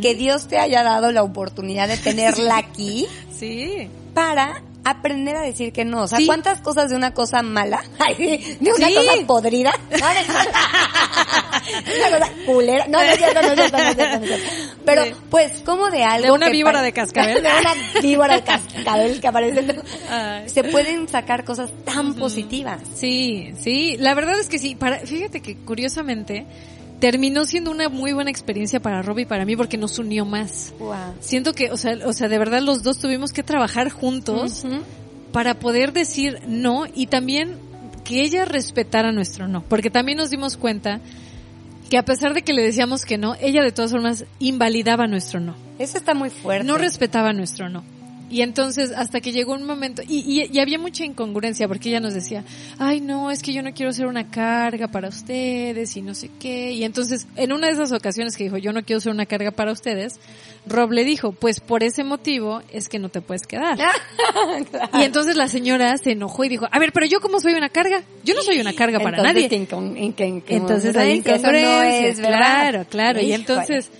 que 0.00 0.14
Dios 0.14 0.48
te 0.48 0.58
haya 0.58 0.82
dado 0.82 1.12
la 1.12 1.22
oportunidad 1.22 1.86
de 1.86 1.98
tenerla 1.98 2.56
aquí 2.58 3.06
Sí. 3.38 3.88
para 4.14 4.62
aprender 4.84 5.36
a 5.36 5.40
decir 5.42 5.72
que 5.72 5.84
no. 5.84 6.02
O 6.02 6.08
sea, 6.08 6.18
Sí. 6.18 6.26
¿cuántas 6.26 6.60
cosas 6.60 6.90
de 6.90 6.96
una 6.96 7.12
cosa 7.12 7.42
mala? 7.42 7.82
Ay, 7.98 8.56
de 8.60 8.72
una 8.72 8.86
Sí. 8.88 8.94
cosa 8.94 9.12
podrida. 9.26 9.72
Una 12.08 12.18
cosa 12.18 12.32
culera. 12.46 12.86
No, 12.86 12.98
no 12.98 13.04
es 13.04 13.16
cierto, 13.18 13.42
no 13.42 13.48
es 13.48 13.54
cierto, 13.54 13.76
no 13.78 13.84
es 13.90 13.94
cierto, 13.96 14.18
no 14.18 14.24
es 14.24 14.28
cierto. 14.40 14.76
Pero, 14.84 15.02
pues, 15.30 15.62
como 15.64 15.90
de 15.90 16.02
algo 16.04 16.26
De 16.26 16.32
una 16.32 16.46
que 16.46 16.52
víbora 16.52 16.82
de 16.82 16.92
cascabel. 16.92 17.34
de 17.42 17.48
una 17.48 17.74
víbora 18.00 18.34
de 18.36 18.42
cascabel 18.42 19.20
que 19.20 19.28
aparece. 19.28 19.76
Se 20.46 20.64
pueden 20.64 21.08
sacar 21.08 21.44
cosas 21.44 21.70
tan 21.84 22.14
positivas. 22.14 22.80
Sí, 22.94 23.52
sí, 23.60 23.96
la 23.98 24.14
verdad 24.14 24.38
es 24.40 24.48
que 24.48 24.58
sí. 24.58 24.74
Para, 24.74 25.00
fíjate 25.00 25.40
que 25.42 25.56
curiosamente 25.56 26.46
terminó 27.00 27.46
siendo 27.46 27.70
una 27.70 27.88
muy 27.88 28.12
buena 28.12 28.30
experiencia 28.30 28.80
para 28.80 29.02
Robbie 29.02 29.22
y 29.22 29.26
para 29.26 29.44
mí 29.44 29.56
porque 29.56 29.76
nos 29.76 29.98
unió 29.98 30.24
más. 30.24 30.72
Wow. 30.78 31.14
Siento 31.20 31.54
que, 31.54 31.72
o 31.72 31.76
sea, 31.76 31.96
o 32.06 32.12
sea, 32.12 32.28
de 32.28 32.38
verdad 32.38 32.62
los 32.62 32.82
dos 32.82 32.98
tuvimos 32.98 33.32
que 33.32 33.42
trabajar 33.42 33.90
juntos 33.90 34.64
para 35.32 35.54
poder 35.54 35.92
decir 35.92 36.40
no 36.46 36.84
y 36.94 37.06
también 37.06 37.56
que 38.04 38.22
ella 38.22 38.44
respetara 38.44 39.12
nuestro 39.12 39.48
no, 39.48 39.62
porque 39.62 39.90
también 39.90 40.18
nos 40.18 40.30
dimos 40.30 40.56
cuenta 40.56 41.00
que 41.88 41.98
a 41.98 42.04
pesar 42.04 42.34
de 42.34 42.42
que 42.42 42.52
le 42.52 42.62
decíamos 42.62 43.04
que 43.04 43.18
no, 43.18 43.34
ella 43.40 43.62
de 43.62 43.72
todas 43.72 43.90
formas 43.90 44.24
invalidaba 44.38 45.06
nuestro 45.06 45.40
no. 45.40 45.56
Eso 45.78 45.98
está 45.98 46.14
muy 46.14 46.30
fuerte. 46.30 46.66
No 46.66 46.76
respetaba 46.76 47.32
nuestro 47.32 47.68
no. 47.68 47.82
Y 48.30 48.42
entonces, 48.42 48.92
hasta 48.96 49.20
que 49.20 49.32
llegó 49.32 49.52
un 49.54 49.64
momento, 49.64 50.02
y, 50.06 50.18
y, 50.20 50.48
y 50.56 50.60
había 50.60 50.78
mucha 50.78 51.04
incongruencia, 51.04 51.66
porque 51.68 51.88
ella 51.88 52.00
nos 52.00 52.14
decía, 52.14 52.44
ay 52.78 53.00
no, 53.00 53.30
es 53.30 53.42
que 53.42 53.52
yo 53.52 53.62
no 53.62 53.72
quiero 53.74 53.92
ser 53.92 54.06
una 54.06 54.30
carga 54.30 54.88
para 54.88 55.08
ustedes, 55.08 55.96
y 55.96 56.02
no 56.02 56.14
sé 56.14 56.30
qué. 56.40 56.72
Y 56.72 56.84
entonces, 56.84 57.26
en 57.36 57.52
una 57.52 57.66
de 57.66 57.72
esas 57.74 57.92
ocasiones 57.92 58.36
que 58.36 58.44
dijo, 58.44 58.56
yo 58.56 58.72
no 58.72 58.84
quiero 58.84 59.00
ser 59.00 59.12
una 59.12 59.26
carga 59.26 59.50
para 59.50 59.72
ustedes, 59.72 60.20
Rob 60.66 60.92
le 60.92 61.04
dijo, 61.04 61.32
pues 61.32 61.60
por 61.60 61.82
ese 61.82 62.04
motivo 62.04 62.62
es 62.72 62.88
que 62.88 62.98
no 62.98 63.08
te 63.08 63.20
puedes 63.20 63.46
quedar. 63.46 63.78
Y 64.94 65.02
entonces 65.02 65.36
la 65.36 65.48
señora 65.48 65.96
se 65.98 66.12
enojó 66.12 66.44
y 66.44 66.48
dijo, 66.48 66.66
a 66.70 66.78
ver, 66.78 66.92
pero 66.92 67.06
yo 67.06 67.20
cómo 67.20 67.40
soy 67.40 67.54
una 67.54 67.68
carga? 67.68 68.02
Yo 68.24 68.34
no 68.34 68.42
soy 68.42 68.60
una 68.60 68.72
carga 68.74 68.98
para 68.98 69.18
Entonces, 69.18 69.34
nadie. 69.34 69.48
que 70.44 70.56
Entonces 70.56 70.94
no 70.94 71.00
incongruencias, 71.04 72.04
es 72.12 72.20
verdad. 72.20 72.36
claro, 72.38 72.84
claro. 72.88 73.20
Y 73.20 73.32
entonces 73.32 73.90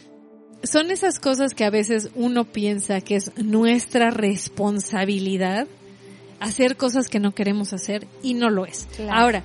son 0.62 0.90
esas 0.90 1.18
cosas 1.18 1.54
que 1.54 1.64
a 1.64 1.70
veces 1.70 2.10
uno 2.14 2.44
piensa 2.44 3.00
que 3.00 3.16
es 3.16 3.32
nuestra 3.36 4.10
responsabilidad 4.10 5.66
hacer 6.38 6.76
cosas 6.76 7.08
que 7.08 7.20
no 7.20 7.32
queremos 7.32 7.72
hacer 7.72 8.06
y 8.22 8.34
no 8.34 8.50
lo 8.50 8.66
es. 8.66 8.88
Claro. 8.96 9.12
Ahora, 9.12 9.42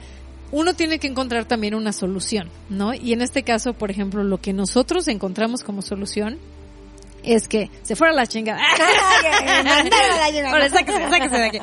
uno 0.51 0.73
tiene 0.73 0.99
que 0.99 1.08
encontrar 1.08 1.45
también 1.45 1.75
una 1.75 1.91
solución, 1.91 2.49
¿no? 2.69 2.93
Y 2.93 3.13
en 3.13 3.21
este 3.21 3.43
caso, 3.43 3.73
por 3.73 3.91
ejemplo, 3.91 4.23
lo 4.23 4.39
que 4.39 4.54
nosotros 4.54 5.08
encontramos 5.08 5.63
como 5.63 5.82
solución 5.82 6.39
es 7.23 7.47
que 7.47 7.69
se 7.82 7.95
fuera 7.95 8.13
a 8.13 8.15
la 8.15 8.28
chingada. 8.28 8.62
Ahora, 10.51 10.69
sáquese, 10.69 11.10
sáquese 11.10 11.36
de 11.36 11.45
aquí. 11.45 11.60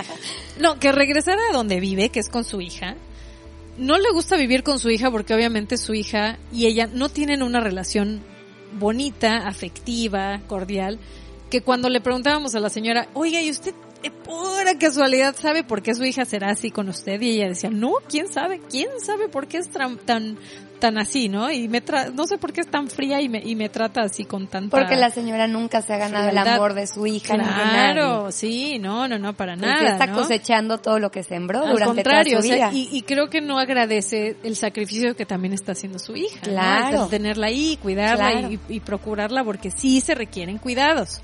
No, 0.61 0.79
que 0.79 0.93
regresara 0.93 1.41
a 1.51 1.53
donde 1.53 1.81
vive, 1.81 2.09
que 2.11 2.21
es 2.21 2.29
con 2.29 2.45
su 2.45 2.61
hija. 2.61 2.97
No 3.79 3.97
le 3.99 4.11
gusta 4.13 4.37
vivir 4.37 4.63
con 4.63 4.79
su 4.79 4.91
hija 4.91 5.11
porque 5.11 5.35
obviamente 5.35 5.79
su 5.79 5.95
hija 5.95 6.39
y 6.53 6.67
ella 6.67 6.89
no 6.93 7.09
tienen 7.09 7.43
una 7.43 7.61
relación 7.61 8.23
bonita, 8.79 9.47
afectiva, 9.47 10.41
cordial. 10.47 10.99
Que 11.51 11.63
cuando 11.63 11.89
le 11.89 12.01
preguntábamos 12.01 12.55
a 12.55 12.61
la 12.61 12.71
señora, 12.71 13.09
oiga, 13.15 13.41
¿y 13.43 13.51
usted 13.51 13.75
de 14.03 14.11
pura 14.11 14.79
casualidad 14.79 15.35
sabe 15.37 15.65
por 15.65 15.83
qué 15.83 15.95
su 15.95 16.05
hija 16.05 16.25
será 16.25 16.51
así 16.51 16.71
con 16.71 16.89
usted? 16.89 17.21
Y 17.21 17.31
ella 17.37 17.49
decía, 17.49 17.71
no, 17.71 17.93
¿quién 18.09 18.29
sabe? 18.33 18.61
¿Quién 18.71 18.89
sabe 19.05 19.29
por 19.29 19.47
qué 19.47 19.59
es 19.59 19.71
tan, 19.71 19.97
tan, 19.99 20.37
tan 20.81 20.99
así, 20.99 21.29
no? 21.29 21.51
Y 21.51 21.69
me 21.69 21.81
tra 21.81 22.11
no 22.11 22.27
sé 22.27 22.39
por 22.39 22.53
qué 22.53 22.61
es 22.63 22.69
tan 22.71 22.89
fría 22.89 23.21
y 23.21 23.29
me, 23.29 23.39
y 23.39 23.55
me 23.55 23.69
trata 23.69 24.03
así 24.03 24.25
con 24.25 24.49
tanta... 24.49 24.77
Porque 24.77 24.97
la 24.97 25.11
señora 25.11 25.47
nunca 25.47 25.83
se 25.83 25.95
ha 25.95 25.99
ganado 25.99 26.29
el 26.29 26.37
amor 26.39 26.75
de 26.75 26.87
su 26.87 27.07
hija. 27.07 27.37
ni. 27.37 27.45
Claro, 27.45 28.33
sí, 28.33 28.79
no, 28.81 29.07
no, 29.09 29.19
no, 29.19 29.35
para 29.35 29.55
Porque 29.55 29.67
nada, 29.67 29.93
está 29.93 30.07
¿no? 30.07 30.17
cosechando 30.19 30.79
todo 30.79 30.99
lo 30.99 31.11
que 31.11 31.23
sembró 31.23 31.63
Al 31.65 31.73
durante 31.73 31.95
contrario, 32.03 32.39
toda 32.39 32.43
su 32.43 32.49
o 32.49 32.57
sea, 32.57 32.71
vida. 32.71 32.79
y, 32.93 32.97
y 32.97 33.03
creo 33.03 33.31
que 33.31 33.41
no 33.41 33.59
agradece 33.59 34.37
el 34.43 34.57
sacrificio 34.57 35.15
que 35.15 35.27
también 35.27 35.53
está 35.55 35.73
haciendo 35.73 35.99
su 35.99 36.17
hija. 36.17 36.39
¿no? 36.47 36.53
Claro. 36.53 37.07
Tenerla 37.07 37.47
ahí, 37.47 37.79
cuidarla 37.81 38.31
Claro. 38.33 38.51
y, 38.51 38.59
y 38.69 38.81
procurarla 38.81 39.45
porque 39.45 39.71
sí 39.71 40.01
se 40.01 40.15
requieren 40.15 40.59
cuidados. 40.59 41.21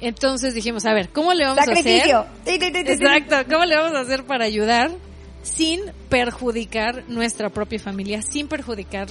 Entonces 0.00 0.54
dijimos, 0.54 0.84
a 0.84 0.92
ver, 0.92 1.08
¿cómo 1.10 1.32
le 1.32 1.44
vamos 1.44 1.58
a 1.58 1.72
hacer? 1.72 1.86
Exacto, 2.92 3.36
¿cómo 3.50 3.64
le 3.64 3.76
vamos 3.76 3.92
a 3.94 4.00
hacer 4.00 4.24
para 4.24 4.44
ayudar 4.44 4.90
sin 5.42 5.80
perjudicar 6.08 7.04
nuestra 7.08 7.48
propia 7.50 7.78
familia, 7.78 8.20
sin 8.22 8.48
perjudicar 8.48 9.08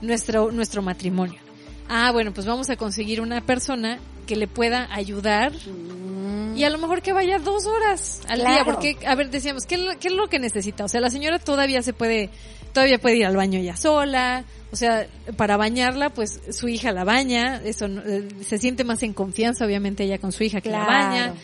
nuestro, 0.00 0.50
nuestro 0.52 0.82
matrimonio? 0.82 1.40
Ah, 1.88 2.10
bueno, 2.12 2.32
pues 2.32 2.46
vamos 2.46 2.70
a 2.70 2.76
conseguir 2.76 3.20
una 3.20 3.40
persona 3.42 3.98
que 4.26 4.36
le 4.36 4.48
pueda 4.48 4.88
ayudar 4.94 5.52
Mm, 5.66 6.56
y 6.56 6.64
a 6.64 6.70
lo 6.70 6.78
mejor 6.78 7.02
que 7.02 7.12
vaya 7.12 7.38
dos 7.38 7.66
horas 7.66 8.20
al 8.28 8.40
Claro. 8.40 8.54
día, 8.54 8.64
porque, 8.64 8.96
a 9.06 9.14
ver, 9.14 9.28
decíamos, 9.30 9.64
¿qué, 9.66 9.76
¿qué 10.00 10.08
es 10.08 10.14
lo 10.14 10.28
que 10.28 10.38
necesita? 10.38 10.84
O 10.84 10.88
sea, 10.88 11.00
la 11.00 11.10
señora 11.10 11.38
todavía 11.38 11.82
se 11.82 11.92
puede, 11.92 12.30
todavía 12.74 12.98
puede 12.98 13.16
ir 13.16 13.24
al 13.24 13.36
baño 13.36 13.58
ella 13.58 13.76
sola, 13.76 14.44
o 14.70 14.76
sea, 14.76 15.06
para 15.36 15.56
bañarla, 15.56 16.10
pues 16.10 16.40
su 16.50 16.68
hija 16.68 16.92
la 16.92 17.04
baña, 17.04 17.62
eso 17.64 17.86
eh, 17.86 18.28
se 18.44 18.58
siente 18.58 18.84
más 18.84 19.02
en 19.02 19.14
confianza, 19.14 19.64
obviamente, 19.64 20.04
ella 20.04 20.18
con 20.18 20.32
su 20.32 20.44
hija 20.44 20.60
que 20.60 20.68
la 20.68 20.84
baña. 20.84 21.34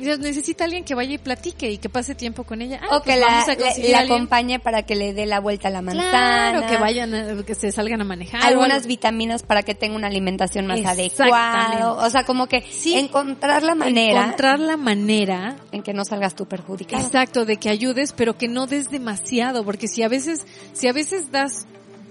Necesita 0.00 0.64
alguien 0.64 0.84
que 0.84 0.94
vaya 0.94 1.14
y 1.14 1.18
platique 1.18 1.70
y 1.70 1.78
que 1.78 1.88
pase 1.88 2.14
tiempo 2.14 2.44
con 2.44 2.62
ella. 2.62 2.80
Ah, 2.82 2.96
o 2.96 3.02
que 3.02 3.10
pues 3.12 3.20
la, 3.20 3.26
vamos 3.26 3.48
a 3.48 3.52
le- 3.52 3.56
conseguir 3.58 3.90
le 3.90 3.94
a 3.96 3.98
alguien. 4.00 4.16
acompañe 4.16 4.58
para 4.60 4.82
que 4.84 4.94
le 4.96 5.12
dé 5.14 5.26
la 5.26 5.40
vuelta 5.40 5.68
a 5.68 5.70
la 5.70 5.82
manzana. 5.82 6.10
Claro, 6.10 6.66
que 6.66 6.76
vayan, 6.76 7.14
a- 7.14 7.42
que 7.44 7.54
se 7.54 7.72
salgan 7.72 8.00
a 8.00 8.04
manejar. 8.04 8.42
algunas 8.44 8.86
vitaminas 8.86 9.42
para 9.42 9.62
que 9.62 9.74
tenga 9.74 9.96
una 9.96 10.06
alimentación 10.08 10.66
más 10.66 10.84
adecuada. 10.84 11.92
O 11.92 12.10
sea, 12.10 12.24
como 12.24 12.46
que 12.46 12.62
Sí. 12.62 12.94
encontrar 12.98 13.62
la 13.62 13.74
manera 13.74 14.22
Encontrar 14.24 14.58
la 14.58 14.76
manera 14.76 15.56
en 15.72 15.82
que 15.82 15.92
no 15.92 16.04
salgas 16.04 16.34
tú 16.34 16.46
perjudicado. 16.46 17.04
Exacto, 17.04 17.44
de 17.44 17.56
que 17.56 17.68
ayudes, 17.70 18.12
pero 18.12 18.36
que 18.36 18.48
no 18.48 18.66
des 18.66 18.90
demasiado, 18.90 19.64
porque 19.64 19.88
si 19.88 20.02
a 20.02 20.08
veces, 20.08 20.46
si 20.72 20.88
a 20.88 20.92
veces 20.92 21.30
das 21.30 21.66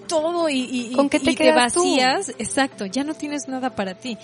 todo 0.10 0.50
y, 0.50 0.60
y- 0.92 0.92
¿Con 0.94 1.08
qué 1.10 1.22
y 1.24 1.36
te 1.36 1.50
tú? 1.52 1.56
vacías, 1.56 2.30
exacto, 2.38 2.86
ya 2.86 3.06
no 3.06 3.14
tienes 3.14 3.48
nada 3.48 3.70
para 3.76 3.94
ti. 3.94 4.18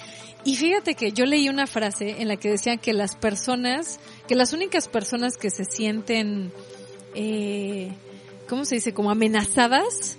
Y 0.43 0.57
fíjate 0.57 0.95
que 0.95 1.13
yo 1.13 1.25
leí 1.25 1.47
una 1.47 1.65
frase 1.67 2.21
en 2.21 2.27
la 2.27 2.35
que 2.35 2.49
decían 2.51 2.77
que 2.79 2.91
las 2.93 3.15
personas, 3.15 3.99
que 4.27 4.35
las 4.35 4.51
únicas 4.51 4.87
personas 4.89 5.37
que 5.37 5.49
se 5.49 5.63
sienten, 5.65 6.51
eh, 7.15 7.93
¿cómo 8.49 8.65
se 8.65 8.75
dice? 8.75 8.93
Como 8.93 9.09
amenazadas 9.11 10.17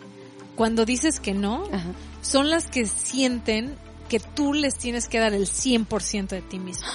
cuando 0.57 0.85
dices 0.85 1.21
que 1.21 1.35
no, 1.35 1.65
Ajá. 1.71 1.93
son 2.23 2.49
las 2.51 2.67
que 2.69 2.87
sienten 2.87 3.77
que 4.09 4.21
tú 4.21 4.55
les 4.55 4.77
tienes 4.79 5.09
que 5.09 5.19
dar 5.19 5.35
el 5.35 5.47
100% 5.47 6.29
de 6.29 6.43
ti 6.43 6.59
mismo. 6.59 6.87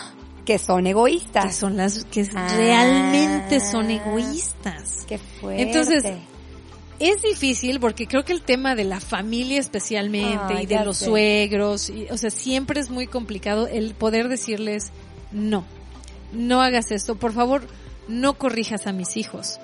Que 0.46 0.58
son 0.58 0.84
Que 0.86 0.90
egoístas. 0.90 1.56
son 1.56 1.78
las 1.78 2.04
que 2.06 2.28
Ah. 2.36 2.48
realmente 2.58 3.60
son 3.60 3.92
egoístas. 3.92 5.06
Qué 5.08 5.18
fuerte. 5.20 5.62
Entonces, 5.62 6.04
Es 7.02 7.22
difícil 7.24 7.80
porque 7.80 8.08
creo 8.08 8.24
que 8.24 8.32
el 8.32 8.42
tema 8.44 8.76
de 8.76 8.84
la 8.84 9.00
familia 9.00 9.60
especialmente 9.60 10.54
Ay, 10.56 10.64
y 10.64 10.66
de 10.68 10.86
los 10.86 10.98
sé. 10.98 11.06
suegros, 11.06 11.90
y, 11.90 12.08
o 12.12 12.18
sea, 12.18 12.30
siempre 12.30 12.80
es 12.80 12.90
muy 12.90 13.08
complicado 13.08 13.68
el 13.68 13.96
poder 13.96 14.30
decirles 14.30 14.92
no, 15.32 15.66
no 16.32 16.62
hagas 16.62 16.92
esto, 16.92 17.16
por 17.16 17.34
favor, 17.34 17.64
no 18.08 18.38
corrijas 18.38 18.86
a 18.88 18.92
mis 18.94 19.18
hijos. 19.18 19.60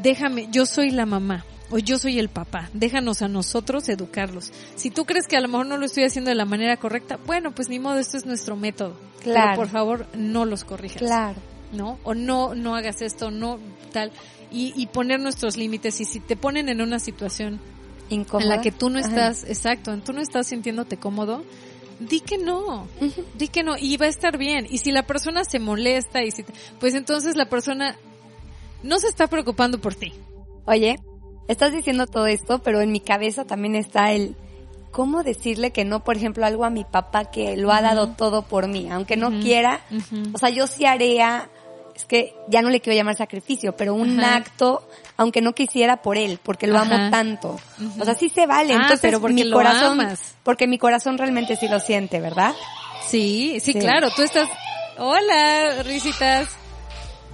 Déjame, 0.00 0.48
yo 0.52 0.66
soy 0.66 0.90
la 0.90 1.06
mamá 1.06 1.44
o 1.70 1.78
yo 1.78 1.98
soy 1.98 2.18
el 2.18 2.28
papá, 2.28 2.70
déjanos 2.72 3.22
a 3.22 3.28
nosotros 3.28 3.88
educarlos. 3.88 4.52
Si 4.76 4.90
tú 4.90 5.04
crees 5.04 5.26
que 5.26 5.36
a 5.36 5.40
lo 5.40 5.48
mejor 5.48 5.66
no 5.66 5.76
lo 5.76 5.86
estoy 5.86 6.04
haciendo 6.04 6.28
de 6.30 6.36
la 6.36 6.44
manera 6.44 6.76
correcta, 6.76 7.18
bueno, 7.26 7.52
pues 7.52 7.68
ni 7.68 7.78
modo, 7.78 7.98
esto 7.98 8.16
es 8.16 8.24
nuestro 8.24 8.56
método. 8.56 8.94
Claro. 9.22 9.50
Pero 9.50 9.56
por 9.56 9.68
favor, 9.68 10.06
no 10.14 10.44
los 10.44 10.64
corrijas. 10.64 11.02
claro. 11.02 11.40
¿no? 11.72 11.98
O 12.02 12.14
no, 12.14 12.54
no 12.54 12.76
hagas 12.76 13.02
esto, 13.02 13.30
no 13.30 13.58
tal. 13.92 14.12
Y, 14.50 14.72
y 14.76 14.86
poner 14.86 15.20
nuestros 15.20 15.56
límites. 15.56 16.00
Y 16.00 16.04
si 16.04 16.20
te 16.20 16.36
ponen 16.36 16.68
en 16.68 16.80
una 16.80 16.98
situación 17.00 17.60
Incómoda. 18.08 18.44
en 18.44 18.48
la 18.56 18.60
que 18.62 18.72
tú 18.72 18.88
no 18.90 18.98
Ajá. 18.98 19.08
estás, 19.08 19.44
exacto, 19.44 19.96
tú 19.98 20.12
no 20.12 20.20
estás 20.20 20.46
sintiéndote 20.46 20.96
cómodo, 20.96 21.44
di 22.00 22.20
que 22.20 22.38
no, 22.38 22.86
di 23.36 23.48
que 23.48 23.62
no, 23.62 23.76
y 23.78 23.96
va 23.98 24.06
a 24.06 24.08
estar 24.08 24.38
bien. 24.38 24.66
Y 24.70 24.78
si 24.78 24.90
la 24.92 25.02
persona 25.06 25.44
se 25.44 25.58
molesta, 25.58 26.22
y 26.24 26.30
si 26.30 26.42
te- 26.44 26.52
pues 26.80 26.94
entonces 26.94 27.36
la 27.36 27.48
persona 27.50 27.96
no 28.82 28.98
se 28.98 29.08
está 29.08 29.26
preocupando 29.26 29.78
por 29.80 29.94
ti. 29.94 30.14
Oye, 30.64 30.96
estás 31.48 31.72
diciendo 31.72 32.06
todo 32.06 32.26
esto, 32.26 32.60
pero 32.60 32.80
en 32.80 32.92
mi 32.92 33.00
cabeza 33.00 33.44
también 33.44 33.74
está 33.74 34.12
el 34.12 34.36
cómo 34.90 35.22
decirle 35.22 35.70
que 35.72 35.84
no, 35.84 36.02
por 36.04 36.16
ejemplo, 36.16 36.46
algo 36.46 36.64
a 36.64 36.70
mi 36.70 36.84
papá 36.84 37.26
que 37.30 37.56
lo 37.58 37.72
ha 37.72 37.82
dado 37.82 38.08
todo 38.10 38.42
por 38.42 38.68
mí, 38.68 38.88
aunque 38.90 39.16
no 39.18 39.40
quiera. 39.40 39.80
O 40.32 40.38
sea, 40.38 40.48
yo 40.48 40.66
sí 40.66 40.86
haría, 40.86 41.50
es 41.98 42.04
que 42.06 42.34
ya 42.48 42.62
no 42.62 42.70
le 42.70 42.80
quiero 42.80 42.96
llamar 42.96 43.16
sacrificio, 43.16 43.76
pero 43.76 43.92
un 43.94 44.18
Ajá. 44.20 44.36
acto, 44.36 44.86
aunque 45.16 45.40
no 45.42 45.52
quisiera 45.52 46.00
por 46.00 46.16
él, 46.16 46.38
porque 46.42 46.66
lo 46.68 46.78
amo 46.78 47.10
tanto. 47.10 47.58
O 48.00 48.04
sea, 48.04 48.14
sí 48.14 48.28
se 48.28 48.46
vale. 48.46 48.72
Ah, 48.72 48.76
Entonces, 48.76 49.00
pero 49.02 49.20
porque 49.20 49.44
mi 49.44 49.50
corazón, 49.50 50.00
amas. 50.00 50.34
porque 50.44 50.66
mi 50.68 50.78
corazón 50.78 51.18
realmente 51.18 51.56
sí 51.56 51.66
lo 51.68 51.80
siente, 51.80 52.20
¿verdad? 52.20 52.54
Sí, 53.06 53.58
sí, 53.60 53.72
Sí. 53.72 53.78
claro, 53.80 54.10
tú 54.14 54.22
estás... 54.22 54.48
Hola, 54.96 55.82
risitas. 55.84 56.48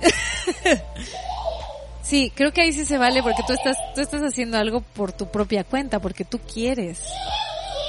sí, 2.03 2.33
creo 2.35 2.53
que 2.53 2.63
ahí 2.63 2.73
sí 2.73 2.85
se 2.85 2.99
vale 2.99 3.23
porque 3.23 3.43
tú 3.47 3.53
estás, 3.55 3.77
tú 3.95 4.01
estás 4.01 4.23
haciendo 4.23 4.59
algo 4.59 4.81
por 4.81 5.13
tu 5.13 5.27
propia 5.29 5.65
cuenta, 5.65 6.01
porque 6.01 6.25
tú 6.25 6.39
quieres. 6.41 7.03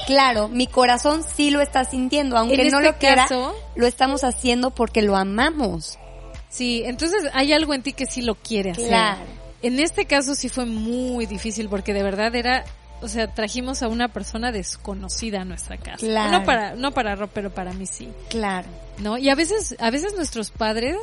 Claro, 0.07 0.47
mi 0.49 0.67
corazón 0.67 1.23
sí 1.23 1.49
lo 1.51 1.61
está 1.61 1.83
sintiendo, 1.83 2.38
aunque 2.38 2.61
En 2.61 2.71
no 2.71 2.79
este 2.79 2.91
lo 2.91 2.97
quiera, 2.97 3.23
caso- 3.23 3.55
lo 3.75 3.88
estamos 3.88 4.23
haciendo 4.23 4.71
porque 4.71 5.01
lo 5.01 5.15
amamos. 5.15 5.97
Sí, 6.55 6.83
entonces 6.85 7.29
hay 7.33 7.51
algo 7.51 7.73
en 7.73 7.83
ti 7.83 7.91
que 7.91 8.05
sí 8.05 8.21
lo 8.21 8.35
quiere 8.35 8.71
hacer. 8.71 8.87
Claro. 8.87 9.21
En 9.61 9.77
este 9.79 10.05
caso 10.05 10.35
sí 10.35 10.47
fue 10.47 10.65
muy 10.65 11.25
difícil 11.25 11.67
porque 11.67 11.93
de 11.93 12.01
verdad 12.01 12.33
era, 12.33 12.63
o 13.01 13.09
sea, 13.09 13.33
trajimos 13.33 13.83
a 13.83 13.89
una 13.89 14.07
persona 14.07 14.53
desconocida 14.53 15.41
a 15.41 15.45
nuestra 15.45 15.77
casa. 15.77 15.97
Claro. 15.97 16.31
No 16.31 16.45
para, 16.45 16.75
no 16.75 16.93
para 16.93 17.15
Rob, 17.15 17.29
pero 17.33 17.53
para 17.53 17.73
mí 17.73 17.85
sí. 17.85 18.07
Claro, 18.29 18.69
¿No? 18.99 19.17
Y 19.17 19.27
a 19.27 19.35
veces, 19.35 19.75
a 19.79 19.89
veces 19.89 20.15
nuestros 20.15 20.51
padres 20.51 20.95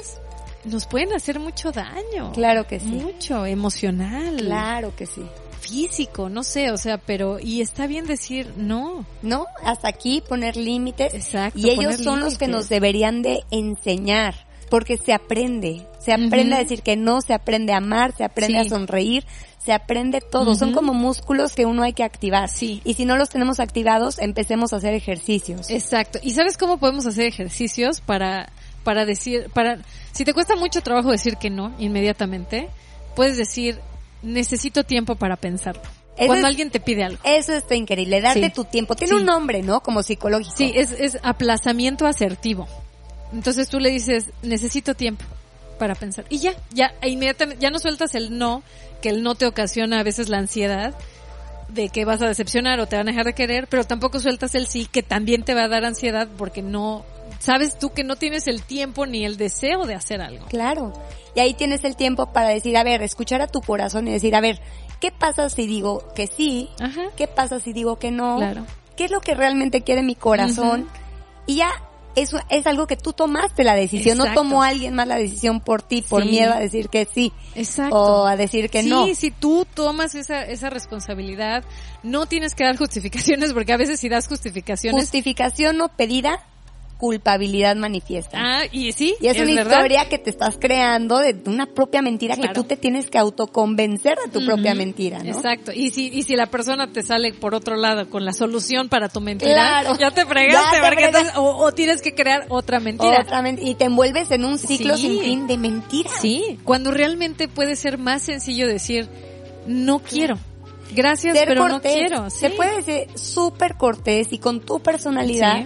nos 0.65 0.87
pueden 0.87 1.13
hacer 1.13 1.39
mucho 1.39 1.71
daño. 1.71 2.33
claro 2.33 2.67
que 2.67 2.81
sí. 2.81 2.87
Mucho, 2.87 3.45
emocional. 3.45 4.37
Claro 4.37 4.95
que 4.97 5.05
sí. 5.05 5.23
Físico, 5.61 6.31
no 6.31 6.45
sé, 6.45 6.71
o 6.71 6.79
sea, 6.79 6.97
pero, 6.97 7.39
y 7.39 7.61
está 7.61 7.87
bien 7.87 8.07
decir 8.07 8.53
no. 8.57 9.05
¿No? 9.21 9.47
Hasta 9.65 9.89
aquí 9.89 10.23
poner 10.27 10.57
límites. 10.57 11.13
Exacto, 11.13 11.59
Y 11.59 11.69
ellos 11.69 11.97
son 11.97 12.21
los 12.21 12.39
que 12.39 12.49
nos 12.49 12.69
deberían 12.69 13.21
de 13.21 13.45
enseñar, 13.51 14.35
porque 14.73 14.97
se 14.97 15.13
aprende. 15.13 15.87
Se 16.01 16.15
aprende 16.15 16.55
a 16.57 16.59
decir 16.59 16.81
que 16.83 16.97
no, 16.97 17.21
se 17.21 17.35
aprende 17.35 17.75
a 17.75 17.77
amar, 17.77 18.15
se 18.17 18.25
aprende 18.25 18.59
Sí. 18.63 18.67
a 18.67 18.71
sonreír, 18.71 19.27
se 19.63 19.73
aprende 19.75 20.21
todo. 20.23 20.55
Son 20.55 20.73
como 20.73 20.95
músculos 20.95 21.53
que 21.55 21.67
uno 21.67 21.83
hay 21.83 21.93
que 21.93 22.03
activar. 22.05 22.49
Sí. 22.49 22.81
Y 22.83 22.95
si 22.95 23.05
no 23.05 23.17
los 23.19 23.29
tenemos 23.29 23.61
activados, 23.61 24.19
empecemos 24.19 24.73
a 24.73 24.77
hacer 24.77 24.95
ejercicios. 24.95 25.69
Exacto. 25.69 26.19
¿Y 26.23 26.31
sabes 26.33 26.57
cómo 26.57 26.79
podemos 26.79 27.05
hacer 27.05 27.27
ejercicios 27.27 28.01
para, 28.01 28.51
para 28.83 29.05
decir, 29.05 29.51
para, 29.53 29.79
si 30.13 30.25
te 30.25 30.33
cuesta 30.33 30.57
mucho 30.57 30.81
trabajo 30.81 31.11
decir 31.11 31.37
que 31.37 31.51
no 31.51 31.75
inmediatamente, 31.79 32.71
puedes 33.15 33.37
decir, 33.37 33.79
necesito 34.23 34.85
tiempo 34.85 35.17
para 35.17 35.37
pensarlo. 35.37 35.83
Cuando 36.17 36.37
es- 36.37 36.45
alguien 36.45 36.71
te 36.71 36.81
pide 36.81 37.05
algo. 37.05 37.19
Eso 37.25 37.53
está 37.53 37.75
increíble, 37.75 38.23
darte 38.23 38.47
Sí. 38.47 38.53
tu 38.55 38.65
tiempo. 38.65 38.95
Tiene 38.97 39.15
Sí. 39.15 39.21
un 39.21 39.27
nombre, 39.27 39.63
¿no? 39.63 39.81
Como 39.83 40.03
psicológico. 40.03 40.57
Sí, 40.57 40.73
es, 40.75 40.93
es 40.93 41.19
aplazamiento 41.23 42.07
asertivo. 42.07 42.67
Entonces 43.33 43.69
tú 43.69 43.81
le 43.81 43.91
dices, 43.91 44.27
necesito 44.43 44.95
tiempo 44.95 45.25
para 45.79 45.95
pensar. 45.95 46.25
Y 46.29 46.39
ya, 46.39 46.55
ya, 46.71 46.95
e 47.01 47.09
inmediatamente, 47.09 47.61
ya 47.61 47.71
no 47.71 47.79
sueltas 47.79 48.15
el 48.15 48.39
no, 48.39 48.63
que 49.01 49.09
el 49.09 49.23
no 49.23 49.35
te 49.35 49.47
ocasiona 49.47 50.01
a 50.01 50.03
veces 50.03 50.29
la 50.29 50.39
ansiedad 50.39 50.95
de 51.69 51.89
que 51.89 52.05
vas 52.05 52.21
a 52.21 52.27
decepcionar 52.27 52.79
o 52.81 52.87
te 52.87 52.97
van 52.97 53.09
a 53.09 53.13
dejar 53.13 53.25
de 53.25 53.33
querer, 53.33 53.67
pero 53.69 53.85
tampoco 53.85 54.21
sueltas 54.21 54.55
el 54.55 54.67
sí, 54.67 54.87
que 54.87 55.03
también 55.03 55.43
te 55.43 55.55
va 55.55 55.65
a 55.65 55.69
dar 55.69 55.85
ansiedad 55.85 56.29
porque 56.37 56.63
no, 56.63 57.05
sabes 57.43 57.79
tú 57.79 57.91
que 57.91 58.05
no 58.05 58.17
tienes 58.17 58.47
el 58.47 58.63
tiempo 58.63 59.07
ni 59.07 59.25
el 59.25 59.37
deseo 59.37 59.85
de 59.87 59.95
hacer 59.95 60.21
algo. 60.21 60.47
Claro. 60.47 60.93
Y 61.35 61.41
ahí 61.41 61.55
tienes 61.55 61.85
el 61.85 61.97
tiempo 61.97 62.27
para 62.27 62.51
decir, 62.51 62.77
a 62.77 62.85
ver, 62.85 63.03
escuchar 63.03 63.41
a 63.41 63.49
tu 63.49 63.61
corazón 63.61 64.07
y 64.07 64.13
decir, 64.13 64.37
a 64.37 64.41
ver, 64.41 64.61
¿qué 65.01 65.11
pasa 65.11 65.49
si 65.49 65.67
digo 65.67 66.13
que 66.15 66.27
sí? 66.27 66.69
Ajá. 66.79 67.03
¿Qué 67.17 67.27
pasa 67.27 67.59
si 67.59 67.73
digo 67.73 67.99
que 67.99 68.11
no? 68.11 68.37
Claro. 68.37 68.67
¿Qué 68.97 69.07
es 69.07 69.11
lo 69.11 69.21
que 69.21 69.35
realmente 69.35 69.83
quiere 69.83 70.03
mi 70.03 70.15
corazón? 70.15 70.89
Y 71.47 71.57
ya, 71.57 71.71
eso 72.17 72.39
es 72.49 72.67
algo 72.67 72.87
que 72.87 72.97
tú 72.97 73.13
tomaste 73.13 73.65
la 73.65 73.75
decisión, 73.75 74.19
no 74.19 74.33
tomó 74.35 74.63
alguien 74.63 74.95
más 74.95 75.07
la 75.09 75.17
decisión 75.17 75.61
por 75.61 75.83
ti, 75.83 76.03
por 76.03 76.23
Sí. 76.23 76.29
miedo 76.31 76.53
a 76.53 76.59
decir 76.61 76.89
que 76.89 77.07
sí 77.13 77.33
Exacto. 77.55 77.97
o 77.97 78.27
a 78.27 78.37
decir 78.37 78.69
que 78.71 78.83
sí, 78.83 78.89
no. 78.89 79.07
si 79.15 79.31
tú 79.31 79.67
tomas 79.75 80.15
esa, 80.15 80.43
esa 80.45 80.71
responsabilidad, 80.71 81.65
no 82.03 82.27
tienes 82.27 82.55
que 82.55 82.65
dar 82.65 82.77
justificaciones, 82.77 83.53
porque 83.53 83.73
a 83.73 83.77
veces 83.77 84.01
si 84.01 84.09
das 84.09 84.29
justificaciones, 84.29 85.03
Justificación 85.05 85.77
no 85.77 85.89
pedida, 85.89 86.45
culpabilidad 87.03 87.75
manifiesta. 87.75 88.39
ah, 88.41 88.63
y 88.71 88.93
sí, 88.93 89.17
y 89.21 89.27
es, 89.27 89.37
una 89.37 89.55
verdad. 89.57 89.73
historia 89.79 90.09
que 90.09 90.19
te 90.19 90.31
estás 90.31 90.57
creando 90.57 91.19
de 91.19 91.35
una 91.47 91.67
propia 91.67 92.01
mentira 92.01 92.37
que 92.37 92.49
tú 92.51 92.63
te 92.63 92.77
tienes 92.77 93.11
que 93.11 93.19
autoconvencer 93.19 94.17
de 94.25 94.31
tu 94.31 94.47
propia 94.47 94.73
mentira, 94.77 95.19
¿no? 95.19 95.31
Exacto. 95.31 95.73
Y 95.75 95.91
si, 95.91 96.07
y 96.07 96.23
si 96.23 96.37
la 96.37 96.47
persona 96.47 96.93
te 96.93 97.03
sale 97.03 97.33
por 97.35 97.57
otro 97.57 97.75
lado 97.75 98.09
con 98.09 98.25
la 98.25 98.33
solución 98.33 98.89
para 98.89 99.09
tu 99.09 99.21
mentira, 99.21 99.53
Claro. 99.53 99.99
ya 99.99 100.13
te 100.13 100.25
fregaste, 100.25 100.77
Ya 100.77 100.81
te 100.81 100.87
porque 100.87 100.95
fregaste. 101.03 101.19
entonces- 101.19 101.39
o, 101.39 101.57
o 101.65 101.73
tienes 101.73 102.03
que 102.03 102.15
crear 102.15 102.47
otra 102.51 102.79
mentira. 102.79 103.19
Otra 103.23 103.43
men- 103.43 103.59
y 103.61 103.75
te 103.75 103.87
envuelves 103.87 104.31
en 104.31 104.45
un 104.45 104.59
ciclo 104.59 104.97
Sí. 104.97 105.03
sin 105.09 105.21
fin 105.21 105.47
de 105.49 105.59
mentiras. 105.59 106.13
Sí, 106.21 106.61
cuando 106.63 106.93
realmente 106.93 107.49
puede 107.49 107.75
ser 107.75 107.99
más 107.99 108.23
sencillo 108.23 108.69
decir, 108.69 109.09
no 109.67 109.99
quiero. 109.99 110.39
Gracias, 110.95 111.37
Ser 111.37 111.49
pero 111.49 111.63
cortés. 111.63 111.93
no 111.93 111.99
quiero. 111.99 112.31
Se 112.31 112.51
Sí. 112.51 112.55
puede 112.57 112.83
ser 112.83 113.09
súper 113.19 113.75
cortés 113.77 114.33
y 114.33 114.39
con 114.39 114.61
tu 114.61 114.79
personalidad 114.81 115.65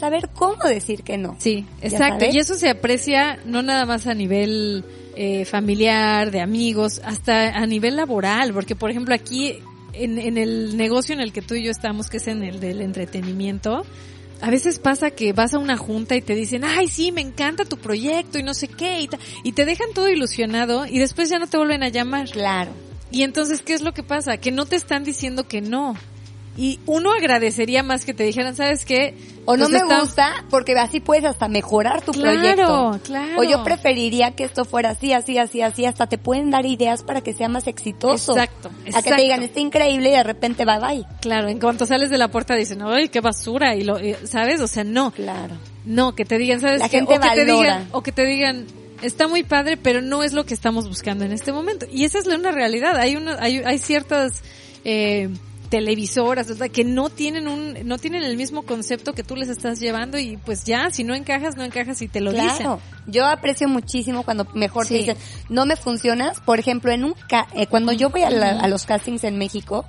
saber 0.00 0.30
cómo 0.34 0.64
decir 0.64 1.02
que 1.02 1.18
no. 1.18 1.36
Sí, 1.38 1.66
¿Ya 1.80 1.88
exacto. 1.88 2.24
Y 2.32 2.38
eso 2.38 2.54
se 2.54 2.70
aprecia 2.70 3.38
no 3.44 3.62
nada 3.62 3.84
más 3.84 4.06
a 4.06 4.14
nivel 4.14 4.84
eh, 5.14 5.44
familiar, 5.44 6.30
de 6.30 6.40
amigos, 6.40 7.00
hasta 7.04 7.50
a 7.50 7.66
nivel 7.66 7.96
laboral, 7.96 8.52
porque 8.52 8.74
por 8.74 8.90
ejemplo 8.90 9.14
aquí 9.14 9.58
en, 9.92 10.18
en 10.18 10.38
el 10.38 10.76
negocio 10.76 11.14
en 11.14 11.20
el 11.20 11.32
que 11.32 11.42
tú 11.42 11.54
y 11.54 11.64
yo 11.64 11.70
estamos, 11.70 12.08
que 12.08 12.16
es 12.16 12.26
en 12.28 12.42
el 12.42 12.60
del 12.60 12.80
entretenimiento, 12.80 13.84
a 14.40 14.50
veces 14.50 14.78
pasa 14.78 15.10
que 15.10 15.32
vas 15.32 15.52
a 15.52 15.58
una 15.58 15.76
junta 15.76 16.16
y 16.16 16.22
te 16.22 16.34
dicen, 16.34 16.64
ay, 16.64 16.88
sí, 16.88 17.12
me 17.12 17.20
encanta 17.20 17.64
tu 17.64 17.76
proyecto 17.76 18.38
y 18.38 18.42
no 18.42 18.54
sé 18.54 18.68
qué, 18.68 19.02
y, 19.02 19.10
y 19.44 19.52
te 19.52 19.64
dejan 19.64 19.88
todo 19.94 20.08
ilusionado 20.08 20.86
y 20.86 20.98
después 20.98 21.28
ya 21.28 21.38
no 21.38 21.46
te 21.46 21.58
vuelven 21.58 21.82
a 21.82 21.88
llamar. 21.88 22.30
Claro. 22.30 22.72
Y 23.10 23.22
entonces, 23.22 23.60
¿qué 23.60 23.74
es 23.74 23.82
lo 23.82 23.92
que 23.92 24.02
pasa? 24.02 24.38
Que 24.38 24.52
no 24.52 24.66
te 24.66 24.76
están 24.76 25.04
diciendo 25.04 25.46
que 25.46 25.60
no. 25.60 25.96
Y 26.62 26.78
uno 26.84 27.10
agradecería 27.12 27.82
más 27.82 28.04
que 28.04 28.12
te 28.12 28.22
dijeran, 28.22 28.54
¿sabes 28.54 28.84
qué? 28.84 29.14
O 29.46 29.56
no 29.56 29.60
Pues 29.64 29.70
me 29.70 29.78
está- 29.78 30.00
gusta 30.02 30.44
porque 30.50 30.72
así 30.78 31.00
puedes 31.00 31.24
hasta 31.24 31.48
mejorar 31.48 32.02
tu 32.02 32.12
Claro, 32.12 32.38
proyecto. 32.38 33.00
claro. 33.02 33.40
O 33.40 33.44
yo 33.44 33.64
preferiría 33.64 34.32
que 34.32 34.44
esto 34.44 34.66
fuera 34.66 34.90
así, 34.90 35.14
así, 35.14 35.38
así, 35.38 35.62
así. 35.62 35.86
Hasta 35.86 36.06
te 36.06 36.18
pueden 36.18 36.50
dar 36.50 36.66
ideas 36.66 37.02
para 37.02 37.22
que 37.22 37.32
sea 37.32 37.48
más 37.48 37.66
exitoso. 37.66 38.32
Exacto, 38.32 38.68
A 38.68 38.82
que 38.84 38.90
exacto. 38.90 39.16
te 39.16 39.22
digan, 39.22 39.42
está 39.42 39.58
increíble 39.60 40.10
y 40.10 40.12
de 40.12 40.22
repente 40.22 40.66
bye 40.66 40.78
bye. 40.80 41.06
Claro, 41.22 41.48
en 41.48 41.58
cuanto 41.58 41.86
sales 41.86 42.10
de 42.10 42.18
la 42.18 42.28
puerta 42.28 42.54
dicen, 42.54 42.82
ay, 42.82 43.08
qué 43.08 43.20
basura, 43.22 43.74
y 43.74 43.84
lo, 43.84 43.96
¿sabes? 44.24 44.60
O 44.60 44.66
sea, 44.66 44.84
no. 44.84 45.12
Claro. 45.12 45.54
No, 45.86 46.14
que 46.14 46.26
te 46.26 46.36
digan, 46.36 46.60
¿sabes? 46.60 46.80
La 46.80 46.90
qué? 46.90 46.98
gente 46.98 47.14
o 47.16 47.20
que 47.20 47.28
te 47.30 47.44
digan, 47.46 47.88
o 47.92 48.02
que 48.02 48.12
te 48.12 48.26
digan, 48.26 48.66
está 49.00 49.28
muy 49.28 49.44
padre, 49.44 49.78
pero 49.78 50.02
no 50.02 50.22
es 50.22 50.34
lo 50.34 50.44
que 50.44 50.52
estamos 50.52 50.86
buscando 50.86 51.24
en 51.24 51.32
este 51.32 51.54
momento. 51.54 51.86
Y 51.90 52.04
esa 52.04 52.18
es 52.18 52.26
la- 52.26 52.36
una 52.36 52.50
realidad. 52.52 52.98
Hay 52.98 53.16
una, 53.16 53.38
hay, 53.40 53.62
hay 53.64 53.78
ciertas 53.78 54.42
eh, 54.84 55.30
televisoras 55.70 56.50
o 56.50 56.54
sea, 56.54 56.68
que 56.68 56.84
no 56.84 57.08
tienen 57.10 57.48
un, 57.48 57.74
no 57.84 57.96
tienen 57.96 58.22
el 58.24 58.36
mismo 58.36 58.62
concepto 58.62 59.12
que 59.14 59.22
tú 59.22 59.36
les 59.36 59.48
estás 59.48 59.80
llevando 59.80 60.18
y 60.18 60.36
pues 60.36 60.64
ya, 60.64 60.90
si 60.90 61.04
no 61.04 61.14
encajas, 61.14 61.56
no 61.56 61.62
encajas 61.64 62.02
y 62.02 62.08
te 62.08 62.20
lo 62.20 62.32
dicen. 62.32 62.48
Claro. 62.56 62.80
Yo 63.06 63.24
aprecio 63.26 63.68
muchísimo 63.68 64.24
cuando 64.24 64.46
mejor 64.54 64.86
te 64.86 64.94
Sí. 64.94 64.98
dicen, 64.98 65.16
no 65.48 65.64
me 65.66 65.76
funcionas. 65.76 66.40
Por 66.40 66.58
ejemplo, 66.58 66.90
en 66.92 67.04
un 67.04 67.14
ca 67.28 67.46
eh, 67.54 67.66
cuando 67.66 67.92
yo 67.92 68.10
voy 68.10 68.22
a, 68.24 68.30
la- 68.30 68.58
a 68.60 68.68
los 68.68 68.84
castings 68.84 69.24
en 69.24 69.38
México, 69.38 69.84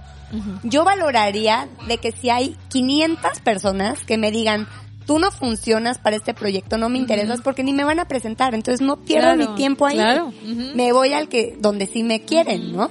yo 0.64 0.86
valoraría 0.86 1.68
de 1.88 1.98
que 1.98 2.12
si 2.14 2.30
hay 2.30 2.56
500 2.70 3.40
personas 3.42 4.00
que 4.06 4.18
me 4.18 4.32
digan, 4.32 4.68
tú 5.06 5.20
no 5.20 5.30
funcionas 5.32 5.98
para 5.98 6.16
este 6.16 6.34
proyecto, 6.34 6.78
no 6.78 6.88
me 6.88 7.00
interesas 7.00 7.42
porque 7.42 7.64
ni 7.64 7.74
me 7.74 7.84
van 7.84 8.00
a 8.00 8.06
presentar, 8.08 8.54
entonces 8.56 8.80
no 8.86 8.98
pierdo 8.98 9.34
Claro, 9.36 9.50
mi 9.52 9.56
tiempo 9.58 9.86
ahí. 9.88 9.96
claro. 9.96 10.32
Me 10.76 10.94
voy 10.94 11.12
al 11.14 11.28
que 11.28 11.58
donde 11.60 11.86
sí 11.88 12.04
me 12.04 12.22
quieren, 12.24 12.72
¿no? 12.72 12.90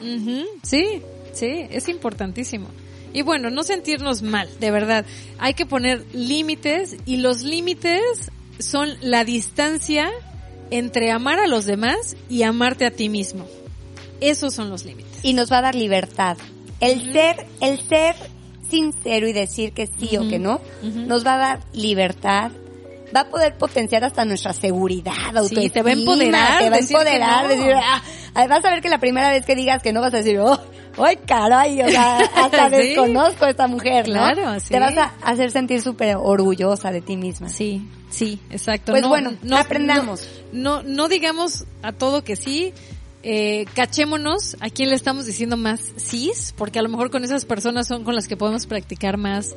Sí, 0.63 1.01
sí, 1.41 1.67
es 1.71 1.89
importantísimo. 1.89 2.69
Y 3.13 3.23
bueno, 3.23 3.51
no 3.51 3.63
sentirnos 3.63 4.23
mal, 4.23 4.49
de 4.61 4.71
verdad. 4.71 5.05
Hay 5.39 5.55
que 5.55 5.67
poner 5.67 6.05
límites 6.13 6.97
y 7.07 7.17
los 7.17 7.43
límites 7.43 8.31
son 8.59 8.91
la 9.01 9.25
distancia 9.25 10.11
entre 10.71 11.11
amar 11.11 11.41
a 11.41 11.49
los 11.49 11.65
demás 11.65 12.17
y 12.29 12.45
amarte 12.45 12.87
a 12.87 12.91
ti 12.91 13.09
mismo. 13.09 13.47
Esos 14.21 14.55
son 14.55 14.71
los 14.71 14.85
límites. 14.85 15.19
Y 15.23 15.33
nos 15.33 15.51
va 15.51 15.59
a 15.59 15.63
dar 15.63 15.75
libertad. 15.75 16.37
El 16.79 17.13
ser, 17.13 17.47
el 17.61 17.81
ser 17.81 18.15
sincero 18.71 19.27
y 19.27 19.33
decir 19.33 19.73
que 19.73 19.87
sí 19.87 20.17
o 20.17 20.29
que 20.29 20.39
no, 20.39 20.61
nos 20.83 21.27
va 21.27 21.35
a 21.35 21.39
dar 21.39 21.61
libertad. 21.73 22.53
Va 23.15 23.21
a 23.23 23.29
poder 23.29 23.57
potenciar 23.57 24.05
hasta 24.05 24.25
nuestra 24.25 24.53
seguridad, 24.53 25.15
autoestima. 25.37 25.69
te 25.73 25.83
va 25.83 25.91
a 25.91 25.93
empoderar, 25.95 26.59
Te 26.61 26.71
va 26.71 26.77
a 26.77 26.81
decir 26.81 26.97
empoderar, 26.97 27.43
no. 27.45 27.49
decir, 27.49 27.73
ah, 27.75 28.03
ah, 28.35 28.47
vas 28.47 28.65
a 28.65 28.71
ver 28.71 28.81
que 28.81 28.89
la 28.89 28.99
primera 28.99 29.31
vez 29.31 29.45
que 29.45 29.57
digas 29.57 29.83
que 29.83 29.93
no 29.93 30.01
vas 30.01 30.15
a 30.15 30.19
decir, 30.19 30.39
oh, 30.39 30.59
¡ay, 30.99 31.17
caray! 31.27 31.83
O 31.83 31.89
sea, 31.91 32.19
hasta 32.37 32.71
Sí. 32.71 32.77
desconozco 32.77 33.45
a 33.47 33.51
esta 33.51 33.67
mujer, 33.67 34.07
¿no? 34.09 34.15
Claro, 34.15 34.61
sí. 34.61 34.69
Te 34.69 34.79
vas 34.79 34.97
a 34.97 35.13
hacer 35.23 35.51
sentir 35.51 35.83
súper 35.83 36.17
orgullosa 36.17 36.93
de 36.93 37.01
ti 37.01 37.17
misma. 37.17 37.49
Sí, 37.49 37.85
sí, 38.11 38.39
exacto. 38.51 38.93
Pues 38.93 39.07
bueno, 39.07 39.33
aprendamos. 39.57 40.29
No, 40.53 40.83
no, 40.83 40.89
no 40.89 41.09
digamos 41.09 41.65
a 41.83 41.93
todo 41.93 42.23
que 42.23 42.37
sí. 42.37 42.73
Eh, 43.23 43.67
cachémonos 43.75 44.57
a 44.61 44.71
quién 44.71 44.89
le 44.89 44.95
estamos 44.95 45.27
diciendo 45.27 45.59
más 45.59 45.81
sís, 45.97 46.55
porque 46.57 46.79
a 46.79 46.83
lo 46.83 46.89
mejor 46.89 47.11
con 47.11 47.23
esas 47.23 47.45
personas 47.45 47.87
son 47.87 48.03
con 48.03 48.15
las 48.15 48.27
que 48.29 48.37
podemos 48.37 48.67
practicar 48.67 49.19
más 49.19 49.55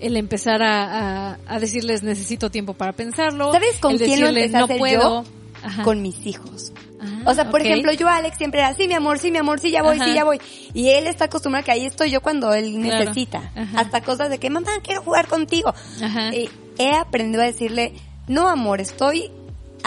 el 0.00 0.16
empezar 0.16 0.62
a, 0.62 1.30
a, 1.32 1.38
a 1.46 1.58
decirles 1.60 2.02
necesito 2.02 2.50
tiempo 2.50 2.74
para 2.74 2.92
pensarlo. 2.92 3.52
¿Sabes 3.52 3.78
con 3.78 3.92
el 3.92 3.98
quién 3.98 4.20
lo 4.20 4.28
a 4.28 4.60
no 4.60 4.68
puedo. 4.68 5.24
yo? 5.24 5.30
Ajá. 5.62 5.82
Con 5.82 6.02
mis 6.02 6.26
hijos. 6.26 6.72
Ah, 7.00 7.22
O 7.26 7.34
sea, 7.34 7.50
por 7.50 7.60
ejemplo, 7.60 7.92
yo 7.92 8.08
Alex 8.08 8.36
siempre 8.38 8.60
era, 8.60 8.72
sí, 8.74 8.86
mi 8.88 8.94
amor, 8.94 9.18
sí, 9.18 9.30
mi 9.30 9.38
amor, 9.38 9.58
sí, 9.58 9.70
ya 9.70 9.82
voy, 9.82 9.96
Ajá. 9.96 10.04
sí, 10.06 10.14
ya 10.14 10.24
voy. 10.24 10.40
Y 10.74 10.90
él 10.90 11.06
está 11.06 11.24
acostumbrado 11.26 11.62
a 11.62 11.64
que 11.64 11.72
ahí 11.72 11.84
estoy 11.86 12.10
yo 12.10 12.20
cuando 12.20 12.52
él 12.54 12.72
Claro. 12.82 13.04
necesita. 13.04 13.50
Ajá. 13.54 13.80
Hasta 13.80 14.00
cosas 14.02 14.30
de 14.30 14.38
que, 14.38 14.48
mamá, 14.50 14.70
quiero 14.82 15.02
jugar 15.02 15.26
contigo. 15.26 15.74
Ajá. 16.02 16.34
Y 16.34 16.48
he 16.78 16.92
aprendido 16.94 17.42
a 17.42 17.46
decirle, 17.46 17.94
no, 18.28 18.48
amor, 18.48 18.80
estoy 18.80 19.30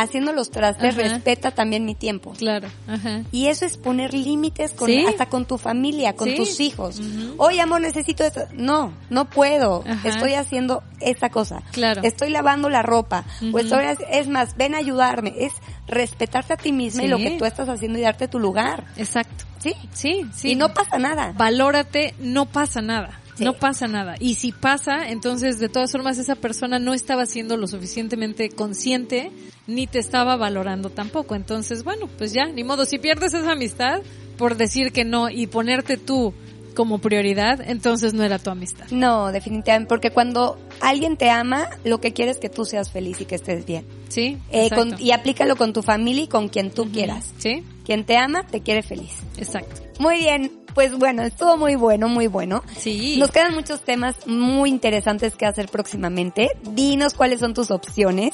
haciendo 0.02 0.34
los 0.34 0.52
trastes, 0.52 0.94
Ajá. 0.98 1.02
respeta 1.02 1.52
también 1.52 1.86
mi 1.86 1.96
tiempo. 1.96 2.34
Claro, 2.38 2.68
ajá. 2.88 3.24
Y 3.32 3.48
eso 3.48 3.66
es 3.66 3.78
poner 3.78 4.14
límites 4.14 4.72
con, 4.72 4.88
Sí. 4.88 5.06
hasta 5.06 5.28
con 5.28 5.46
tu 5.46 5.58
familia, 5.58 6.14
con 6.16 6.30
Sí. 6.30 6.36
tus 6.36 6.60
hijos. 6.60 7.00
Ujú. 7.00 7.36
Oye, 7.38 7.62
amor, 7.62 7.82
necesito 7.82 8.24
esto. 8.24 8.42
No, 8.54 8.94
no 9.10 9.26
puedo. 9.30 9.84
Ajá. 9.88 10.08
Estoy 10.10 10.34
haciendo 10.34 10.84
esta 11.00 11.30
cosa. 11.30 11.62
Claro. 11.72 12.02
Estoy 12.04 12.30
lavando 12.30 12.70
la 12.70 12.82
ropa. 12.82 13.26
O 13.54 13.60
estoy, 13.60 13.86
es 14.12 14.28
más, 14.28 14.56
ven 14.58 14.76
a 14.76 14.78
ayudarme. 14.80 15.34
Es 15.38 15.54
respetarte 15.88 16.54
a 16.54 16.58
ti 16.58 16.72
misma 16.72 17.04
y 17.04 17.08
lo 17.08 17.18
que 17.18 17.32
tú 17.38 17.46
estás 17.46 17.68
haciendo 17.70 17.98
y 18.00 18.02
darte 18.02 18.28
tu 18.28 18.40
lugar. 18.40 18.86
Exacto. 18.98 19.46
Sí. 19.60 19.74
Sí, 19.92 20.22
sí. 20.34 20.52
Y 20.52 20.56
no 20.56 20.74
pasa 20.74 20.98
nada. 21.00 21.34
valórate, 21.36 22.14
no 22.20 22.46
pasa 22.46 22.82
nada. 22.82 23.19
Sí. 23.40 23.44
No 23.46 23.54
pasa 23.54 23.88
nada. 23.88 24.16
Y 24.20 24.36
si 24.36 24.52
pasa, 24.52 25.10
entonces 25.10 25.60
de 25.60 25.70
todas 25.70 25.92
formas 25.92 26.18
esa 26.18 26.36
persona 26.36 26.78
no 26.80 26.94
estaba 26.94 27.26
siendo 27.26 27.58
lo 27.58 27.68
suficientemente 27.68 28.50
consciente 28.50 29.32
ni 29.68 29.88
te 29.88 30.00
estaba 30.00 30.36
valorando 30.36 30.90
tampoco. 30.90 31.36
Entonces, 31.36 31.84
bueno, 31.84 32.08
pues 32.18 32.34
ya, 32.34 32.46
ni 32.46 32.64
modo. 32.64 32.86
Si 32.86 33.00
pierdes 33.00 33.34
esa 33.34 33.52
amistad 33.52 34.02
por 34.38 34.56
decir 34.58 34.92
que 34.92 35.04
no 35.06 35.30
y 35.30 35.48
ponerte 35.48 35.98
tú 35.98 36.34
como 36.76 37.00
prioridad, 37.00 37.60
entonces 37.68 38.14
no 38.14 38.24
era 38.24 38.40
tu 38.40 38.50
amistad. 38.52 38.86
No, 38.92 39.32
definitivamente. 39.32 39.90
Porque 39.90 40.12
cuando 40.12 40.58
alguien 40.80 41.18
te 41.18 41.30
ama, 41.30 41.68
lo 41.84 42.00
que 42.00 42.14
quiere 42.14 42.32
es 42.32 42.38
que 42.38 42.48
tú 42.50 42.64
seas 42.64 42.90
feliz 42.92 43.20
y 43.20 43.26
que 43.26 43.36
estés 43.36 43.66
bien. 43.66 43.86
¿Sí? 44.08 44.38
Eh, 44.52 44.70
con- 44.70 44.96
y 45.00 45.12
aplícalo 45.12 45.56
con 45.56 45.74
tu 45.74 45.82
familia 45.82 46.24
y 46.24 46.28
con 46.28 46.48
quien 46.48 46.72
tú 46.72 46.90
quieras. 46.92 47.34
¿Sí? 47.38 47.64
Quien 47.86 48.06
te 48.06 48.18
ama, 48.18 48.44
te 48.48 48.62
quiere 48.62 48.82
feliz. 48.82 49.12
Exacto. 49.38 49.82
Muy 50.00 50.20
bien, 50.20 50.52
pues 50.74 50.98
bueno, 50.98 51.24
estuvo 51.24 51.58
muy 51.58 51.76
bueno, 51.76 52.08
muy 52.08 52.28
bueno. 52.28 52.64
Sí. 52.78 53.18
Nos 53.18 53.32
quedan 53.32 53.54
muchos 53.54 53.82
temas 53.82 54.16
muy 54.28 54.70
interesantes 54.70 55.36
que 55.36 55.46
hacer 55.46 55.70
próximamente. 55.70 56.50
Dinos 56.72 57.14
cuáles 57.14 57.40
son 57.40 57.54
tus 57.54 57.72
opciones. 57.72 58.34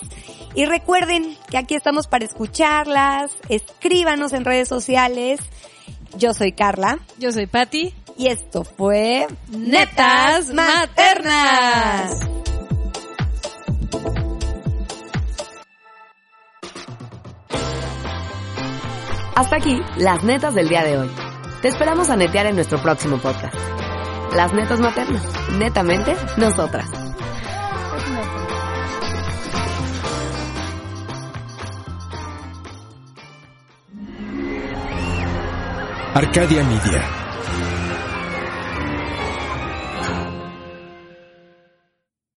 Y 0.54 0.66
recuerden 0.66 1.38
que 1.50 1.58
aquí 1.58 1.76
estamos 1.76 2.08
para 2.08 2.26
escucharlas. 2.26 3.32
Escríbanos 3.50 4.34
en 4.34 4.46
redes 4.46 4.68
sociales. 4.68 5.40
Yo 6.18 6.34
soy 6.34 6.52
Carla. 6.52 7.00
Yo 7.18 7.32
soy 7.32 7.48
Patti. 7.48 7.94
Y 8.18 8.28
esto 8.28 8.64
fue 8.64 9.28
Netas 9.50 10.54
Maternas. 10.54 12.20
Hasta 19.36 19.58
aquí, 19.58 19.82
las 19.98 20.24
netas 20.24 20.56
del 20.56 20.70
día 20.70 20.86
de 20.86 20.98
hoy. 20.98 21.10
Te 21.66 21.70
esperamos 21.70 22.12
a 22.12 22.16
netear 22.16 22.46
en 22.46 22.54
nuestro 22.54 22.78
próximo 22.78 23.18
podcast. 23.18 23.56
Las 24.36 24.54
netas 24.54 24.80
maternas. 24.80 25.24
Netamente, 25.58 26.16
nosotras. 26.38 26.88
Arcadia 36.14 36.64
Media. 36.64 37.25